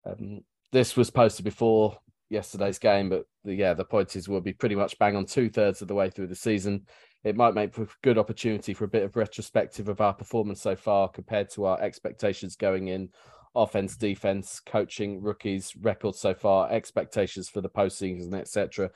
Um, 0.05 0.41
this 0.73 0.97
was 0.97 1.09
posted 1.09 1.45
before 1.45 1.99
yesterday's 2.29 2.79
game, 2.79 3.09
but 3.09 3.25
the, 3.43 3.53
yeah, 3.53 3.73
the 3.73 3.85
point 3.85 4.15
is 4.15 4.29
we'll 4.29 4.41
be 4.41 4.53
pretty 4.53 4.75
much 4.75 4.97
bang 4.99 5.15
on 5.15 5.25
two 5.25 5.49
thirds 5.49 5.81
of 5.81 5.87
the 5.87 5.95
way 5.95 6.09
through 6.09 6.27
the 6.27 6.35
season. 6.35 6.85
It 7.23 7.35
might 7.35 7.53
make 7.53 7.73
for 7.73 7.83
a 7.83 7.87
good 8.01 8.17
opportunity 8.17 8.73
for 8.73 8.85
a 8.85 8.89
bit 8.89 9.03
of 9.03 9.15
retrospective 9.15 9.89
of 9.89 9.99
our 9.99 10.13
performance 10.13 10.61
so 10.61 10.75
far 10.75 11.09
compared 11.09 11.49
to 11.51 11.65
our 11.65 11.81
expectations 11.81 12.55
going 12.55 12.87
in. 12.87 13.09
Offense, 13.55 13.97
defense, 13.97 14.61
coaching, 14.65 15.21
rookies, 15.21 15.75
records 15.81 16.19
so 16.19 16.33
far, 16.33 16.71
expectations 16.71 17.49
for 17.49 17.61
the 17.61 17.69
postseason, 17.69 18.33
etc. 18.33 18.91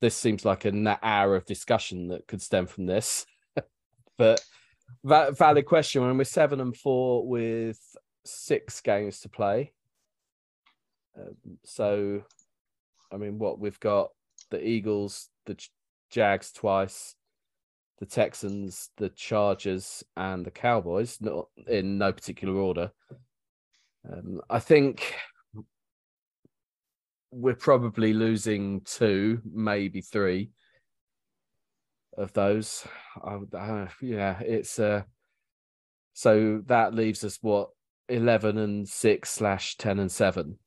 This 0.00 0.16
seems 0.16 0.44
like 0.44 0.64
an 0.64 0.86
hour 1.02 1.36
of 1.36 1.46
discussion 1.46 2.08
that 2.08 2.26
could 2.26 2.42
stem 2.42 2.66
from 2.66 2.84
this, 2.84 3.24
but 4.18 4.40
valid 5.04 5.64
question. 5.66 6.02
When 6.02 6.18
we're 6.18 6.24
seven 6.24 6.60
and 6.60 6.76
four 6.76 7.26
with 7.26 7.78
six 8.24 8.80
games 8.80 9.20
to 9.20 9.28
play, 9.28 9.72
um, 11.18 11.36
so 11.64 12.22
I 13.12 13.16
mean, 13.16 13.38
what 13.38 13.58
we've 13.58 13.80
got 13.80 14.10
the 14.50 14.66
Eagles, 14.66 15.28
the 15.46 15.56
Jags 16.10 16.52
twice, 16.52 17.14
the 17.98 18.06
Texans, 18.06 18.90
the 18.96 19.08
Chargers, 19.10 20.04
and 20.16 20.44
the 20.44 20.50
Cowboys, 20.50 21.18
not 21.20 21.46
in 21.66 21.98
no 21.98 22.12
particular 22.12 22.54
order. 22.54 22.90
Um, 24.10 24.40
I 24.48 24.58
think 24.58 25.14
we're 27.30 27.54
probably 27.54 28.12
losing 28.12 28.82
two, 28.82 29.40
maybe 29.44 30.00
three 30.00 30.50
of 32.16 32.32
those. 32.32 32.86
Uh, 33.22 33.86
yeah, 34.00 34.38
it's 34.40 34.78
uh, 34.78 35.02
so 36.12 36.62
that 36.66 36.94
leaves 36.94 37.24
us 37.24 37.38
what 37.42 37.70
eleven 38.08 38.58
and 38.58 38.88
six 38.88 39.30
slash 39.30 39.76
ten 39.76 39.98
and 39.98 40.10
seven 40.10 40.58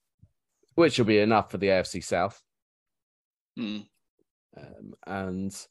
which 0.80 0.98
will 0.98 1.06
be 1.06 1.20
enough 1.20 1.52
for 1.52 1.58
the 1.58 1.68
AFC 1.68 2.02
South. 2.02 2.42
Mm. 3.60 3.86
Um, 4.58 4.94
and 5.06 5.66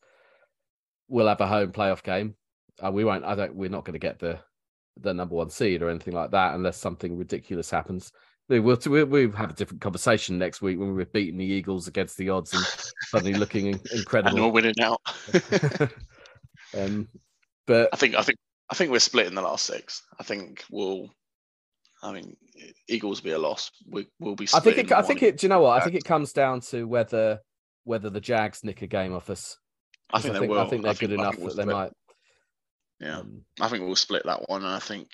we'll 1.09 1.27
have 1.27 1.41
a 1.41 1.47
home 1.47 1.73
playoff 1.73 2.03
game. 2.03 2.35
Uh, 2.85 2.93
we 2.93 3.05
won't. 3.05 3.25
I 3.25 3.35
don't. 3.35 3.55
We're 3.55 3.71
not 3.71 3.87
going 3.87 3.95
to 3.95 3.99
get 3.99 4.19
the 4.19 4.39
the 5.01 5.15
number 5.15 5.35
one 5.35 5.49
seed 5.49 5.81
or 5.81 5.89
anything 5.89 6.13
like 6.13 6.33
that 6.33 6.55
unless 6.55 6.77
something 6.77 7.17
ridiculous 7.17 7.71
happens. 7.71 8.13
We'll, 8.51 8.63
we'll, 8.63 9.07
we'll 9.07 9.33
have 9.33 9.51
a 9.51 9.55
different 9.55 9.81
conversation 9.81 10.39
next 10.39 10.61
week 10.61 10.79
when 10.79 10.95
we're 10.95 11.05
beating 11.07 11.39
the 11.39 11.45
Eagles 11.45 11.87
against 11.87 12.17
the 12.17 12.31
odds 12.31 12.53
and 12.53 12.65
suddenly 13.09 13.39
looking 13.39 13.67
incredible. 13.93 14.37
And 14.37 14.45
we're 14.45 14.53
winning 14.53 14.75
out. 14.83 15.01
um, 16.77 17.09
but 17.67 17.89
I 17.93 17.97
think 17.97 18.15
I 18.15 18.23
think 18.23 18.39
I 18.69 18.75
think 18.75 18.91
we're 18.91 18.99
split 18.99 19.27
in 19.27 19.35
the 19.35 19.43
last 19.43 19.65
six. 19.65 20.03
I 20.19 20.23
think 20.23 20.65
we'll 20.71 21.09
I 22.03 22.13
mean, 22.13 22.37
Eagles 22.89 23.23
will 23.23 23.31
be 23.31 23.33
a 23.33 23.39
loss. 23.39 23.71
We 23.89 24.07
will 24.21 24.37
be. 24.37 24.47
I 24.55 24.61
think 24.61 24.79
it. 24.79 24.93
I 24.93 25.03
think 25.03 25.23
it. 25.23 25.39
Do 25.39 25.47
you 25.47 25.49
know 25.49 25.61
what? 25.61 25.81
I 25.81 25.85
think 25.85 25.97
it 25.97 26.05
comes 26.05 26.33
down 26.33 26.61
to 26.71 26.87
whether 26.87 27.41
whether 27.85 28.11
the 28.11 28.21
Jags 28.21 28.63
nick 28.65 28.83
a 28.83 28.87
game 28.87 29.15
off 29.15 29.31
us. 29.31 29.59
I 30.13 30.21
think 30.21 30.31
I 30.31 30.35
they 30.35 30.41
think, 30.41 30.53
will. 30.53 30.61
I 30.61 30.69
think 30.69 30.85
they're 30.85 30.95
good 30.95 31.13
I 31.13 31.15
enough 31.15 31.39
we'll 31.39 31.49
that 31.49 31.67
they 31.67 31.73
might. 31.73 31.93
Yeah, 33.01 33.19
um, 33.19 33.43
I 33.61 33.69
think 33.69 33.85
we'll 33.85 33.97
split 33.97 34.23
that 34.25 34.49
one, 34.49 34.63
and 34.65 34.75
I 34.75 34.79
think 34.81 35.09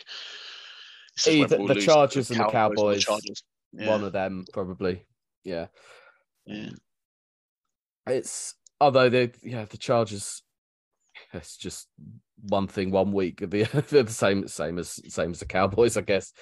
Either 1.26 1.58
we'll 1.58 1.68
the 1.68 1.80
Chargers 1.80 2.30
and 2.30 2.40
the 2.40 2.48
Cowboys, 2.48 3.04
Chargers. 3.04 3.44
Yeah, 3.72 3.88
One 3.88 4.04
of 4.04 4.12
them 4.12 4.44
probably. 4.52 5.04
Yeah. 5.44 5.66
yeah. 6.46 6.70
It's 8.06 8.54
although 8.80 9.08
the 9.08 9.32
yeah 9.42 9.64
the 9.64 9.78
Chargers. 9.78 10.42
It's 11.32 11.56
just 11.56 11.88
one 12.42 12.66
thing 12.66 12.90
one 12.90 13.12
week. 13.12 13.40
The 13.50 14.04
the 14.04 14.12
same 14.12 14.48
same 14.48 14.78
as 14.78 15.00
same 15.12 15.30
as 15.30 15.40
the 15.40 15.46
Cowboys, 15.46 15.96
I 15.96 16.02
guess. 16.02 16.32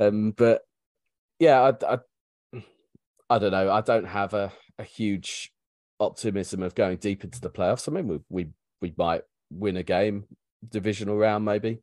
Um, 0.00 0.32
but 0.32 0.62
yeah, 1.38 1.60
I, 1.60 1.94
I 1.94 1.98
I 3.28 3.38
don't 3.38 3.52
know. 3.52 3.70
I 3.70 3.80
don't 3.80 4.06
have 4.06 4.34
a, 4.34 4.52
a 4.78 4.84
huge 4.84 5.52
optimism 5.98 6.62
of 6.62 6.74
going 6.74 6.98
deep 6.98 7.24
into 7.24 7.40
the 7.40 7.50
playoffs. 7.50 7.88
I 7.88 7.92
mean, 7.92 8.08
we 8.08 8.20
we 8.28 8.48
we 8.80 8.94
might 8.96 9.22
win 9.50 9.76
a 9.76 9.82
game, 9.82 10.24
divisional 10.68 11.16
round 11.16 11.44
maybe. 11.44 11.80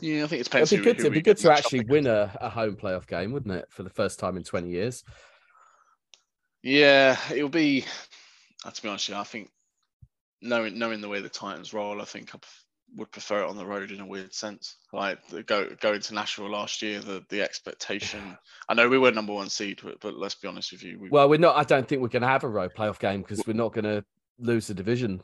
Yeah, 0.00 0.24
I 0.24 0.26
think 0.28 0.40
it's 0.40 0.54
It'd 0.54 0.78
be 0.78 0.84
good. 0.84 1.00
It'd 1.00 1.12
be 1.12 1.20
good 1.20 1.36
to 1.38 1.52
actually 1.52 1.84
win 1.84 2.06
a, 2.06 2.34
a 2.40 2.48
home 2.48 2.76
playoff 2.76 3.06
game, 3.06 3.32
wouldn't 3.32 3.54
it, 3.54 3.66
for 3.70 3.82
the 3.82 3.90
first 3.90 4.18
time 4.18 4.36
in 4.36 4.42
twenty 4.44 4.70
years? 4.70 5.04
Yeah, 6.62 7.18
it'll 7.32 7.48
be. 7.48 7.84
uh, 8.64 8.70
To 8.70 8.82
be 8.82 8.88
honest, 8.88 9.08
you, 9.08 9.14
I 9.14 9.24
think 9.24 9.50
knowing 10.42 10.78
knowing 10.78 11.00
the 11.00 11.08
way 11.08 11.20
the 11.20 11.28
Titans 11.28 11.72
roll, 11.72 12.00
I 12.00 12.04
think 12.04 12.34
I 12.34 12.38
would 12.96 13.10
prefer 13.12 13.42
it 13.42 13.48
on 13.48 13.56
the 13.56 13.66
road 13.66 13.90
in 13.92 14.00
a 14.00 14.06
weird 14.06 14.34
sense. 14.34 14.76
Like 14.92 15.18
go 15.46 15.68
going 15.80 16.00
to 16.00 16.14
Nashville 16.14 16.50
last 16.50 16.82
year, 16.82 17.00
the 17.00 17.24
the 17.28 17.42
expectation. 17.42 18.36
I 18.68 18.74
know 18.74 18.88
we 18.88 18.98
were 18.98 19.12
number 19.12 19.32
one 19.32 19.48
seed, 19.48 19.80
but, 19.82 20.00
but 20.00 20.14
let's 20.14 20.34
be 20.34 20.48
honest 20.48 20.72
with 20.72 20.82
you, 20.82 20.98
we, 20.98 21.08
Well, 21.10 21.28
we're 21.28 21.38
not. 21.38 21.56
I 21.56 21.64
don't 21.64 21.86
think 21.86 22.02
we're 22.02 22.08
going 22.08 22.22
to 22.22 22.28
have 22.28 22.44
a 22.44 22.48
road 22.48 22.72
playoff 22.76 22.98
game 22.98 23.22
because 23.22 23.46
we're 23.46 23.52
not 23.52 23.72
going 23.72 23.84
to 23.84 24.04
lose 24.38 24.66
the 24.66 24.74
division, 24.74 25.22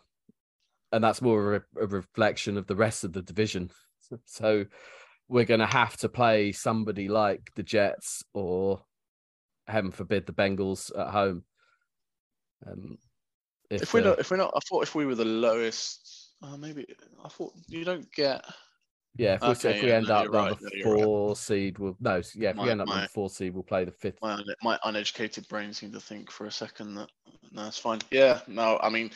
and 0.93 1.03
that's 1.03 1.23
more 1.23 1.57
a, 1.57 1.62
a 1.83 1.87
reflection 1.87 2.57
of 2.57 2.67
the 2.67 2.77
rest 2.77 3.05
of 3.05 3.12
the 3.12 3.23
division. 3.23 3.71
So 4.25 4.67
we're 5.29 5.45
going 5.45 5.59
to 5.59 5.67
have 5.67 5.97
to 5.97 6.09
play 6.09 6.53
somebody 6.53 7.09
like 7.09 7.51
the 7.57 7.64
Jets 7.64 8.23
or, 8.33 8.85
heaven 9.67 9.91
forbid, 9.91 10.27
the 10.27 10.33
Bengals 10.33 10.97
at 10.97 11.09
home. 11.09 11.43
Um, 12.64 12.99
if 13.71 13.95
we're 13.95 14.01
uh, 14.01 14.05
not, 14.05 14.19
if 14.19 14.31
we're 14.31 14.37
not, 14.37 14.53
I 14.55 14.61
thought 14.69 14.83
if 14.83 14.95
we 14.95 15.07
were 15.07 15.14
the 15.14 15.25
lowest, 15.25 16.33
uh, 16.43 16.57
maybe 16.57 16.87
I 17.25 17.29
thought 17.29 17.53
you 17.69 17.85
don't 17.85 18.11
get. 18.12 18.45
yeah, 19.17 19.35
if 19.35 19.43
we, 19.43 19.49
okay, 19.49 19.77
if 19.77 19.83
we 19.83 19.89
yeah, 19.89 19.95
end 19.97 20.09
no, 20.09 20.14
up 20.14 20.25
you're 20.25 20.33
right, 20.33 20.59
the 20.59 20.71
right. 20.75 20.83
four 20.85 21.37
seed, 21.37 21.79
we'll 21.79 21.97
no, 22.01 22.23
yeah, 22.35 22.51
if 22.51 22.57
we 22.57 22.71
end 22.71 22.81
up 22.81 22.89
my- 22.89 23.03
the 23.03 23.09
four 23.09 23.31
seed, 23.31 23.55
we'll 23.55 23.62
play 23.62 23.85
the 23.85 23.93
fifth. 23.93 24.19
My, 24.23 24.43
my 24.62 24.79
uneducated 24.85 25.49
brain 25.49 25.73
seemed 25.73 25.95
to 25.95 26.01
think 26.01 26.31
for 26.31 26.47
a 26.47 26.51
second 26.51 26.95
that 26.95 27.09
no, 27.53 27.64
that's 27.64 27.79
fine. 27.79 28.01
Yeah, 28.11 28.41
no, 28.47 28.79
I 28.83 28.91
mean, 28.91 29.11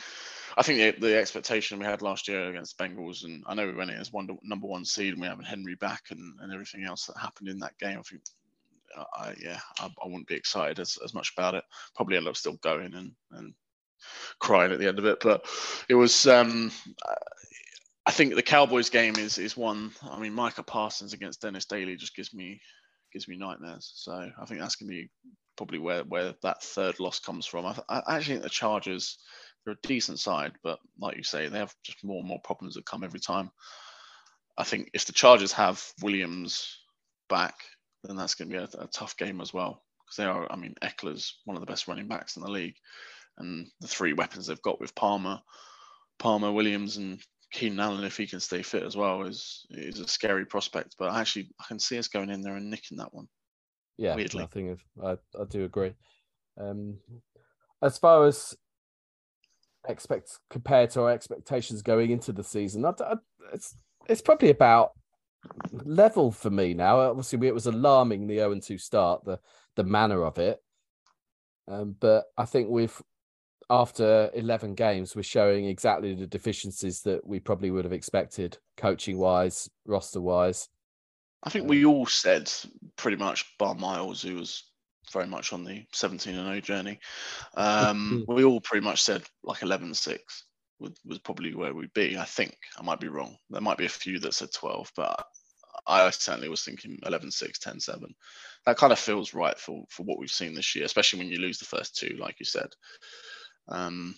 I 0.57 0.63
think 0.63 0.97
the, 0.97 1.09
the 1.09 1.19
expectation 1.19 1.79
we 1.79 1.85
had 1.85 2.03
last 2.03 2.29
year 2.29 2.49
against 2.49 2.79
Bengals, 2.79 3.25
and 3.25 3.45
I 3.47 3.55
know 3.55 3.67
we 3.67 3.75
went 3.75 3.91
in 3.91 3.99
as 3.99 4.13
one 4.13 4.29
number 4.43 4.67
one 4.67 4.85
seed, 4.85 5.13
and 5.13 5.21
we 5.23 5.29
having 5.29 5.45
Henry 5.45 5.75
back 5.75 6.05
and, 6.11 6.39
and 6.41 6.53
everything 6.53 6.85
else 6.85 7.07
that 7.07 7.19
happened 7.19 7.49
in 7.49 7.59
that 7.59 7.79
game. 7.79 7.99
I 7.99 8.03
think, 8.03 8.23
uh, 8.97 9.05
I 9.15 9.35
yeah, 9.41 9.61
I, 9.79 9.87
I 9.87 10.07
wouldn't 10.07 10.29
be 10.29 10.35
excited 10.35 10.79
as, 10.81 10.99
as 11.05 11.13
much 11.15 11.33
about 11.37 11.55
it. 11.55 11.65
Probably 11.95 12.17
end 12.17 12.29
up 12.29 12.37
still 12.37 12.57
going 12.63 12.95
and 12.95 13.13
and 13.33 13.55
crying 14.39 14.73
at 14.73 14.79
the 14.79 14.89
end 14.89 14.99
of 14.99 15.05
it, 15.07 15.19
but 15.21 15.47
it 15.89 15.95
was. 15.95 16.27
um 16.27 16.71
I 18.07 18.13
think 18.13 18.35
the 18.35 18.43
Cowboys 18.43 18.91
game 18.91 19.17
is 19.17 19.39
is 19.39 19.57
one. 19.57 19.93
I 20.03 20.19
mean, 20.19 20.35
Micah 20.35 20.63
Parsons 20.63 21.13
against 21.13 21.43
Dennis 21.43 21.67
Daley 21.67 21.97
just 21.97 22.17
gives 22.17 22.33
me 22.35 22.61
gives 23.13 23.29
me 23.29 23.37
nightmares. 23.37 23.93
So 23.95 24.13
I 24.13 24.45
think 24.47 24.61
that's 24.61 24.77
gonna 24.77 24.91
be 24.91 25.11
probably 25.57 25.79
where 25.79 26.03
where 26.05 26.35
that 26.43 26.63
third 26.63 26.99
loss 26.99 27.21
comes 27.21 27.47
from. 27.47 27.67
I, 27.67 27.77
I 27.89 28.17
actually 28.17 28.35
think 28.35 28.45
the 28.45 28.51
Chargers 28.51 29.19
they're 29.65 29.75
a 29.75 29.87
decent 29.87 30.19
side, 30.19 30.53
but 30.63 30.79
like 30.99 31.17
you 31.17 31.23
say, 31.23 31.49
they 31.49 31.59
have 31.59 31.75
just 31.85 32.03
more 32.03 32.21
and 32.21 32.29
more 32.29 32.41
problems 32.43 32.75
that 32.75 32.87
come 32.87 33.05
every 33.05 33.21
time. 33.21 33.51
I 34.57 34.65
think 34.65 34.91
if 34.95 35.05
the 35.07 35.13
Chargers 35.13 35.53
have 35.53 35.85
Williams 36.03 36.79
back, 37.29 37.55
then 38.05 38.17
that's 38.17 38.35
going 38.35 38.51
to 38.51 38.57
be 38.57 38.63
a, 38.63 38.83
a 38.83 38.87
tough 38.89 39.17
game 39.17 39.41
as 39.41 39.53
well 39.53 39.83
because 40.05 40.17
they 40.17 40.25
are. 40.25 40.51
I 40.51 40.57
mean, 40.57 40.75
Ekeler's 40.83 41.41
one 41.45 41.57
of 41.57 41.61
the 41.61 41.67
best 41.67 41.89
running 41.89 42.09
backs 42.09 42.37
in 42.37 42.43
the 42.43 42.51
league, 42.51 42.77
and 43.41 43.67
the 43.81 43.89
three 43.89 44.13
weapons 44.13 44.47
they've 44.47 44.63
got 44.63 44.81
with 44.81 44.95
Palmer, 44.95 45.41
Palmer, 46.19 46.53
Williams, 46.53 46.97
and 46.97 47.21
Keenan 47.53 47.81
Allen, 47.81 48.05
if 48.05 48.17
he 48.17 48.27
can 48.27 48.39
stay 48.41 48.63
fit 48.63 48.85
as 48.85 48.97
well, 48.97 49.23
is 49.23 49.67
is 49.71 49.99
a 49.99 50.07
scary 50.07 50.45
prospect. 50.47 50.95
But 50.99 51.15
actually, 51.15 51.51
I 51.61 51.65
can 51.67 51.79
see 51.81 51.99
us 51.99 52.09
going 52.09 52.31
in 52.31 52.43
there 52.43 52.57
and 52.57 52.71
nicking 52.71 52.99
that 52.99 53.13
one. 53.13 53.27
Yeah, 53.99 54.15
weirdly. 54.15 54.41
nothing 54.41 54.71
of 54.71 54.81
I, 55.05 55.13
I 55.41 55.45
do 55.49 55.65
agree. 55.65 55.95
Um, 56.59 56.99
as 57.83 57.99
far 57.99 58.27
as 58.27 58.55
expect 59.89 60.39
compared 60.51 60.91
to 60.91 61.03
our 61.03 61.11
expectations 61.11 61.83
going 61.83 62.11
into 62.11 62.33
the 62.33 62.45
season, 62.45 62.85
I, 62.85 62.93
I- 63.01 63.15
it's 63.53 63.77
it's 64.09 64.23
probably 64.23 64.51
about 64.51 64.93
level 65.73 66.31
for 66.31 66.51
me 66.51 66.75
now. 66.75 67.01
Obviously, 67.01 67.47
it 67.49 67.55
was 67.55 67.67
alarming 67.67 68.27
the 68.27 68.37
0 68.37 68.53
and 68.53 68.63
2 68.63 68.79
start, 68.79 69.25
the 69.25 69.41
the 69.77 69.85
manner 69.85 70.25
of 70.25 70.39
it. 70.39 70.63
Um, 71.69 71.95
but 71.99 72.25
I 72.37 72.45
think 72.45 72.69
we've 72.69 73.01
after 73.71 74.31
11 74.35 74.75
games, 74.75 75.15
we're 75.15 75.23
showing 75.23 75.67
exactly 75.67 76.15
the 76.15 76.27
deficiencies 76.27 77.03
that 77.03 77.25
we 77.25 77.39
probably 77.39 77.71
would 77.71 77.85
have 77.85 77.93
expected, 77.93 78.59
coaching 78.77 79.17
wise, 79.17 79.71
roster 79.87 80.21
wise. 80.21 80.69
I 81.45 81.51
think 81.51 81.63
Um, 81.63 81.69
we 81.69 81.85
all 81.85 82.07
said 82.07 82.53
pretty 82.97 83.17
much, 83.17 83.47
bar 83.59 83.77
Miles, 83.77 84.23
who 84.23 84.35
was 84.35 84.65
very 85.13 85.27
much 85.27 85.53
on 85.53 85.65
the 85.65 85.85
17 85.93 86.35
and 86.35 86.47
0 86.47 86.61
journey. 86.61 86.99
Um, 87.55 88.25
we 88.29 88.45
all 88.45 88.61
pretty 88.61 88.85
much 88.85 89.03
said 89.03 89.23
like 89.45 89.63
11 89.63 89.95
6 89.95 90.45
was, 90.81 90.93
was 91.05 91.19
probably 91.21 91.55
where 91.55 91.73
we'd 91.73 91.95
be. 91.95 92.19
I 92.19 92.25
think 92.25 92.57
I 92.77 92.83
might 92.83 93.01
be 93.01 93.09
wrong. 93.09 93.37
There 93.51 93.61
might 93.61 93.79
be 93.79 93.87
a 93.87 93.89
few 93.89 94.19
that 94.21 94.35
said 94.35 94.53
12, 94.53 94.91
but 94.97 95.25
I 95.87 96.11
certainly 96.11 96.49
was 96.49 96.65
thinking 96.65 96.99
11 97.07 97.31
6, 97.31 97.59
10 97.59 97.81
7. 97.81 98.15
That 98.67 98.77
kind 98.77 98.93
of 98.93 98.99
feels 98.99 99.33
right 99.33 99.59
for, 99.59 99.85
for 99.89 100.03
what 100.03 100.19
we've 100.19 100.31
seen 100.31 100.55
this 100.55 100.75
year, 100.75 100.85
especially 100.85 101.21
when 101.21 101.29
you 101.29 101.39
lose 101.39 101.59
the 101.59 101.65
first 101.65 101.97
two, 101.97 102.17
like 102.19 102.37
you 102.41 102.47
said. 102.47 102.69
Um, 103.71 104.15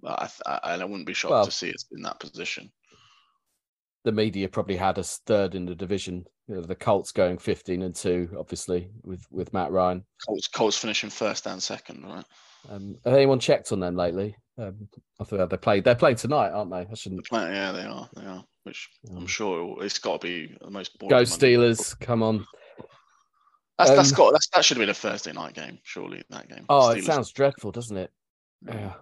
but 0.00 0.20
I, 0.46 0.50
I, 0.50 0.72
and 0.74 0.82
I 0.82 0.84
wouldn't 0.84 1.06
be 1.06 1.14
shocked 1.14 1.30
Well- 1.32 1.44
to 1.44 1.50
see 1.50 1.70
us 1.72 1.84
in 1.92 2.02
that 2.02 2.18
position. 2.20 2.70
the 4.04 4.12
media 4.12 4.48
probably 4.48 4.76
had 4.76 4.98
us 4.98 5.20
third 5.26 5.54
in 5.54 5.64
the 5.66 5.74
division. 5.74 6.24
You 6.48 6.56
know, 6.56 6.62
the 6.62 6.74
Colts 6.74 7.12
going 7.12 7.38
15 7.38 7.82
and 7.82 7.94
2, 7.94 8.34
obviously, 8.38 8.90
with, 9.04 9.24
with 9.30 9.52
Matt 9.52 9.70
Ryan. 9.70 10.04
Colts, 10.26 10.48
Colts 10.48 10.76
finishing 10.76 11.08
first 11.10 11.46
and 11.46 11.62
second, 11.62 12.02
right? 12.04 12.24
Um, 12.68 12.96
have 13.04 13.14
anyone 13.14 13.38
checked 13.38 13.70
on 13.70 13.78
them 13.80 13.94
lately? 13.96 14.34
Um, 14.58 14.88
I 15.20 15.24
thought 15.24 15.48
they 15.50 15.56
played. 15.56 15.84
They're 15.84 15.94
playing 15.94 16.16
tonight, 16.16 16.50
aren't 16.50 16.70
they? 16.72 16.86
I 16.90 16.94
shouldn't 16.94 17.24
plan, 17.26 17.54
yeah, 17.54 17.70
they 17.72 17.82
are. 17.84 18.08
They 18.14 18.24
are. 18.26 18.44
Which 18.64 18.88
I'm 19.10 19.24
Mm. 19.24 19.28
sure 19.28 19.84
it's 19.84 19.98
got 19.98 20.20
to 20.20 20.26
be 20.26 20.56
the 20.60 20.70
most 20.70 20.98
boring. 20.98 21.10
go 21.10 21.22
Steelers. 21.22 21.98
Come 22.00 22.22
on. 22.24 22.44
That's, 23.78 23.90
that's 23.90 24.10
Um, 24.12 24.16
got 24.16 24.32
that's, 24.32 24.48
that 24.54 24.64
should 24.64 24.76
have 24.76 24.82
been 24.82 24.90
a 24.90 24.94
Thursday 24.94 25.32
night 25.32 25.54
game, 25.54 25.78
surely. 25.84 26.22
That 26.30 26.48
game. 26.48 26.66
Oh, 26.68 26.90
it 26.90 27.04
sounds 27.04 27.32
dreadful, 27.32 27.72
doesn't 27.72 27.96
it? 27.96 28.12
Yeah. 28.66 28.74
Yeah. 28.74 28.92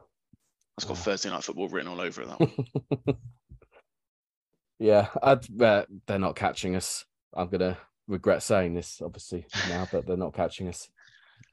That's 0.77 0.85
got 0.87 0.93
Oh. 0.93 0.95
Thursday 1.01 1.31
night 1.31 1.45
football 1.45 1.69
written 1.69 1.91
all 1.91 2.01
over 2.01 2.23
it. 2.23 2.29
That 2.29 2.41
one. 2.41 3.17
yeah, 4.79 5.09
I'd, 5.23 5.61
uh, 5.63 5.85
they're 6.07 6.19
not 6.19 6.37
catching 6.37 6.77
us. 6.77 7.05
I'm 7.35 7.49
gonna 7.49 7.79
regret 8.09 8.43
saying 8.43 8.75
this, 8.75 9.01
obviously 9.05 9.47
now, 9.69 9.87
but 9.93 10.07
they're 10.07 10.17
not 10.17 10.35
catching 10.35 10.69
us. 10.69 10.89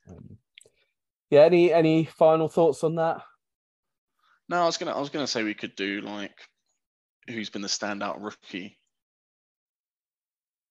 Um, 0.10 0.38
yeah. 1.30 1.42
Any 1.42 1.74
any 1.74 2.06
final 2.06 2.48
thoughts 2.48 2.84
on 2.84 2.96
that? 2.96 3.22
no, 4.50 4.62
I 4.62 4.66
was 4.66 4.78
gonna 4.78 4.96
I 4.96 5.00
was 5.00 5.10
gonna 5.10 5.28
say 5.28 5.44
we 5.44 5.54
could 5.54 5.76
do 5.76 6.02
like 6.02 6.32
who's 7.30 7.50
been 7.50 7.62
the 7.62 7.68
standout 7.68 8.24
rookie. 8.24 8.78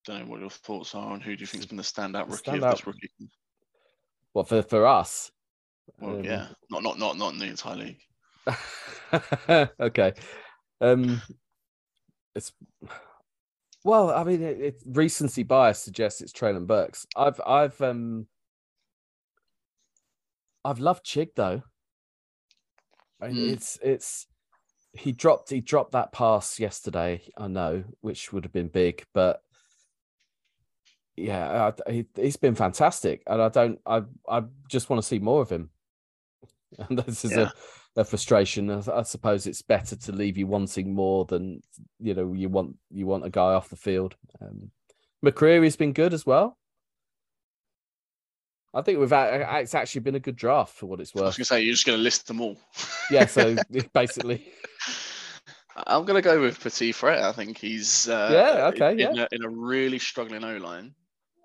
Don't 0.07 0.21
know 0.21 0.31
what 0.31 0.41
your 0.41 0.51
thoughts 0.51 0.95
are 0.95 1.13
on 1.13 1.21
who 1.21 1.37
do 1.37 1.41
you 1.43 1.47
think's 1.47 1.67
been 1.67 1.77
the 1.77 1.83
standout 1.83 2.31
rookie 2.31 2.51
of 2.53 2.61
Standout- 2.63 2.71
this 2.71 2.87
rookie? 2.87 3.11
What 4.33 4.49
for 4.49 4.63
for 4.63 4.87
us? 4.87 5.31
Well, 6.01 6.17
Um, 6.17 6.25
yeah, 6.25 6.49
not 6.71 6.83
not 6.83 6.99
not 6.99 7.17
not 7.17 7.33
in 7.33 7.39
the 7.39 7.47
entire 7.47 7.77
league. 7.77 8.01
okay. 9.81 10.13
Um, 10.81 11.23
it's 12.35 12.53
well, 13.87 14.11
I 14.11 14.25
mean, 14.25 14.43
it, 14.43 14.61
it, 14.61 14.83
recency 14.85 15.45
bias 15.45 15.79
suggests 15.79 16.21
it's 16.21 16.33
Treylon 16.33 16.67
Burks. 16.67 17.07
I've, 17.17 17.41
I've, 17.47 17.81
um, 17.81 18.27
I've 20.65 20.81
loved 20.81 21.07
Chig 21.07 21.29
though. 21.37 21.63
I 23.23 23.29
mean, 23.29 23.37
Mm. 23.37 23.53
It's, 23.53 23.79
it's. 23.83 24.27
He 24.93 25.13
dropped, 25.13 25.51
he 25.51 25.61
dropped 25.61 25.93
that 25.93 26.11
pass 26.11 26.59
yesterday. 26.59 27.23
I 27.37 27.47
know, 27.47 27.85
which 28.01 28.33
would 28.33 28.45
have 28.45 28.53
been 28.53 28.69
big, 28.69 29.05
but 29.15 29.41
yeah, 31.17 31.71
I, 31.87 31.91
he, 31.93 32.07
he's 32.17 32.37
been 32.37 32.57
fantastic, 32.57 33.23
and 33.27 33.41
I 33.41 33.51
don't, 33.51 33.79
I, 33.87 34.03
I 34.29 34.43
just 34.69 34.91
want 34.91 35.01
to 35.01 35.07
see 35.07 35.19
more 35.21 35.43
of 35.43 35.51
him. 35.51 35.71
And 36.89 36.99
this 37.07 37.25
is 37.25 37.33
Yeah. 37.33 37.51
a, 37.97 38.01
a 38.01 38.05
frustration. 38.05 38.71
I, 38.71 38.83
I 38.93 39.03
suppose 39.03 39.47
it's 39.47 39.63
better 39.63 39.97
to 39.97 40.13
leave 40.13 40.37
you 40.37 40.47
wanting 40.47 40.95
more 40.95 41.25
than 41.25 41.63
you 41.99 42.15
know 42.15 42.33
you 42.33 42.49
want. 42.49 42.77
You 42.91 43.07
want 43.07 43.25
a 43.25 43.31
guy 43.31 43.55
off 43.55 43.71
the 43.71 43.77
field. 43.77 44.17
Um, 44.41 44.71
McCreary's 45.25 45.77
been 45.77 45.93
good 45.93 46.15
as 46.15 46.27
well. 46.27 46.59
I 48.75 48.83
think 48.83 48.99
we've 48.99 49.13
it's 49.13 49.75
actually 49.75 50.03
been 50.03 50.17
a 50.17 50.21
good 50.21 50.37
draft 50.37 50.75
for 50.75 50.85
what 50.85 51.01
it's 51.01 51.15
worth. 51.15 51.23
I 51.23 51.27
was 51.29 51.37
going 51.39 51.45
to 51.45 51.49
say 51.49 51.63
you're 51.63 51.73
just 51.73 51.87
going 51.87 51.99
to 51.99 52.03
list 52.03 52.27
them 52.27 52.43
all. 52.43 52.59
yeah, 53.11 53.25
so 53.25 53.57
basically, 53.95 54.53
I'm 55.87 56.05
going 56.05 56.23
to 56.23 56.23
go 56.23 56.41
with 56.43 56.61
Petit 56.61 56.93
Frere. 56.93 57.25
I 57.25 57.33
think 57.33 57.57
he's 57.57 58.07
uh, 58.07 58.29
yeah 58.31 58.67
okay 58.67 58.93
in, 58.93 58.99
yeah 58.99 59.11
in 59.11 59.19
a, 59.19 59.29
in 59.33 59.45
a 59.45 59.49
really 59.49 59.99
struggling 59.99 60.45
O 60.45 60.59
line 60.59 60.95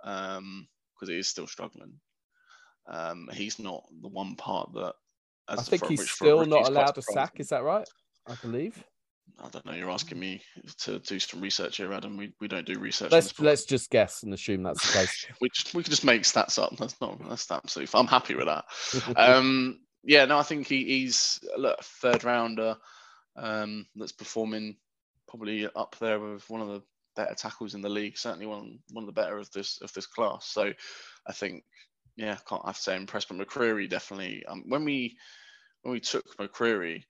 because 0.04 0.38
um, 0.40 0.68
it 1.04 1.10
is 1.12 1.30
still 1.30 1.48
struggling. 1.48 1.94
Um, 2.88 3.30
he's 3.32 3.60
not 3.60 3.86
the 4.02 4.10
one 4.10 4.36
part 4.36 4.74
that. 4.74 4.96
I 5.60 5.62
think 5.62 5.86
he's 5.86 6.10
still 6.10 6.46
not 6.46 6.68
allowed 6.68 6.96
to 6.96 7.02
sack. 7.02 7.40
Is 7.40 7.50
that 7.50 7.64
right? 7.64 7.88
I 8.28 8.36
believe. 8.36 8.84
I 9.40 9.50
don't 9.50 9.66
know. 9.66 9.74
You're 9.74 9.90
asking 9.90 10.20
me 10.20 10.42
to 10.80 11.00
do 11.00 11.20
some 11.20 11.42
research 11.42 11.78
here, 11.78 11.92
Adam. 11.94 12.18
We, 12.18 12.34
we 12.40 12.48
don't 12.48 12.66
do 12.66 12.80
research. 12.80 13.12
Let's 13.12 13.40
let's 13.40 13.66
just 13.66 13.90
guess 13.90 14.24
and 14.24 14.34
assume 14.34 14.64
that's 14.64 14.86
the 14.92 15.00
case. 15.00 15.26
we 15.42 15.50
just, 15.50 15.74
we 15.74 15.84
can 15.84 15.90
just 15.90 16.04
make 16.04 16.24
stats 16.24 16.62
up. 16.62 16.76
That's 16.78 17.00
not 17.02 17.18
that's 17.28 17.50
absolutely. 17.50 17.88
Fine. 17.88 18.02
I'm 18.02 18.08
happy 18.08 18.36
with 18.36 18.46
that. 18.46 18.66
um, 19.16 19.80
yeah, 20.04 20.26
no, 20.26 20.38
I 20.38 20.44
think 20.44 20.68
he, 20.68 20.84
he's 20.84 21.40
look 21.58 21.82
third 21.82 22.24
rounder. 22.24 22.76
Um, 23.36 23.86
that's 23.96 24.12
performing 24.12 24.76
probably 25.28 25.68
up 25.76 25.96
there 26.00 26.20
with 26.20 26.48
one 26.50 26.62
of 26.62 26.68
the 26.68 26.82
better 27.16 27.36
tackles 27.36 27.74
in 27.74 27.82
the 27.82 27.90
league. 27.90 28.18
Certainly 28.18 28.46
one 28.46 28.80
one 28.92 29.04
of 29.04 29.08
the 29.08 29.22
better 29.22 29.38
of 29.38 29.50
this 29.52 29.80
of 29.82 29.92
this 29.94 30.08
class. 30.08 30.46
So 30.48 30.72
I 31.28 31.32
think 31.32 31.64
yeah, 32.16 32.34
I 32.34 32.50
can't 32.50 32.66
have 32.66 32.76
to 32.76 32.82
say 32.82 32.96
impressed. 32.96 33.30
But 33.30 33.38
McCreary 33.38 33.90
definitely. 33.90 34.44
Um, 34.46 34.66
when 34.68 34.86
we 34.86 35.18
when 35.82 35.94
we 35.94 36.00
took 36.00 36.26
McCreary 36.38 37.04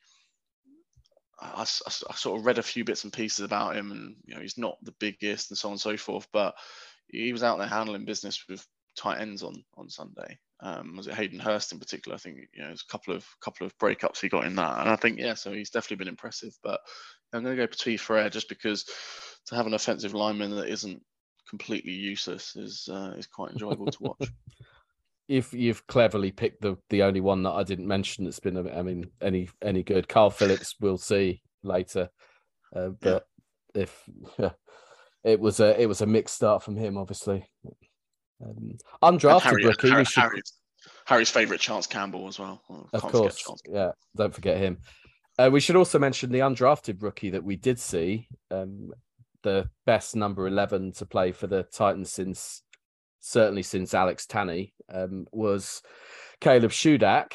I, 1.42 1.62
I, 1.62 1.92
I, 2.10 2.14
sort 2.14 2.40
of 2.40 2.46
read 2.46 2.60
a 2.60 2.64
few 2.64 2.84
bits 2.84 3.04
and 3.04 3.12
pieces 3.12 3.44
about 3.44 3.76
him, 3.76 3.92
and 3.92 4.16
you 4.26 4.36
know 4.36 4.42
he's 4.42 4.58
not 4.58 4.78
the 4.84 4.94
biggest 5.00 5.50
and 5.50 5.58
so 5.58 5.70
on 5.70 5.74
and 5.74 5.82
so 5.82 5.98
forth, 5.98 6.28
but 6.32 6.54
he 7.08 7.34
was 7.34 7.44
out 7.44 7.58
there 7.58 7.68
handling 7.68 8.06
business 8.06 8.46
with 8.48 8.66
tight 8.96 9.20
ends 9.20 9.44
on 9.44 9.64
on 9.76 9.90
Sunday. 9.90 10.40
Um, 10.60 10.96
was 10.96 11.08
it 11.08 11.16
Hayden 11.16 11.40
Hurst 11.40 11.72
in 11.72 11.80
particular? 11.80 12.16
I 12.16 12.20
think 12.20 12.38
you 12.54 12.62
know 12.62 12.68
there's 12.68 12.86
a 12.88 12.92
couple 12.92 13.16
of 13.16 13.26
couple 13.44 13.66
of 13.66 13.78
breakups 13.80 14.22
he 14.22 14.30
got 14.30 14.46
in 14.46 14.56
that, 14.56 14.80
and 14.82 14.90
I 14.90 14.96
think 14.96 15.20
yeah, 15.20 15.34
so 15.34 15.52
he's 15.52 15.72
definitely 15.72 15.98
been 15.98 16.08
impressive. 16.10 16.56
But 16.64 16.80
I'm 17.34 17.44
going 17.44 17.58
to 17.58 17.62
go 17.62 17.68
Petit 17.68 17.98
Frere 17.98 18.30
just 18.30 18.50
because 18.50 18.86
to 19.48 19.56
have 19.56 19.66
an 19.66 19.74
offensive 19.74 20.14
lineman 20.14 20.52
that 20.52 20.70
isn't 20.70 21.02
completely 21.50 21.94
useless 21.94 22.56
is 22.56 22.88
uh, 22.92 23.14
is 23.18 23.26
quite 23.26 23.52
enjoyable 23.52 23.88
to 23.88 24.04
watch. 24.04 24.30
if 25.32 25.54
you've 25.54 25.88
cleverly 25.88 26.30
picked 26.30 26.62
the 26.62 26.78
the 26.90 27.04
only 27.04 27.22
one 27.22 27.42
that 27.44 27.52
I 27.52 27.64
didn't 27.64 27.88
mention 27.88 28.26
that's 28.26 28.42
been 28.42 28.58
I 28.58 28.82
mean 28.82 29.10
any 29.22 29.48
any 29.62 29.82
good. 29.82 30.10
Carl 30.10 30.30
Phillips 30.30 30.76
we'll 30.82 30.98
see 30.98 31.42
later, 31.64 32.10
uh, 32.76 32.90
but 33.00 33.26
yeah. 33.74 33.82
if 33.82 34.04
yeah, 34.38 34.50
it 35.24 35.40
was 35.40 35.62
a 35.62 35.80
it 35.82 35.86
was 35.86 36.02
a 36.02 36.06
mixed 36.06 36.36
start 36.36 36.64
from 36.64 36.76
him, 36.76 36.98
obviously. 36.98 37.48
Um, 38.44 38.78
undrafted 39.02 39.42
Harry, 39.42 39.66
rookie. 39.66 39.90
Harry, 39.90 40.04
should... 40.04 40.22
Harry's, 40.22 40.54
Harry's 41.06 41.30
favorite 41.30 41.62
Chance 41.62 41.88
Campbell 41.88 42.28
as 42.28 42.38
well. 42.38 42.62
of 42.92 43.02
course, 43.02 43.42
yeah. 43.70 43.92
Don't 44.18 44.36
forget 44.36 44.58
him. 44.58 44.80
Uh, 45.40 45.50
we 45.50 45.62
should 45.62 45.78
also 45.78 45.98
mention 45.98 46.30
the 46.30 46.40
undrafted 46.40 47.02
rookie 47.02 47.30
that 47.30 47.44
we 47.44 47.56
did 47.56 47.80
see, 47.80 48.28
um, 48.50 48.92
the 49.44 49.70
best 49.86 50.14
number 50.14 50.46
eleven 50.46 50.92
to 50.92 51.06
play 51.06 51.32
for 51.32 51.48
the 51.48 51.64
Titans 51.64 52.12
since 52.12 52.64
certainly 53.22 53.64
since 53.64 53.94
Alex 53.94 54.26
Tanney, 54.26 54.74
um, 54.94 55.26
was 55.32 55.82
Caleb 56.42 56.72
Shudak. 56.72 57.34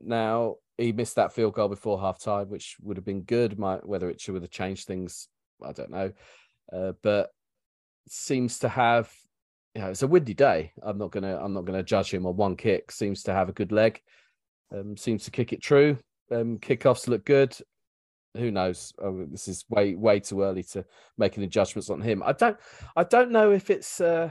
Now 0.00 0.56
he 0.76 0.92
missed 0.92 1.16
that 1.16 1.32
field 1.32 1.54
goal 1.54 1.68
before 1.68 1.98
half 1.98 2.20
time, 2.20 2.50
which 2.50 2.76
would 2.82 2.98
have 2.98 3.06
been 3.06 3.22
good. 3.22 3.58
Might 3.58 3.86
whether 3.86 4.10
it 4.10 4.20
should 4.20 4.34
have 4.34 4.50
changed 4.50 4.86
things, 4.86 5.28
I 5.64 5.72
don't 5.72 5.90
know. 5.90 6.12
Uh, 6.70 6.92
but 7.02 7.30
seems 8.08 8.58
to 8.60 8.68
have 8.68 9.10
you 9.74 9.82
know, 9.82 9.90
it's 9.90 10.02
a 10.02 10.08
windy 10.08 10.34
day. 10.34 10.72
I'm 10.82 10.98
not 10.98 11.12
gonna 11.12 11.38
I'm 11.42 11.52
not 11.52 11.64
gonna 11.64 11.82
judge 11.82 12.12
him 12.12 12.26
on 12.26 12.36
one 12.36 12.56
kick. 12.56 12.90
Seems 12.90 13.22
to 13.24 13.32
have 13.32 13.48
a 13.48 13.52
good 13.52 13.72
leg. 13.72 14.00
Um, 14.72 14.96
seems 14.96 15.24
to 15.24 15.30
kick 15.30 15.52
it 15.52 15.62
true. 15.62 15.98
Um, 16.30 16.58
kickoffs 16.58 17.08
look 17.08 17.24
good. 17.24 17.56
Who 18.36 18.50
knows? 18.50 18.92
Oh, 19.02 19.24
this 19.30 19.48
is 19.48 19.64
way 19.68 19.94
way 19.94 20.20
too 20.20 20.42
early 20.42 20.62
to 20.64 20.84
make 21.16 21.38
any 21.38 21.46
judgments 21.46 21.90
on 21.90 22.00
him. 22.00 22.22
I 22.24 22.32
don't 22.32 22.56
I 22.96 23.04
don't 23.04 23.30
know 23.30 23.52
if 23.52 23.70
it's 23.70 24.00
uh, 24.00 24.30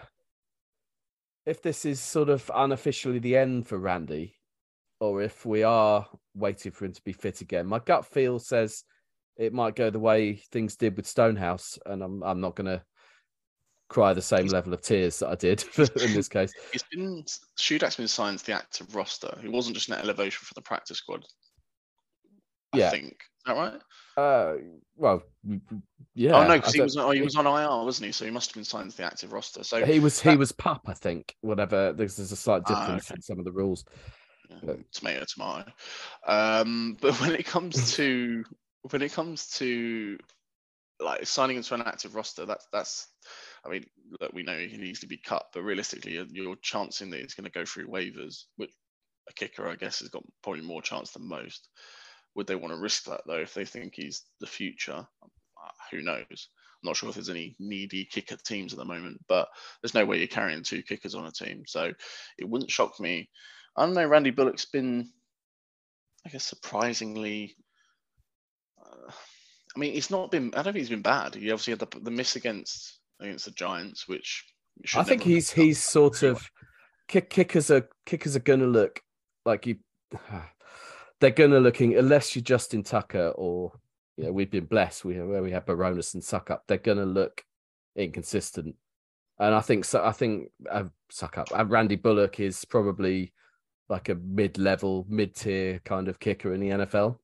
if 1.48 1.62
this 1.62 1.86
is 1.86 2.02
sort 2.02 2.28
of 2.28 2.52
unofficially 2.54 3.20
the 3.20 3.38
end 3.38 3.66
for 3.66 3.78
Randy, 3.78 4.36
or 5.00 5.22
if 5.22 5.46
we 5.46 5.64
are 5.64 6.06
waiting 6.36 6.74
for 6.74 6.86
him 6.86 6.92
to 6.92 7.02
be 7.04 7.14
fit 7.14 7.40
again. 7.40 7.66
My 7.66 7.80
gut 7.80 8.06
feel 8.06 8.38
says 8.38 8.84
it 9.38 9.54
might 9.54 9.76
go 9.76 9.90
the 9.90 10.00
way 10.00 10.42
things 10.52 10.76
did 10.76 10.98
with 10.98 11.08
Stonehouse, 11.08 11.80
and 11.86 12.04
I'm 12.04 12.22
I'm 12.22 12.42
not 12.42 12.56
going 12.56 12.68
to 12.68 12.84
cry 13.88 14.12
the 14.12 14.22
same 14.22 14.48
level 14.48 14.74
of 14.74 14.82
tears 14.82 15.20
that 15.20 15.30
I 15.30 15.36
did 15.36 15.64
in 15.78 16.14
this 16.14 16.28
case. 16.28 16.52
He's 16.74 16.84
been 16.92 17.24
Shudak's 17.58 17.96
been 17.96 18.10
signed 18.10 18.40
to 18.40 18.46
the 18.46 18.54
active 18.54 18.94
roster. 18.94 19.38
He 19.42 19.48
wasn't 19.48 19.78
just 19.78 19.88
an 19.88 19.96
elevation 19.96 20.44
for 20.44 20.54
the 20.54 20.62
practice 20.62 20.98
squad. 20.98 21.24
I 22.74 22.80
yeah. 22.80 22.90
think 22.90 23.16
that 23.48 23.56
right? 23.56 23.82
Uh, 24.18 24.56
well, 24.96 25.24
yeah. 26.16 26.32
Oh 26.34 26.48
no, 26.48 26.56
because 26.56 26.74
he 26.74 26.82
was 26.82 26.98
oh, 26.98 27.12
he 27.12 27.22
was 27.22 27.36
on 27.36 27.46
IR, 27.46 27.86
wasn't 27.86 28.08
he? 28.08 28.12
So 28.12 28.26
he 28.26 28.32
must 28.32 28.50
have 28.50 28.56
been 28.56 28.64
signed 28.64 28.92
to 28.92 28.98
the 28.98 29.04
active 29.04 29.32
roster. 29.32 29.64
So 29.64 29.86
he 29.86 30.00
was 30.00 30.22
he 30.22 30.36
was 30.36 30.52
pup, 30.52 30.86
I 30.88 30.94
think. 30.94 31.36
Whatever. 31.42 31.94
There's, 31.94 32.18
there's 32.18 32.32
a 32.32 32.36
slight 32.36 32.64
ah, 32.66 32.70
difference 32.70 33.06
ah, 33.10 33.14
okay. 33.14 33.18
in 33.18 33.22
some 33.22 33.40
of 33.40 33.46
the 33.46 33.52
rules. 33.52 33.86
Yeah, 34.50 34.74
tomato, 34.92 35.26
tomato. 35.26 35.72
Um, 36.26 36.98
but 37.02 37.20
when 37.22 37.34
it 37.34 37.46
comes 37.46 37.96
to 37.96 38.44
when 38.90 39.02
it 39.02 39.14
comes 39.14 39.48
to 39.58 40.18
like 41.00 41.26
signing 41.28 41.58
into 41.58 41.74
an 41.74 41.82
active 41.82 42.16
roster, 42.16 42.46
that's 42.46 42.68
that's. 42.74 43.08
I 43.66 43.70
mean, 43.70 43.86
look, 44.22 44.32
we 44.34 44.44
know 44.44 44.58
he 44.58 44.78
needs 44.78 45.02
to 45.02 45.08
be 45.08 45.18
cut, 45.18 45.48
but 45.54 45.62
realistically, 45.62 46.14
you're, 46.14 46.28
you're 46.30 46.56
chancing 46.62 47.10
that 47.10 47.20
he's 47.20 47.34
going 47.34 47.46
to 47.46 47.52
go 47.52 47.66
through 47.66 47.88
waivers, 47.88 48.44
which 48.56 48.72
a 49.30 49.34
kicker, 49.34 49.68
I 49.68 49.76
guess, 49.76 50.00
has 50.00 50.10
got 50.10 50.24
probably 50.42 50.62
more 50.62 50.82
chance 50.82 51.12
than 51.12 51.28
most. 51.28 51.68
Would 52.38 52.46
they 52.46 52.56
want 52.56 52.74
to 52.74 52.80
risk 52.80 53.06
that 53.06 53.22
though 53.26 53.40
if 53.40 53.56
they 53.56 53.66
think 53.66 53.96
he's 53.96 54.22
the 54.40 54.48
future? 54.48 55.06
Uh, 55.24 55.72
who 55.92 56.04
knows? 56.04 56.24
I'm 56.30 56.88
not 56.88 56.96
sure 56.96 57.10
if 57.10 57.16
there's 57.16 57.32
any 57.32 57.56
needy 57.60 58.06
kicker 58.06 58.38
teams 58.46 58.72
at 58.72 58.78
the 58.78 58.86
moment, 58.86 59.20
but 59.28 59.48
there's 59.82 59.96
no 59.96 60.06
way 60.06 60.20
you're 60.20 60.28
carrying 60.28 60.62
two 60.62 60.84
kickers 60.84 61.16
on 61.16 61.26
a 61.26 61.32
team. 61.32 61.64
So 61.66 61.92
it 62.38 62.48
wouldn't 62.48 62.70
shock 62.70 63.00
me. 63.00 63.28
I 63.76 63.86
don't 63.86 63.96
know. 63.96 64.06
Randy 64.06 64.30
Bullock's 64.30 64.66
been, 64.66 65.10
I 66.28 66.30
guess, 66.30 66.46
surprisingly. 66.46 67.56
Uh, 68.80 69.12
I 69.76 69.80
mean, 69.80 69.94
he's 69.94 70.12
not 70.12 70.30
been. 70.30 70.54
I 70.54 70.62
don't 70.62 70.74
think 70.74 70.78
he's 70.78 70.90
been 70.90 71.02
bad. 71.02 71.34
He 71.34 71.52
obviously 71.52 71.72
had 71.72 71.80
the, 71.80 72.00
the 72.02 72.12
miss 72.12 72.36
against 72.36 73.00
against 73.20 73.46
the 73.46 73.52
Giants, 73.52 74.08
which 74.08 74.46
I 74.96 75.02
think 75.02 75.24
he's 75.24 75.50
he's 75.50 75.82
sort 75.82 76.22
of 76.22 76.48
kick, 77.08 77.32
kickers 77.32 77.72
are 77.72 77.90
kickers 78.06 78.36
are 78.36 78.42
gonna 78.42 78.68
look 78.68 79.02
like 79.44 79.66
you 79.66 79.78
they're 81.20 81.32
going 81.32 81.52
to 81.52 81.60
looking 81.60 81.98
unless 81.98 82.36
you're 82.36 82.44
Justin 82.44 82.84
Tucker 82.84 83.30
or 83.36 83.74
you 84.18 84.26
know 84.26 84.32
we've 84.32 84.52
been 84.52 84.66
blessed 84.66 85.06
we 85.06 85.20
where 85.20 85.44
we 85.44 85.52
have 85.52 85.66
Bironas 85.66 86.14
and 86.14 86.24
Succop. 86.24 86.60
They're 86.68 86.78
going 86.78 86.98
to 86.98 87.06
look 87.06 87.44
inconsistent, 87.96 88.76
and 89.40 89.56
I 89.56 89.62
think 89.62 89.86
so. 89.86 90.04
I 90.04 90.12
think 90.12 90.52
uh, 90.70 90.86
Succop 91.12 91.52
and 91.58 91.70
Randy 91.70 91.96
Bullock 91.96 92.40
is 92.40 92.66
probably 92.66 93.34
like 93.90 94.10
a 94.10 94.16
mid-level, 94.16 95.06
mid-tier 95.08 95.80
kind 95.86 96.10
of 96.10 96.20
kicker 96.20 96.54
in 96.54 96.60
the 96.60 96.70
NFL. 96.70 97.18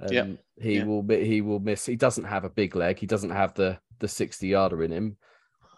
Um, 0.00 0.12
yeah, 0.12 0.26
he 0.60 0.76
yeah. 0.78 0.84
will 0.84 1.06
he 1.08 1.40
will 1.40 1.60
miss. 1.60 1.86
He 1.86 1.96
doesn't 1.96 2.24
have 2.24 2.44
a 2.44 2.50
big 2.50 2.76
leg. 2.76 2.98
He 2.98 3.06
doesn't 3.06 3.30
have 3.30 3.54
the 3.54 3.78
the 4.00 4.08
sixty 4.08 4.48
yarder 4.48 4.82
in 4.82 4.90
him, 4.90 5.16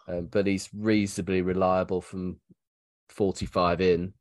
um, 0.09 0.27
but 0.27 0.47
he's 0.47 0.71
reasonably 0.75 1.43
reliable 1.43 2.01
from 2.01 2.41
forty 3.09 3.47
five 3.47 3.81
in. 3.81 4.15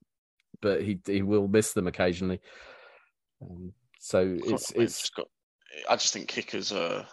But 0.61 0.83
he 0.83 0.99
he 1.05 1.21
will 1.21 1.47
miss 1.47 1.73
them 1.73 1.87
occasionally. 1.87 2.41
Um, 3.41 3.73
so 3.99 4.37
it's 4.43 4.71
it's. 4.71 5.09
Got, 5.09 5.27
I 5.89 5.95
just 5.95 6.13
think 6.13 6.27
kickers 6.27 6.71
are. 6.71 7.05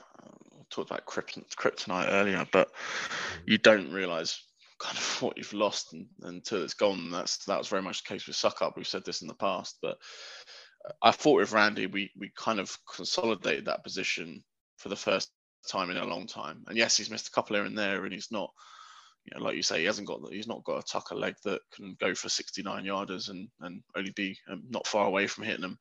talked 0.71 0.91
about 0.91 1.07
kryptonite 1.07 2.11
earlier, 2.11 2.47
but 2.53 2.69
mm. 2.69 3.43
you 3.47 3.59
don't 3.59 3.93
realise 3.93 4.43
kind 4.79 4.97
of 4.97 5.05
what 5.23 5.37
you've 5.37 5.53
lost 5.53 5.95
until 6.23 6.63
it's 6.63 6.75
gone. 6.75 7.11
That's 7.11 7.45
that 7.47 7.59
was 7.59 7.69
very 7.69 7.83
much 7.83 8.03
the 8.03 8.09
case 8.09 8.27
with 8.27 8.37
Succop. 8.37 8.77
We've 8.77 8.87
said 8.87 9.05
this 9.05 9.23
in 9.23 9.29
the 9.29 9.35
past, 9.35 9.79
but 9.81 9.99
I 11.03 11.13
thought 11.13 11.41
with 11.41 11.53
Randy, 11.53 11.87
we 11.87 12.11
we 12.19 12.31
kind 12.37 12.61
of 12.61 12.77
consolidated 12.95 13.67
that 13.67 13.85
position 13.85 14.43
for 14.79 14.89
the 14.89 14.97
first 14.97 15.31
time 15.69 15.91
in 15.91 15.97
a 15.97 16.05
long 16.05 16.27
time. 16.27 16.65
And 16.67 16.77
yes, 16.77 16.97
he's 16.97 17.11
missed 17.11 17.29
a 17.29 17.31
couple 17.31 17.57
here 17.57 17.65
and 17.65 17.79
there, 17.79 18.05
and 18.05 18.13
he's 18.13 18.33
not 18.33 18.51
you 19.25 19.39
know, 19.39 19.45
like 19.45 19.57
you 19.57 19.63
say, 19.63 19.81
he 19.81 19.85
hasn't 19.85 20.09
got 20.09 20.21
he's 20.31 20.49
not 20.49 20.65
got 20.65 20.81
a 20.81 20.83
tucker 20.83 21.15
leg 21.15 21.35
that 21.45 21.61
can 21.75 21.97
go 22.01 22.15
for 22.15 22.29
69 22.29 22.85
yarders 22.85 23.29
and 23.31 23.49
and 23.61 23.83
only 23.97 24.11
be 24.11 24.37
um, 24.51 24.65
not 24.69 24.87
far 24.87 25.07
away 25.07 25.27
from 25.27 25.45
hitting 25.45 25.63
them. 25.63 25.79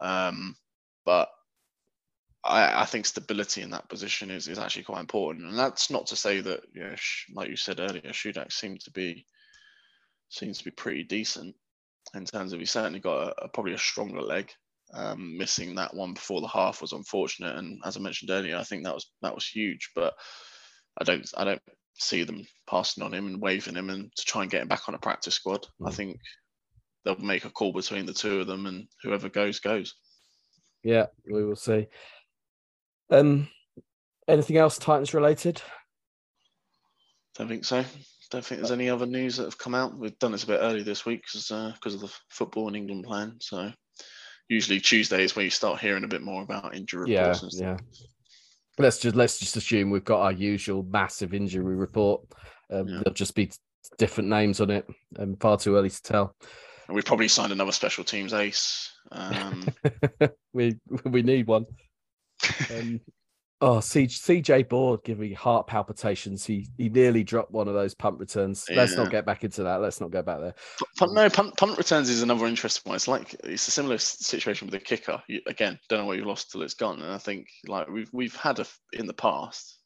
Um, 0.00 0.56
but 1.04 1.28
I, 2.44 2.82
I, 2.82 2.84
think 2.84 3.06
stability 3.06 3.62
in 3.62 3.70
that 3.70 3.88
position 3.88 4.30
is, 4.30 4.48
is 4.48 4.58
actually 4.58 4.82
quite 4.82 5.00
important, 5.00 5.46
and 5.46 5.58
that's 5.58 5.90
not 5.90 6.06
to 6.08 6.16
say 6.16 6.40
that 6.40 6.60
you 6.72 6.82
know, 6.82 6.94
like 7.34 7.48
you 7.48 7.56
said 7.56 7.80
earlier, 7.80 8.02
Shudak 8.10 8.52
seemed 8.52 8.80
to 8.80 8.90
be 8.90 9.26
seems 10.28 10.58
to 10.58 10.64
be 10.64 10.70
pretty 10.70 11.04
decent 11.04 11.54
in 12.14 12.24
terms 12.24 12.52
of 12.52 12.60
he 12.60 12.66
certainly 12.66 13.00
got 13.00 13.28
a, 13.28 13.44
a, 13.44 13.48
probably 13.48 13.74
a 13.74 13.78
stronger 13.78 14.22
leg. 14.22 14.50
Um, 14.94 15.38
missing 15.38 15.76
that 15.76 15.94
one 15.94 16.12
before 16.12 16.42
the 16.42 16.48
half 16.48 16.82
was 16.82 16.92
unfortunate, 16.92 17.56
and 17.56 17.80
as 17.84 17.96
I 17.96 18.00
mentioned 18.00 18.30
earlier, 18.30 18.58
I 18.58 18.64
think 18.64 18.84
that 18.84 18.94
was 18.94 19.10
that 19.22 19.34
was 19.34 19.46
huge. 19.46 19.90
But 19.94 20.12
I 21.00 21.04
don't 21.04 21.26
I 21.34 21.44
don't 21.44 21.62
see 21.94 22.24
them 22.24 22.46
passing 22.68 23.02
on 23.02 23.12
him 23.14 23.26
and 23.26 23.40
waving 23.40 23.74
him 23.76 23.90
and 23.90 24.10
to 24.16 24.24
try 24.24 24.42
and 24.42 24.50
get 24.50 24.62
him 24.62 24.68
back 24.68 24.88
on 24.88 24.94
a 24.94 24.98
practice 24.98 25.34
squad. 25.34 25.66
I 25.84 25.90
Mm. 25.90 25.94
think 25.94 26.16
they'll 27.04 27.16
make 27.16 27.44
a 27.44 27.50
call 27.50 27.72
between 27.72 28.06
the 28.06 28.14
two 28.14 28.40
of 28.40 28.46
them, 28.46 28.66
and 28.66 28.88
whoever 29.02 29.28
goes 29.28 29.60
goes. 29.60 29.94
Yeah, 30.82 31.06
we 31.30 31.44
will 31.44 31.56
see. 31.56 31.86
Um, 33.10 33.48
anything 34.26 34.56
else 34.56 34.78
Titans 34.78 35.14
related? 35.14 35.60
Don't 37.36 37.48
think 37.48 37.64
so. 37.64 37.84
Don't 38.30 38.44
think 38.44 38.60
there's 38.60 38.72
any 38.72 38.88
other 38.88 39.06
news 39.06 39.36
that 39.36 39.44
have 39.44 39.58
come 39.58 39.74
out. 39.74 39.96
We've 39.98 40.18
done 40.18 40.32
this 40.32 40.44
a 40.44 40.48
bit 40.48 40.60
early 40.60 40.82
this 40.82 41.04
week 41.04 41.22
because 41.22 41.48
because 41.74 41.94
of 41.94 42.00
the 42.00 42.12
football 42.30 42.68
in 42.68 42.74
England 42.74 43.04
plan. 43.04 43.36
So 43.40 43.72
usually 44.48 44.80
Tuesday 44.80 45.22
is 45.24 45.36
when 45.36 45.44
you 45.44 45.50
start 45.50 45.80
hearing 45.80 46.04
a 46.04 46.08
bit 46.08 46.22
more 46.22 46.42
about 46.42 46.74
injury 46.74 47.10
Yeah, 47.12 47.20
reports 47.20 47.42
and 47.42 47.52
stuff. 47.52 47.80
yeah. 47.80 47.96
Let's 48.82 48.98
just 48.98 49.16
let's 49.16 49.38
just 49.38 49.56
assume 49.56 49.90
we've 49.90 50.04
got 50.04 50.20
our 50.20 50.32
usual 50.32 50.82
massive 50.82 51.34
injury 51.34 51.76
report. 51.76 52.22
Um, 52.70 52.88
Yeah. 52.88 52.94
There'll 53.04 53.14
just 53.14 53.34
be 53.34 53.50
different 53.98 54.28
names 54.28 54.60
on 54.60 54.70
it, 54.70 54.86
and 55.16 55.40
far 55.40 55.56
too 55.56 55.76
early 55.76 55.90
to 55.90 56.02
tell. 56.02 56.36
And 56.88 56.94
we've 56.94 57.04
probably 57.04 57.28
signed 57.28 57.52
another 57.52 57.72
special 57.72 58.04
teams 58.04 58.32
ace. 58.32 58.90
Um, 59.10 59.66
we 60.52 60.78
we 61.04 61.22
need 61.22 61.46
one. 61.46 61.66
Um, 62.70 63.00
oh, 63.62 63.76
CJ 63.78 64.68
Board 64.68 65.00
giving 65.04 65.32
heart 65.34 65.66
palpitations. 65.66 66.44
He 66.44 66.68
he 66.76 66.88
nearly 66.88 67.22
dropped 67.24 67.52
one 67.52 67.68
of 67.68 67.74
those 67.74 67.94
punt 67.94 68.18
returns. 68.18 68.66
Let's 68.68 68.96
not 68.96 69.10
get 69.10 69.24
back 69.24 69.44
into 69.44 69.62
that. 69.62 69.80
Let's 69.80 70.00
not 70.00 70.10
go 70.10 70.22
back 70.22 70.40
there. 70.40 70.54
Punt, 70.98 71.14
no, 71.14 71.30
punt, 71.30 71.56
punt 71.56 71.78
returns 71.78 72.10
is 72.10 72.22
another 72.22 72.46
interesting 72.46 72.90
one. 72.90 72.96
It's 72.96 73.08
like 73.08 73.34
it's 73.44 73.68
a 73.68 73.70
similar 73.70 73.98
situation 73.98 74.66
with 74.66 74.72
the 74.72 74.80
kicker. 74.80 75.22
You, 75.28 75.40
again, 75.46 75.78
don't 75.88 76.00
know 76.00 76.06
what 76.06 76.18
you've 76.18 76.26
lost 76.26 76.50
till 76.50 76.62
it's 76.62 76.74
gone. 76.74 77.00
And 77.00 77.12
I 77.12 77.18
think 77.18 77.46
like 77.66 77.88
we've 77.88 78.10
we've 78.12 78.36
had 78.36 78.58
a 78.58 78.66
in 78.92 79.06
the 79.06 79.14
past. 79.14 79.78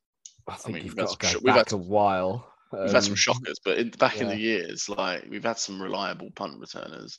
I 0.48 0.54
think 0.54 0.74
mean, 0.76 0.84
you've 0.86 0.94
we've 0.94 1.08
had 1.08 1.18
got 1.18 1.30
to 1.30 1.34
go 1.34 1.40
we've 1.44 1.54
had 1.54 1.72
a 1.72 1.76
while. 1.76 2.52
We've 2.72 2.92
had 2.92 3.04
some 3.04 3.12
Um, 3.12 3.16
shockers, 3.16 3.60
but 3.64 3.78
in, 3.78 3.90
back 3.90 4.20
in 4.20 4.28
the 4.28 4.36
years, 4.36 4.88
like 4.88 5.24
we've 5.30 5.44
had 5.44 5.58
some 5.58 5.80
reliable 5.80 6.30
punt 6.34 6.58
returners. 6.58 7.18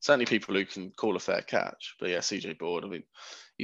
Certainly, 0.00 0.26
people 0.26 0.54
who 0.54 0.64
can 0.64 0.90
call 0.92 1.14
a 1.16 1.20
fair 1.20 1.42
catch. 1.42 1.94
But 2.00 2.08
yeah, 2.10 2.18
CJ 2.18 2.58
Board. 2.58 2.84
I 2.84 2.88
mean, 2.88 3.02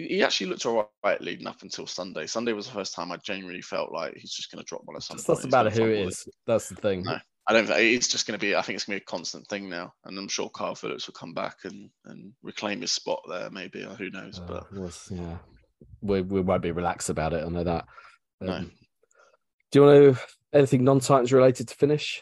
he, 0.03 0.07
he 0.17 0.23
actually 0.23 0.49
looked 0.49 0.67
all 0.67 0.91
right 1.05 1.21
leading 1.21 1.47
up 1.47 1.63
until 1.63 1.87
Sunday. 1.87 2.27
Sunday 2.27 2.53
was 2.53 2.67
the 2.67 2.73
first 2.73 2.95
time 2.95 3.13
I 3.13 3.17
genuinely 3.19 3.63
felt 3.63 3.93
like 3.93 4.15
he's 4.17 4.33
just 4.33 4.51
going 4.51 4.63
to 4.63 4.69
drop 4.69 4.83
one 4.85 4.97
at 4.97 5.03
some 5.03 5.17
doesn't 5.17 5.51
matter 5.51 5.71
who 5.71 5.85
it 5.85 6.09
is. 6.09 6.29
That's 6.47 6.69
the 6.69 6.77
thing. 6.77 7.03
No. 7.05 7.19
I 7.49 7.53
don't 7.53 7.67
think 7.67 7.79
it's 7.79 8.09
just 8.09 8.27
going 8.27 8.39
to 8.39 8.45
be. 8.45 8.57
I 8.57 8.63
think 8.63 8.75
it's 8.75 8.85
going 8.87 8.99
to 8.99 9.01
be 9.01 9.05
a 9.05 9.07
constant 9.11 9.47
thing 9.47 9.69
now, 9.69 9.93
and 10.05 10.19
I'm 10.19 10.27
sure 10.27 10.51
Carl 10.51 10.75
Phillips 10.75 11.07
will 11.07 11.15
come 11.15 11.33
back 11.33 11.59
and 11.65 11.91
and 12.07 12.33
reclaim 12.43 12.81
his 12.81 12.91
spot 12.91 13.21
there. 13.29 13.51
Maybe 13.51 13.85
or 13.85 13.95
who 13.95 14.11
knows? 14.11 14.41
Uh, 14.41 14.47
but 14.49 14.73
we'll 14.73 14.89
s- 14.89 15.09
yeah, 15.13 15.39
we 16.01 16.23
we 16.23 16.41
won't 16.41 16.63
be 16.63 16.73
relaxed 16.73 17.09
about 17.09 17.33
it. 17.35 17.45
I 17.45 17.49
know 17.49 17.63
that. 17.63 17.85
No. 18.41 18.53
Um, 18.53 18.73
Do 19.71 19.79
you 19.79 19.85
want 19.85 20.17
to 20.17 20.23
anything 20.53 20.83
non-Titans 20.83 21.33
related 21.33 21.69
to 21.69 21.77
finish? 21.77 22.21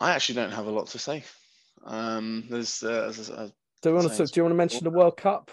I 0.00 0.10
actually 0.12 0.36
don't 0.36 0.52
have 0.52 0.66
a 0.66 0.70
lot 0.70 0.88
to 0.88 0.98
say. 0.98 1.22
Um, 1.84 2.46
there's 2.50 2.82
uh, 2.82 3.12
there's, 3.14 3.30
uh, 3.30 3.48
Do 3.82 3.90
you 3.90 3.94
want 3.94 4.10
to 4.12 4.26
do 4.26 4.32
you 4.34 4.42
want 4.42 4.52
to 4.52 4.56
mention 4.56 4.82
the 4.82 4.90
World 4.90 5.16
Cup 5.16 5.52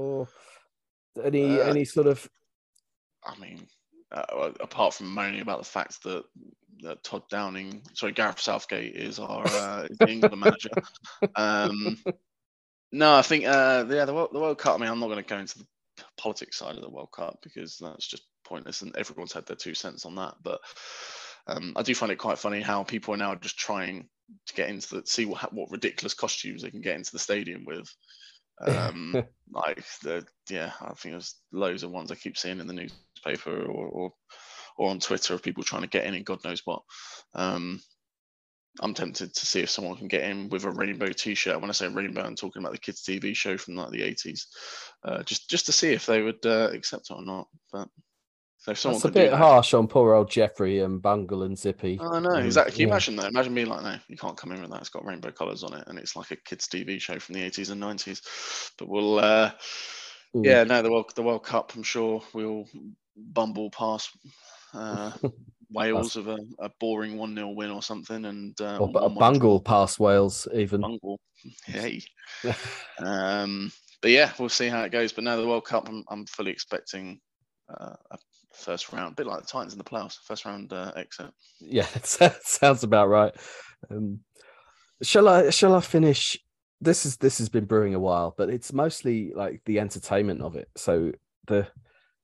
or 0.00 0.28
any 1.22 1.60
Uh, 1.60 1.64
any 1.64 1.84
sort 1.84 2.06
of 2.06 2.28
I 3.24 3.38
mean, 3.38 3.66
uh, 4.12 4.50
apart 4.60 4.94
from 4.94 5.12
moaning 5.12 5.40
about 5.40 5.58
the 5.58 5.64
fact 5.64 6.02
that, 6.04 6.24
that 6.82 7.04
Todd 7.04 7.22
Downing, 7.30 7.82
sorry, 7.94 8.12
Gareth 8.12 8.40
Southgate 8.40 8.96
is 8.96 9.18
our 9.18 9.46
uh, 9.46 9.86
is 9.90 9.98
England 10.08 10.40
manager. 10.40 10.70
Um, 11.36 11.98
no, 12.92 13.14
I 13.14 13.22
think 13.22 13.44
uh, 13.44 13.84
yeah, 13.88 14.04
the 14.04 14.14
World, 14.14 14.30
the 14.32 14.40
World 14.40 14.58
Cup. 14.58 14.76
I 14.76 14.78
mean, 14.78 14.90
I'm 14.90 15.00
not 15.00 15.08
going 15.08 15.22
to 15.22 15.28
go 15.28 15.38
into 15.38 15.58
the 15.58 15.66
politics 16.16 16.58
side 16.58 16.76
of 16.76 16.82
the 16.82 16.90
World 16.90 17.12
Cup 17.12 17.38
because 17.42 17.76
that's 17.78 18.06
just 18.06 18.24
pointless, 18.44 18.82
and 18.82 18.96
everyone's 18.96 19.32
had 19.32 19.46
their 19.46 19.56
two 19.56 19.74
cents 19.74 20.06
on 20.06 20.14
that. 20.16 20.34
But 20.42 20.60
um, 21.46 21.74
I 21.76 21.82
do 21.82 21.94
find 21.94 22.10
it 22.10 22.16
quite 22.16 22.38
funny 22.38 22.60
how 22.62 22.82
people 22.82 23.14
are 23.14 23.18
now 23.18 23.34
just 23.34 23.58
trying 23.58 24.08
to 24.46 24.54
get 24.54 24.70
into 24.70 24.96
the 24.96 25.02
see 25.06 25.26
what 25.26 25.52
what 25.52 25.70
ridiculous 25.70 26.14
costumes 26.14 26.62
they 26.62 26.70
can 26.70 26.80
get 26.80 26.96
into 26.96 27.12
the 27.12 27.18
stadium 27.18 27.64
with. 27.66 27.94
Um, 28.60 29.24
like 29.52 29.84
the 30.02 30.26
yeah, 30.48 30.72
I 30.80 30.94
think 30.94 31.14
there's 31.14 31.36
loads 31.52 31.82
of 31.82 31.90
ones 31.90 32.10
I 32.10 32.14
keep 32.14 32.36
seeing 32.36 32.60
in 32.60 32.66
the 32.66 32.72
newspaper 32.72 33.64
or 33.64 33.88
or, 33.88 34.12
or 34.76 34.90
on 34.90 35.00
Twitter 35.00 35.34
of 35.34 35.42
people 35.42 35.62
trying 35.62 35.82
to 35.82 35.88
get 35.88 36.04
in 36.04 36.14
and 36.14 36.26
God 36.26 36.44
knows 36.44 36.62
what. 36.64 36.82
Um, 37.34 37.80
I'm 38.78 38.94
tempted 38.94 39.34
to 39.34 39.46
see 39.46 39.60
if 39.60 39.70
someone 39.70 39.96
can 39.96 40.08
get 40.08 40.22
in 40.22 40.48
with 40.48 40.64
a 40.64 40.70
rainbow 40.70 41.08
T-shirt. 41.08 41.60
When 41.60 41.70
I 41.70 41.72
say 41.72 41.88
rainbow, 41.88 42.22
I'm 42.22 42.36
talking 42.36 42.62
about 42.62 42.72
the 42.72 42.78
kids' 42.78 43.02
TV 43.02 43.34
show 43.34 43.58
from 43.58 43.74
like 43.74 43.90
the 43.90 44.02
80s, 44.02 44.46
uh, 45.04 45.22
just 45.24 45.50
just 45.50 45.66
to 45.66 45.72
see 45.72 45.92
if 45.92 46.06
they 46.06 46.22
would 46.22 46.44
uh, 46.46 46.70
accept 46.72 47.10
it 47.10 47.14
or 47.14 47.24
not. 47.24 47.48
But 47.72 47.88
so 48.60 48.70
if 48.72 48.78
someone 48.78 48.96
that's 48.98 49.04
a 49.04 49.08
could 49.08 49.14
do 49.14 49.20
bit 49.20 49.30
that, 49.32 49.36
harsh 49.36 49.74
on 49.74 49.88
poor 49.88 50.14
old 50.14 50.30
Geoffrey 50.30 50.80
and 50.80 51.02
Bungle 51.02 51.42
and 51.42 51.58
Zippy. 51.58 51.98
I 52.00 52.20
know 52.20 52.34
exactly. 52.34 52.72
Can 52.72 52.80
you 52.80 52.86
yeah. 52.86 52.92
imagine 52.92 53.16
that? 53.16 53.30
Imagine 53.30 53.54
being 53.54 53.68
like, 53.68 53.82
no, 53.82 53.96
you 54.08 54.16
can't 54.16 54.36
come 54.36 54.52
in 54.52 54.60
with 54.60 54.70
that. 54.70 54.80
It's 54.80 54.90
got 54.90 55.04
rainbow 55.04 55.32
colours 55.32 55.64
on 55.64 55.74
it, 55.74 55.84
and 55.88 55.98
it's 55.98 56.14
like 56.14 56.30
a 56.30 56.36
kids' 56.36 56.68
TV 56.68 57.00
show 57.00 57.18
from 57.18 57.34
the 57.34 57.42
80s 57.42 57.70
and 57.70 57.82
90s. 57.82 58.70
But 58.78 58.88
we'll, 58.88 59.18
uh, 59.18 59.50
Mm. 60.34 60.44
yeah, 60.44 60.64
no, 60.64 60.80
the 60.82 60.90
World, 60.90 61.12
the 61.16 61.22
World 61.22 61.44
Cup. 61.44 61.74
I'm 61.74 61.82
sure 61.82 62.22
we'll 62.32 62.64
bumble 63.16 63.70
past 63.70 64.10
uh, 64.74 65.10
Wales 65.72 66.16
of 66.16 66.28
a, 66.28 66.38
a 66.60 66.70
boring 66.78 67.16
one 67.16 67.34
0 67.34 67.48
win 67.50 67.70
or 67.70 67.82
something, 67.82 68.24
and 68.24 68.60
uh, 68.60 68.78
or 68.78 68.88
a 68.90 69.08
1-1 69.10 69.18
bungle 69.18 69.60
past 69.60 69.98
Wales 69.98 70.46
even. 70.54 70.80
bungle. 70.80 71.20
Hey. 71.64 72.02
Um, 73.00 73.72
but 74.02 74.10
yeah, 74.10 74.32
we'll 74.38 74.48
see 74.48 74.68
how 74.68 74.82
it 74.82 74.92
goes. 74.92 75.12
But 75.12 75.24
now 75.24 75.36
the 75.36 75.46
World 75.46 75.64
Cup, 75.64 75.88
I'm, 75.88 76.04
I'm 76.08 76.26
fully 76.26 76.50
expecting 76.50 77.18
uh, 77.68 77.96
a 78.10 78.18
first 78.52 78.92
round, 78.92 79.12
a 79.12 79.14
bit 79.16 79.26
like 79.26 79.40
the 79.42 79.46
Titans 79.46 79.72
in 79.72 79.78
the 79.78 79.84
playoffs, 79.84 80.18
first 80.24 80.44
round 80.44 80.72
uh, 80.72 80.92
exit. 80.96 81.30
Yeah, 81.60 81.86
sounds 82.42 82.82
about 82.82 83.08
right. 83.08 83.34
Um, 83.90 84.20
shall 85.02 85.28
I? 85.28 85.50
Shall 85.50 85.74
I 85.74 85.80
finish? 85.80 86.38
This 86.80 87.04
is 87.04 87.16
this 87.16 87.38
has 87.38 87.48
been 87.48 87.66
brewing 87.66 87.94
a 87.94 88.00
while, 88.00 88.34
but 88.36 88.50
it's 88.50 88.72
mostly 88.72 89.32
like 89.34 89.60
the 89.66 89.80
entertainment 89.80 90.42
of 90.42 90.56
it. 90.56 90.68
So 90.76 91.12
the 91.46 91.66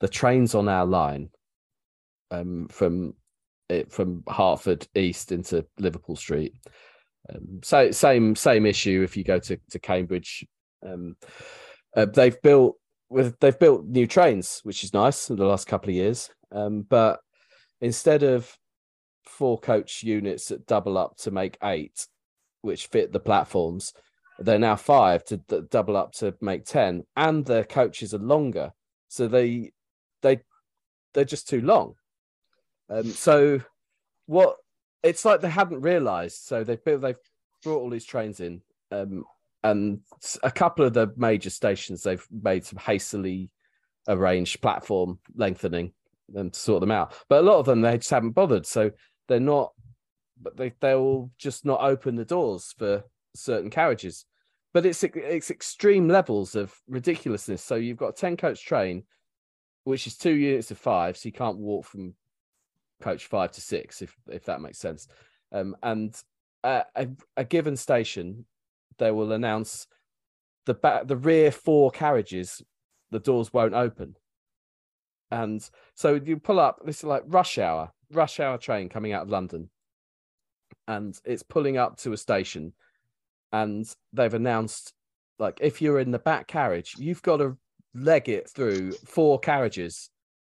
the 0.00 0.08
trains 0.08 0.54
on 0.54 0.68
our 0.68 0.86
line, 0.86 1.30
um, 2.30 2.68
from 2.70 3.14
it 3.68 3.92
from 3.92 4.22
Hertford 4.28 4.86
East 4.94 5.32
into 5.32 5.66
Liverpool 5.78 6.16
Street. 6.16 6.54
Um, 7.28 7.60
so 7.62 7.90
same 7.90 8.36
same 8.36 8.66
issue 8.66 9.02
if 9.02 9.16
you 9.16 9.24
go 9.24 9.38
to 9.38 9.58
to 9.70 9.78
Cambridge. 9.78 10.46
Um, 10.86 11.16
uh, 11.96 12.06
they've 12.06 12.40
built 12.42 12.76
with 13.08 13.38
they've 13.40 13.58
built 13.58 13.86
new 13.86 14.06
trains, 14.06 14.60
which 14.62 14.84
is 14.84 14.94
nice 14.94 15.30
in 15.30 15.36
the 15.36 15.44
last 15.46 15.66
couple 15.66 15.90
of 15.90 15.96
years. 15.96 16.30
Um, 16.52 16.82
but 16.82 17.20
instead 17.80 18.22
of 18.22 18.56
four 19.24 19.58
coach 19.58 20.02
units 20.02 20.48
that 20.48 20.66
double 20.66 20.96
up 20.96 21.16
to 21.18 21.30
make 21.30 21.58
eight, 21.62 22.06
which 22.62 22.86
fit 22.86 23.12
the 23.12 23.20
platforms. 23.20 23.92
They're 24.38 24.58
now 24.58 24.76
five 24.76 25.24
to 25.26 25.38
d- 25.38 25.62
double 25.70 25.96
up 25.96 26.12
to 26.14 26.34
make 26.40 26.64
ten, 26.64 27.04
and 27.16 27.44
their 27.44 27.64
coaches 27.64 28.12
are 28.12 28.18
longer, 28.18 28.72
so 29.08 29.28
they 29.28 29.72
they 30.22 30.40
they're 31.14 31.24
just 31.24 31.48
too 31.48 31.62
long. 31.62 31.94
Um, 32.90 33.10
so 33.10 33.60
what 34.26 34.56
it's 35.02 35.24
like 35.24 35.40
they 35.40 35.48
hadn't 35.48 35.80
realised. 35.80 36.42
So 36.42 36.64
they've 36.64 36.82
built 36.84 37.00
they've 37.00 37.16
brought 37.62 37.80
all 37.80 37.90
these 37.90 38.04
trains 38.04 38.40
in, 38.40 38.60
um, 38.90 39.24
and 39.70 40.00
a 40.42 40.50
couple 40.50 40.84
of 40.84 40.92
the 40.92 41.12
major 41.16 41.50
stations 41.50 42.02
they've 42.02 42.26
made 42.30 42.64
some 42.64 42.78
hastily 42.78 43.50
arranged 44.08 44.60
platform 44.60 45.18
lengthening 45.34 45.92
and 46.34 46.52
to 46.52 46.58
sort 46.58 46.80
them 46.80 46.90
out. 46.90 47.14
But 47.28 47.40
a 47.40 47.46
lot 47.46 47.58
of 47.58 47.66
them 47.66 47.80
they 47.80 47.98
just 47.98 48.10
haven't 48.10 48.30
bothered. 48.30 48.66
So 48.66 48.90
they're 49.28 49.40
not 49.40 49.72
but 50.40 50.56
they 50.56 50.72
they'll 50.80 51.30
just 51.38 51.64
not 51.64 51.80
open 51.80 52.14
the 52.14 52.24
doors 52.24 52.74
for 52.76 53.04
certain 53.34 53.70
carriages. 53.70 54.26
But 54.72 54.86
it's 54.86 55.02
it's 55.02 55.50
extreme 55.50 56.08
levels 56.08 56.54
of 56.54 56.74
ridiculousness. 56.88 57.62
So 57.62 57.76
you've 57.76 57.96
got 57.96 58.10
a 58.10 58.20
10 58.20 58.36
coach 58.36 58.64
train, 58.64 59.04
which 59.84 60.06
is 60.06 60.16
two 60.16 60.34
units 60.34 60.70
of 60.70 60.78
five, 60.78 61.16
so 61.16 61.28
you 61.28 61.32
can't 61.32 61.58
walk 61.58 61.86
from 61.86 62.14
coach 63.00 63.26
five 63.26 63.52
to 63.52 63.60
six, 63.60 64.02
if 64.02 64.14
if 64.28 64.44
that 64.44 64.60
makes 64.60 64.78
sense. 64.78 65.08
Um, 65.52 65.76
and 65.82 66.14
a, 66.64 67.08
a 67.36 67.44
given 67.44 67.76
station, 67.76 68.44
they 68.98 69.10
will 69.10 69.32
announce 69.32 69.86
the 70.64 70.74
back 70.74 71.06
the 71.06 71.16
rear 71.16 71.50
four 71.50 71.90
carriages, 71.90 72.62
the 73.10 73.20
doors 73.20 73.52
won't 73.52 73.74
open. 73.74 74.16
And 75.30 75.68
so 75.94 76.14
you 76.14 76.38
pull 76.38 76.60
up, 76.60 76.80
this 76.84 76.98
is 76.98 77.04
like 77.04 77.22
rush 77.26 77.58
hour, 77.58 77.92
rush 78.12 78.38
hour 78.38 78.58
train 78.58 78.88
coming 78.88 79.12
out 79.12 79.22
of 79.22 79.30
London. 79.30 79.70
And 80.86 81.18
it's 81.24 81.42
pulling 81.42 81.78
up 81.78 81.96
to 81.98 82.12
a 82.12 82.16
station. 82.16 82.72
And 83.52 83.86
they've 84.12 84.32
announced, 84.32 84.92
like, 85.38 85.58
if 85.60 85.82
you're 85.82 85.98
in 85.98 86.12
the 86.12 86.18
back 86.18 86.46
carriage, 86.46 86.94
you've 86.98 87.22
got 87.22 87.38
to 87.38 87.56
leg 87.94 88.28
it 88.28 88.48
through 88.48 88.92
four 88.92 89.38
carriages, 89.40 90.10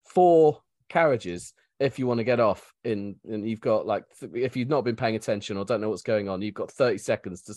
four 0.04 0.62
carriages 0.90 1.54
if 1.80 1.98
you 1.98 2.06
want 2.06 2.18
to 2.18 2.24
get 2.24 2.40
off 2.40 2.74
in 2.84 3.16
and 3.30 3.48
you've 3.48 3.62
got 3.62 3.86
like 3.86 4.04
if 4.34 4.58
you've 4.58 4.68
not 4.68 4.84
been 4.84 4.96
paying 4.96 5.16
attention 5.16 5.56
or 5.56 5.64
don't 5.64 5.80
know 5.80 5.90
what's 5.90 6.02
going 6.02 6.28
on 6.28 6.42
you've 6.42 6.54
got 6.54 6.70
30 6.70 6.98
seconds 6.98 7.42
to 7.44 7.54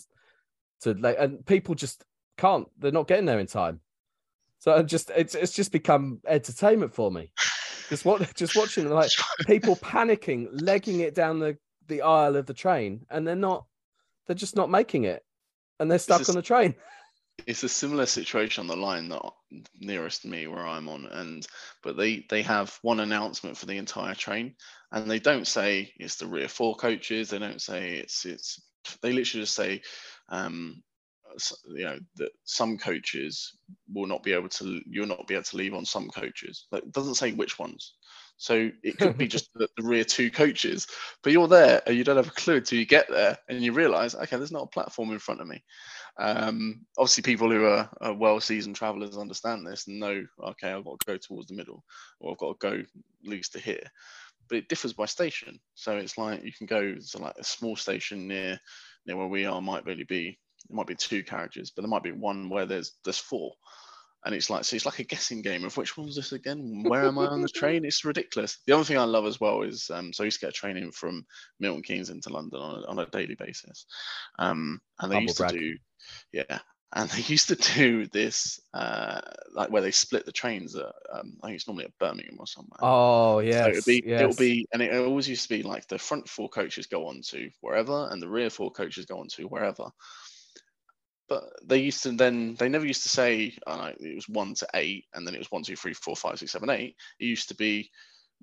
to 0.83 0.93
like 0.93 1.17
and 1.19 1.45
people 1.45 1.75
just 1.75 2.05
can't 2.37 2.67
they're 2.79 2.91
not 2.91 3.07
getting 3.07 3.25
there 3.25 3.39
in 3.39 3.47
time 3.47 3.79
so 4.59 4.73
I 4.73 4.81
just 4.81 5.11
it's 5.15 5.35
it's 5.35 5.53
just 5.53 5.71
become 5.71 6.19
entertainment 6.25 6.93
for 6.93 7.11
me 7.11 7.31
just 7.89 8.05
what 8.05 8.33
just 8.35 8.55
watching 8.55 8.89
like 8.89 9.11
people 9.45 9.75
panicking, 9.75 10.47
legging 10.51 11.01
it 11.01 11.15
down 11.15 11.39
the 11.39 11.57
the 11.87 12.01
aisle 12.01 12.35
of 12.35 12.45
the 12.45 12.53
train, 12.53 13.05
and 13.09 13.27
they're 13.27 13.35
not. 13.35 13.65
They're 14.25 14.35
just 14.35 14.55
not 14.55 14.69
making 14.69 15.03
it, 15.03 15.23
and 15.79 15.91
they're 15.91 15.99
stuck 15.99 16.21
is- 16.21 16.29
on 16.29 16.35
the 16.35 16.41
train. 16.41 16.75
it's 17.47 17.63
a 17.63 17.69
similar 17.69 18.05
situation 18.05 18.61
on 18.61 18.67
the 18.67 18.75
line 18.75 19.09
that 19.09 19.21
nearest 19.79 20.23
me 20.23 20.47
where 20.47 20.65
I'm 20.65 20.87
on, 20.89 21.05
and 21.05 21.45
but 21.81 21.97
they 21.97 22.25
they 22.29 22.41
have 22.43 22.77
one 22.81 22.99
announcement 22.99 23.57
for 23.57 23.65
the 23.65 23.77
entire 23.77 24.15
train, 24.15 24.55
and 24.91 25.09
they 25.09 25.19
don't 25.19 25.47
say 25.47 25.93
it's 25.97 26.15
the 26.15 26.27
rear 26.27 26.47
four 26.47 26.75
coaches. 26.75 27.29
They 27.29 27.39
don't 27.39 27.61
say 27.61 27.95
it's 27.97 28.25
it's. 28.25 28.61
They 29.01 29.13
literally 29.13 29.43
just 29.43 29.55
say, 29.55 29.81
um, 30.33 30.83
you 31.67 31.83
know, 31.83 31.97
that 32.15 32.31
some 32.43 32.77
coaches 32.77 33.57
will 33.91 34.07
not 34.07 34.23
be 34.23 34.33
able 34.33 34.49
to. 34.49 34.81
You'll 34.85 35.07
not 35.07 35.27
be 35.27 35.35
able 35.35 35.43
to 35.43 35.57
leave 35.57 35.73
on 35.73 35.85
some 35.85 36.09
coaches. 36.09 36.67
Like, 36.71 36.83
it 36.83 36.91
doesn't 36.91 37.15
say 37.15 37.31
which 37.31 37.57
ones. 37.59 37.93
So 38.37 38.71
it 38.81 38.97
could 38.97 39.17
be 39.17 39.27
just 39.27 39.53
the, 39.55 39.67
the 39.77 39.83
rear 39.83 40.03
two 40.03 40.31
coaches, 40.31 40.87
but 41.21 41.31
you're 41.31 41.47
there 41.47 41.81
and 41.85 41.95
you 41.95 42.03
don't 42.03 42.17
have 42.17 42.27
a 42.27 42.31
clue 42.31 42.57
until 42.57 42.79
you 42.79 42.85
get 42.85 43.07
there 43.09 43.37
and 43.47 43.61
you 43.61 43.73
realise, 43.73 44.15
okay, 44.15 44.37
there's 44.37 44.51
not 44.51 44.63
a 44.63 44.67
platform 44.67 45.11
in 45.11 45.19
front 45.19 45.41
of 45.41 45.47
me. 45.47 45.63
Um, 46.17 46.81
obviously, 46.97 47.23
people 47.23 47.49
who 47.49 47.65
are, 47.65 47.89
are 48.01 48.13
well-seasoned 48.13 48.75
travellers 48.75 49.17
understand 49.17 49.65
this 49.65 49.87
and 49.87 49.99
know, 49.99 50.25
okay, 50.43 50.71
I've 50.71 50.85
got 50.85 50.99
to 50.99 51.05
go 51.05 51.17
towards 51.17 51.47
the 51.47 51.55
middle, 51.55 51.83
or 52.19 52.31
I've 52.31 52.37
got 52.37 52.59
to 52.59 52.67
go 52.67 52.83
least 53.23 53.53
to 53.53 53.59
here. 53.59 53.85
But 54.49 54.57
it 54.57 54.67
differs 54.67 54.93
by 54.93 55.05
station. 55.05 55.59
So 55.73 55.97
it's 55.97 56.17
like 56.17 56.43
you 56.43 56.51
can 56.51 56.67
go 56.67 56.95
to 56.95 57.17
like 57.17 57.35
a 57.39 57.43
small 57.43 57.75
station 57.75 58.27
near 58.27 58.59
near 59.05 59.17
where 59.17 59.27
we 59.27 59.45
are 59.45 59.61
might 59.61 59.85
really 59.85 60.05
be 60.05 60.39
it 60.69 60.73
might 60.73 60.87
be 60.87 60.95
two 60.95 61.23
carriages, 61.23 61.71
but 61.71 61.81
there 61.81 61.89
might 61.89 62.03
be 62.03 62.11
one 62.11 62.49
where 62.49 62.65
there's 62.65 62.93
there's 63.03 63.17
four. 63.17 63.53
And 64.25 64.33
it's 64.33 64.49
like 64.49 64.63
so 64.63 64.77
it's 64.77 64.85
like 64.85 64.99
a 64.99 65.03
guessing 65.03 65.41
game 65.41 65.65
of 65.65 65.75
which 65.75 65.97
one's 65.97 66.15
this 66.15 66.31
again? 66.31 66.83
Where 66.87 67.03
am 67.03 67.19
I 67.19 67.25
on 67.25 67.41
the 67.41 67.49
train? 67.53 67.83
It's 67.83 68.05
ridiculous. 68.05 68.57
The 68.65 68.73
other 68.73 68.85
thing 68.85 68.97
I 68.97 69.03
love 69.03 69.25
as 69.25 69.41
well 69.41 69.63
is 69.63 69.89
um, 69.89 70.13
so 70.13 70.23
I 70.23 70.25
used 70.25 70.39
to 70.39 70.45
get 70.45 70.51
a 70.51 70.57
train 70.57 70.77
in 70.77 70.93
from 70.93 71.25
Milton 71.59 71.83
Keynes 71.83 72.09
into 72.09 72.29
London 72.29 72.61
on 72.61 72.83
a, 72.83 72.87
on 72.87 72.99
a 72.99 73.05
daily 73.07 73.35
basis, 73.35 73.85
um, 74.39 74.79
and 74.99 75.11
they 75.11 75.15
Humble 75.15 75.27
used 75.27 75.37
brag. 75.39 75.51
to 75.51 75.59
do 75.59 75.77
yeah, 76.31 76.59
and 76.95 77.09
they 77.09 77.21
used 77.27 77.49
to 77.49 77.55
do 77.55 78.05
this 78.07 78.59
uh, 78.73 79.21
like 79.53 79.69
where 79.69 79.81
they 79.81 79.91
split 79.91 80.25
the 80.25 80.31
trains 80.31 80.75
at 80.75 80.85
um, 81.11 81.37
I 81.41 81.47
think 81.47 81.55
it's 81.55 81.67
normally 81.67 81.85
at 81.85 81.97
Birmingham 81.99 82.37
or 82.39 82.47
somewhere. 82.47 82.79
Oh 82.81 83.39
So 83.63 83.69
it'll 83.69 83.81
be 83.85 84.03
yes. 84.05 84.21
it'll 84.21 84.35
be 84.35 84.65
and 84.73 84.81
it 84.81 84.95
always 84.95 85.27
used 85.27 85.43
to 85.43 85.49
be 85.49 85.63
like 85.63 85.87
the 85.87 85.97
front 85.97 86.29
four 86.29 86.49
coaches 86.49 86.87
go 86.87 87.07
on 87.07 87.21
to 87.29 87.49
wherever 87.61 88.07
and 88.09 88.21
the 88.21 88.29
rear 88.29 88.49
four 88.49 88.71
coaches 88.71 89.05
go 89.05 89.19
on 89.19 89.27
to 89.29 89.43
wherever. 89.43 89.89
But 91.29 91.43
they 91.65 91.79
used 91.79 92.03
to 92.03 92.11
then 92.11 92.55
they 92.55 92.69
never 92.69 92.85
used 92.85 93.03
to 93.03 93.09
say 93.09 93.57
like, 93.65 93.97
it 93.99 94.15
was 94.15 94.29
one 94.29 94.53
to 94.55 94.67
eight 94.75 95.05
and 95.13 95.25
then 95.25 95.33
it 95.33 95.39
was 95.39 95.51
one, 95.51 95.63
two, 95.63 95.75
three, 95.75 95.93
four, 95.93 96.15
five, 96.15 96.37
six, 96.37 96.51
seven, 96.51 96.69
eight. 96.69 96.95
It 97.19 97.25
used 97.25 97.49
to 97.49 97.55
be 97.55 97.89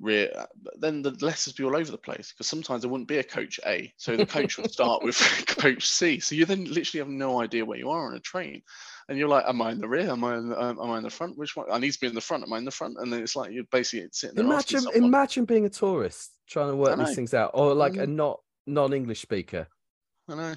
rear 0.00 0.30
but 0.62 0.80
then 0.80 1.02
the 1.02 1.10
letters 1.24 1.52
be 1.52 1.64
all 1.64 1.76
over 1.76 1.90
the 1.90 1.98
place 1.98 2.32
because 2.32 2.46
sometimes 2.46 2.82
there 2.82 2.90
wouldn't 2.90 3.08
be 3.08 3.18
a 3.18 3.24
coach 3.24 3.60
A. 3.66 3.92
So 3.96 4.16
the 4.16 4.26
coach 4.26 4.56
would 4.56 4.70
start 4.70 5.02
with 5.02 5.16
coach 5.46 5.86
C. 5.86 6.20
So 6.20 6.34
you 6.34 6.46
then 6.46 6.64
literally 6.64 7.00
have 7.00 7.08
no 7.08 7.40
idea 7.40 7.64
where 7.64 7.78
you 7.78 7.90
are 7.90 8.06
on 8.06 8.14
a 8.14 8.20
train. 8.20 8.62
And 9.08 9.18
you're 9.18 9.28
like, 9.28 9.44
am 9.46 9.60
I 9.60 9.72
in 9.72 9.78
the 9.80 9.88
rear? 9.88 10.10
Am 10.10 10.24
I 10.24 10.36
in 10.38 10.48
the, 10.48 10.62
um, 10.62 10.78
am 10.80 10.90
I 10.90 10.98
in 10.98 11.02
the 11.04 11.10
front? 11.10 11.36
Which 11.36 11.56
one? 11.56 11.66
I 11.70 11.78
need 11.78 11.92
to 11.92 12.00
be 12.00 12.06
in 12.06 12.14
the 12.14 12.20
front. 12.20 12.44
Am 12.44 12.52
I 12.52 12.58
in 12.58 12.64
the 12.64 12.70
front? 12.70 12.96
And 12.98 13.12
then 13.12 13.22
it's 13.22 13.36
like 13.36 13.52
you're 13.52 13.64
basically 13.70 14.08
sitting 14.12 14.36
there 14.36 14.44
Imagine, 14.46 14.86
imagine 14.94 15.44
being 15.44 15.66
a 15.66 15.70
tourist 15.70 16.32
trying 16.48 16.70
to 16.70 16.76
work 16.76 16.98
these 16.98 17.14
things 17.14 17.34
out, 17.34 17.50
or 17.54 17.74
like 17.74 17.96
a 17.96 18.06
Mhm. 18.06 18.14
not 18.16 18.40
non-English 18.66 19.20
speaker. 19.20 19.68
I 20.28 20.34
know. 20.34 20.54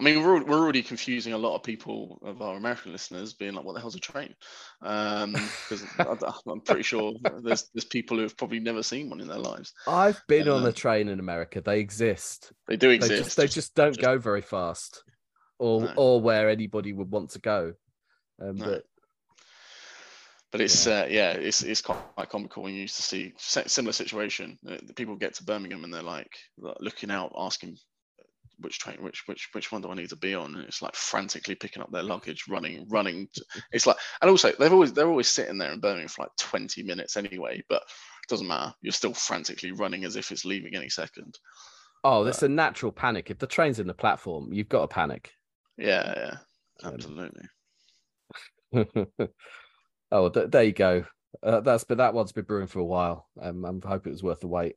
I 0.00 0.02
mean, 0.02 0.22
we're, 0.24 0.42
we're 0.42 0.58
already 0.58 0.82
confusing 0.82 1.34
a 1.34 1.38
lot 1.38 1.54
of 1.56 1.62
people 1.62 2.18
of 2.22 2.40
our 2.40 2.56
American 2.56 2.90
listeners, 2.92 3.34
being 3.34 3.52
like, 3.52 3.66
"What 3.66 3.74
the 3.74 3.80
hell's 3.80 3.96
a 3.96 4.00
train?" 4.00 4.34
Because 4.80 5.84
I'm 6.46 6.60
pretty 6.62 6.82
sure 6.84 7.12
there's 7.42 7.68
there's 7.74 7.84
people 7.84 8.16
who 8.16 8.22
have 8.22 8.36
probably 8.36 8.60
never 8.60 8.82
seen 8.82 9.10
one 9.10 9.20
in 9.20 9.28
their 9.28 9.38
lives. 9.38 9.74
I've 9.86 10.22
been 10.26 10.48
on 10.48 10.64
a 10.64 10.68
Um, 10.68 10.72
train 10.72 11.08
in 11.08 11.20
America. 11.20 11.60
They 11.60 11.80
exist. 11.80 12.50
They 12.66 12.76
do 12.76 12.88
They 12.88 12.94
exist. 12.94 13.24
just 13.24 13.36
they 13.36 13.46
just 13.46 13.74
don't 13.74 13.92
just- 13.92 14.00
go 14.00 14.16
very 14.16 14.40
fast, 14.42 15.04
or 15.58 15.82
No. 15.82 15.92
or 15.96 16.20
where 16.22 16.48
anybody 16.48 16.94
would 16.94 17.10
want 17.10 17.30
to 17.32 17.38
go. 17.38 17.74
Um, 18.40 18.56
No. 18.56 18.64
But 18.64 18.84
But 20.52 20.60
it's 20.62 20.86
yeah, 20.86 21.02
uh, 21.02 21.06
yeah 21.06 21.30
it's 21.32 21.62
it's 21.62 21.82
quite, 21.82 22.28
comical 22.30 22.62
when 22.62 22.72
you 22.74 22.80
used 22.80 22.96
to 22.96 23.02
see 23.02 23.34
similar 23.38 23.92
situation. 23.92 24.58
Uh, 24.66 24.78
people 24.96 25.14
get 25.16 25.34
to 25.34 25.44
Birmingham 25.44 25.84
and 25.84 25.92
they're 25.92 26.02
like, 26.02 26.32
looking 26.80 27.10
out, 27.10 27.32
asking 27.36 27.76
which 28.60 28.78
train, 28.78 28.96
which 29.00 29.22
which 29.26 29.48
which 29.52 29.72
one 29.72 29.82
do 29.82 29.90
I 29.90 29.94
need 29.94 30.10
to 30.10 30.16
be 30.16 30.34
on? 30.34 30.54
And 30.54 30.64
it's 30.64 30.82
like 30.82 30.94
frantically 30.94 31.54
picking 31.54 31.82
up 31.82 31.90
their 31.90 32.02
luggage, 32.02 32.44
running, 32.48 32.86
running. 32.88 33.28
It's 33.72 33.86
like, 33.86 33.96
and 34.20 34.30
also 34.30 34.52
they've 34.58 34.72
always 34.72 34.92
they're 34.92 35.08
always 35.08 35.28
sitting 35.28 35.58
there 35.58 35.72
in 35.72 35.80
Birmingham 35.80 36.08
for 36.08 36.22
like 36.22 36.36
twenty 36.38 36.82
minutes 36.82 37.16
anyway. 37.16 37.62
But 37.68 37.82
it 37.82 38.28
doesn't 38.28 38.46
matter. 38.46 38.74
You're 38.82 38.92
still 38.92 39.14
frantically 39.14 39.72
running 39.72 40.04
as 40.04 40.16
if 40.16 40.30
it's 40.30 40.44
leaving 40.44 40.74
any 40.74 40.88
second. 40.88 41.38
oh, 42.04 42.24
that's 42.24 42.42
a 42.42 42.48
natural 42.48 42.92
panic. 42.92 43.30
If 43.30 43.38
the 43.38 43.46
train's 43.46 43.78
in 43.78 43.86
the 43.86 43.94
platform, 43.94 44.52
you've 44.52 44.68
got 44.68 44.82
to 44.82 44.88
panic. 44.88 45.32
Yeah, 45.76 46.12
yeah, 46.16 46.36
absolutely. 46.92 47.44
oh, 50.12 50.28
th- 50.28 50.50
there 50.50 50.62
you 50.64 50.72
go. 50.72 51.04
Uh, 51.42 51.60
that's 51.60 51.84
but 51.84 51.98
that 51.98 52.14
one's 52.14 52.32
been 52.32 52.44
brewing 52.44 52.66
for 52.66 52.80
a 52.80 52.84
while. 52.84 53.28
Um, 53.40 53.64
I 53.84 53.88
hope 53.88 54.06
it 54.06 54.10
was 54.10 54.22
worth 54.22 54.40
the 54.40 54.48
wait. 54.48 54.76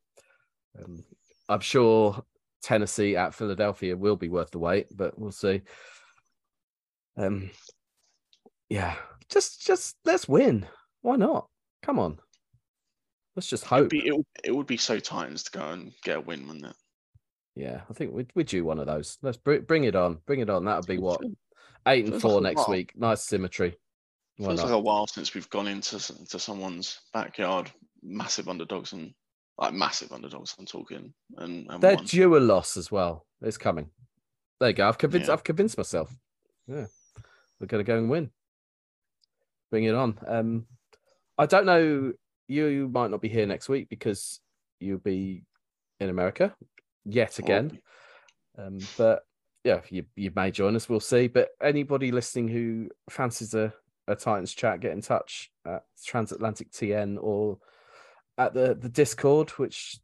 Um, 0.79 1.03
I'm 1.49 1.59
sure 1.59 2.23
Tennessee 2.63 3.15
at 3.15 3.33
Philadelphia 3.35 3.95
will 3.95 4.15
be 4.15 4.29
worth 4.29 4.51
the 4.51 4.59
wait, 4.59 4.87
but 4.95 5.17
we'll 5.19 5.31
see. 5.31 5.61
Um, 7.17 7.51
yeah, 8.69 8.95
just 9.29 9.65
just 9.65 9.97
let's 10.05 10.27
win. 10.27 10.65
Why 11.01 11.15
not? 11.17 11.47
Come 11.83 11.99
on, 11.99 12.17
let's 13.35 13.47
just 13.47 13.63
It'd 13.65 13.69
hope. 13.69 13.89
be, 13.89 14.07
it, 14.07 14.15
would- 14.15 14.25
it 14.43 14.55
would 14.55 14.67
be 14.67 14.77
so 14.77 14.99
times 14.99 15.43
to 15.43 15.51
go 15.51 15.69
and 15.69 15.91
get 16.03 16.17
a 16.17 16.21
win, 16.21 16.47
wouldn't 16.47 16.65
it? 16.65 16.75
Yeah, 17.55 17.81
I 17.89 17.93
think 17.93 18.13
we 18.13 18.25
we 18.33 18.43
do 18.43 18.65
one 18.65 18.79
of 18.79 18.87
those. 18.87 19.17
Let's 19.21 19.37
br- 19.37 19.57
bring 19.57 19.83
it 19.83 19.95
on. 19.95 20.19
Bring 20.25 20.39
it 20.39 20.49
on. 20.49 20.65
That 20.65 20.77
would 20.77 20.87
be 20.87 20.97
what 20.97 21.21
eight 21.87 22.05
and 22.05 22.13
feels 22.13 22.21
four 22.21 22.41
like 22.41 22.55
next 22.55 22.67
week. 22.69 22.93
Nice 22.95 23.23
symmetry. 23.23 23.75
Why 24.37 24.47
Feels 24.47 24.61
not? 24.61 24.65
like 24.67 24.75
a 24.75 24.79
while 24.79 25.05
since 25.05 25.35
we've 25.35 25.49
gone 25.51 25.67
into 25.67 25.97
s- 25.97 26.07
to 26.29 26.39
someone's 26.39 26.99
backyard, 27.13 27.69
massive 28.01 28.47
underdogs 28.49 28.93
and 28.93 29.13
like 29.57 29.73
massive 29.73 30.11
underdogs. 30.11 30.55
I'm 30.57 30.65
talking 30.65 31.13
and, 31.37 31.67
and 31.69 31.81
They're 31.81 31.95
won. 31.95 32.05
due 32.05 32.37
a 32.37 32.39
loss 32.39 32.77
as 32.77 32.91
well. 32.91 33.25
It's 33.41 33.57
coming. 33.57 33.89
There 34.59 34.69
you 34.69 34.75
go. 34.75 34.87
I've 34.87 34.97
convinced. 34.97 35.27
Yeah. 35.27 35.33
I've 35.33 35.43
convinced 35.43 35.77
myself. 35.77 36.15
Yeah, 36.67 36.85
we're 37.59 37.67
gonna 37.67 37.83
go 37.83 37.97
and 37.97 38.09
win. 38.09 38.31
Bring 39.71 39.83
it 39.85 39.95
on. 39.95 40.17
Um, 40.27 40.65
I 41.37 41.45
don't 41.45 41.65
know. 41.65 42.13
You 42.47 42.89
might 42.93 43.11
not 43.11 43.21
be 43.21 43.29
here 43.29 43.45
next 43.45 43.69
week 43.69 43.89
because 43.89 44.39
you'll 44.79 44.99
be 44.99 45.43
in 45.99 46.09
America 46.09 46.55
yet 47.05 47.39
again. 47.39 47.79
Um, 48.57 48.79
but 48.97 49.25
yeah, 49.63 49.81
you 49.89 50.05
you 50.15 50.31
may 50.35 50.51
join 50.51 50.75
us. 50.75 50.87
We'll 50.87 50.99
see. 50.99 51.27
But 51.27 51.49
anybody 51.61 52.11
listening 52.11 52.47
who 52.47 52.89
fancies 53.09 53.53
a 53.53 53.73
a 54.07 54.15
Titans 54.15 54.53
chat, 54.53 54.81
get 54.81 54.91
in 54.91 55.01
touch 55.01 55.49
at 55.65 55.83
Transatlantic 56.05 56.71
TN 56.71 57.17
or 57.21 57.57
at 58.37 58.53
the 58.53 58.75
the 58.75 58.89
Discord, 58.89 59.49
which 59.51 59.99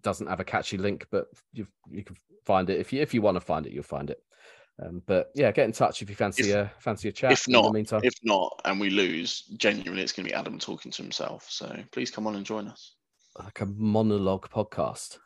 doesn't 0.00 0.26
have 0.26 0.40
a 0.40 0.44
catchy 0.44 0.76
link, 0.76 1.06
but 1.10 1.26
you 1.52 1.66
you 1.90 2.02
can 2.04 2.16
find 2.44 2.68
it 2.70 2.80
if 2.80 2.92
you 2.92 3.00
if 3.02 3.14
you 3.14 3.22
want 3.22 3.36
to 3.36 3.40
find 3.40 3.66
it, 3.66 3.72
you'll 3.72 3.82
find 3.84 4.10
it. 4.10 4.18
Um, 4.82 5.02
but 5.06 5.30
yeah, 5.36 5.52
get 5.52 5.66
in 5.66 5.72
touch 5.72 6.02
if 6.02 6.10
you 6.10 6.16
fancy 6.16 6.50
If- 6.50 6.56
a 6.56 6.72
fancy 6.80 7.08
a 7.08 7.12
chat. 7.12 7.30
if 7.32 7.46
in 7.46 7.52
the 7.52 7.62
not, 7.62 7.72
meantime, 7.72 8.00
If 8.02 8.14
not, 8.24 8.60
and 8.64 8.80
we 8.80 8.90
lose, 8.90 9.42
genuinely, 9.56 10.02
it's 10.02 10.10
going 10.12 10.26
to 10.26 10.30
be 10.32 10.34
Adam 10.34 10.58
talking 10.58 10.90
to 10.90 11.00
himself. 11.02 11.46
So 11.48 11.76
please 11.92 12.10
come 12.10 12.26
on 12.26 12.34
and 12.34 12.44
join 12.44 12.66
us. 12.66 12.96
like 13.38 13.60
a 13.60 13.66
monologue 13.66 14.48
podcast. 14.50 15.18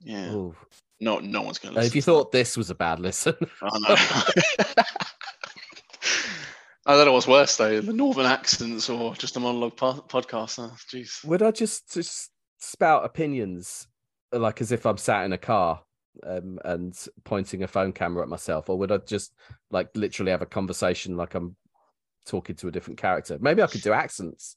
Yeah, 0.00 0.32
Ooh. 0.32 0.56
no, 1.00 1.20
no 1.20 1.42
one's 1.42 1.58
going 1.58 1.72
to 1.74 1.80
if 1.82 1.94
you 1.94 2.00
that. 2.02 2.06
thought 2.06 2.32
this 2.32 2.56
was 2.56 2.70
a 2.70 2.74
bad 2.74 2.98
listen, 2.98 3.36
I 3.62 3.78
know. 3.78 4.74
I 6.86 6.94
don't 6.96 7.06
know 7.06 7.12
what's 7.12 7.26
worse 7.26 7.56
though, 7.56 7.80
the 7.80 7.92
northern 7.92 8.26
accents 8.26 8.90
or 8.90 9.14
just 9.14 9.36
a 9.36 9.40
monologue 9.40 9.76
po- 9.76 10.04
podcast. 10.08 10.58
Oh, 10.58 10.74
Jeez. 10.92 11.24
would 11.24 11.42
I 11.42 11.50
just 11.50 11.92
just 11.92 12.30
spout 12.58 13.04
opinions 13.04 13.86
like 14.32 14.60
as 14.60 14.70
if 14.72 14.84
I'm 14.84 14.98
sat 14.98 15.24
in 15.24 15.32
a 15.32 15.38
car 15.38 15.82
um, 16.26 16.58
and 16.64 16.94
pointing 17.24 17.62
a 17.62 17.68
phone 17.68 17.92
camera 17.92 18.22
at 18.22 18.28
myself, 18.28 18.68
or 18.68 18.76
would 18.78 18.92
I 18.92 18.98
just 18.98 19.32
like 19.70 19.88
literally 19.96 20.30
have 20.32 20.42
a 20.42 20.46
conversation 20.46 21.16
like 21.16 21.34
I'm 21.34 21.56
talking 22.26 22.56
to 22.56 22.68
a 22.68 22.72
different 22.72 22.98
character? 22.98 23.38
Maybe 23.40 23.62
I 23.62 23.66
could 23.66 23.82
do 23.82 23.92
accents. 23.92 24.56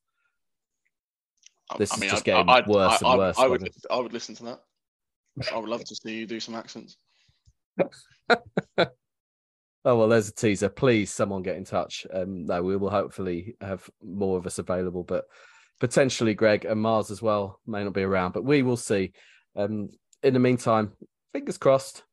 This 1.77 1.91
I 1.91 1.95
is 1.95 2.01
mean, 2.01 2.09
just 2.09 2.21
I'd- 2.21 2.25
getting 2.31 2.49
I'd- 2.49 2.69
worse 2.69 2.99
and 3.01 3.07
I- 3.07 3.13
I- 3.13 3.17
worse, 3.17 3.39
I 3.39 3.47
would, 3.47 3.69
I 3.91 3.97
would 3.97 4.13
listen 4.13 4.35
to 4.35 4.43
that. 4.45 4.59
I 5.53 5.57
would 5.57 5.69
love 5.69 5.83
to 5.85 5.95
see 5.95 6.15
you 6.15 6.25
do 6.25 6.39
some 6.39 6.55
accents. 6.55 6.97
Oh 9.87 9.95
well, 9.95 10.09
there's 10.09 10.27
a 10.27 10.33
teaser. 10.33 10.67
Please, 10.67 11.13
someone 11.13 11.43
get 11.43 11.55
in 11.55 11.63
touch. 11.63 12.05
Um, 12.13 12.45
no, 12.45 12.61
we 12.61 12.75
will 12.75 12.89
hopefully 12.89 13.55
have 13.61 13.89
more 14.03 14.37
of 14.37 14.45
us 14.45 14.59
available, 14.59 15.05
but 15.05 15.23
potentially 15.79 16.33
Greg 16.33 16.65
and 16.65 16.81
Mars 16.81 17.09
as 17.09 17.21
well 17.21 17.61
may 17.65 17.85
not 17.85 17.93
be 17.93 18.03
around, 18.03 18.33
but 18.33 18.43
we 18.43 18.63
will 18.63 18.75
see. 18.75 19.13
Um, 19.55 19.87
in 20.23 20.33
the 20.33 20.41
meantime, 20.41 20.91
fingers 21.31 21.57
crossed. 21.57 22.03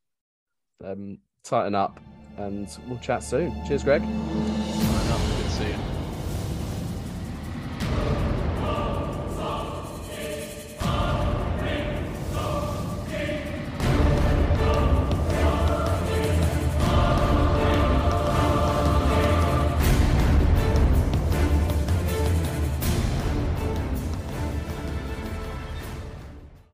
Um, 0.84 1.18
tighten 1.42 1.74
up, 1.74 1.98
and 2.36 2.68
we'll 2.86 3.00
chat 3.00 3.24
soon. 3.24 3.52
Cheers, 3.66 3.82
Greg. 3.82 4.02
Fair 4.02 4.10
enough. 4.10 5.58
Good. 5.58 5.93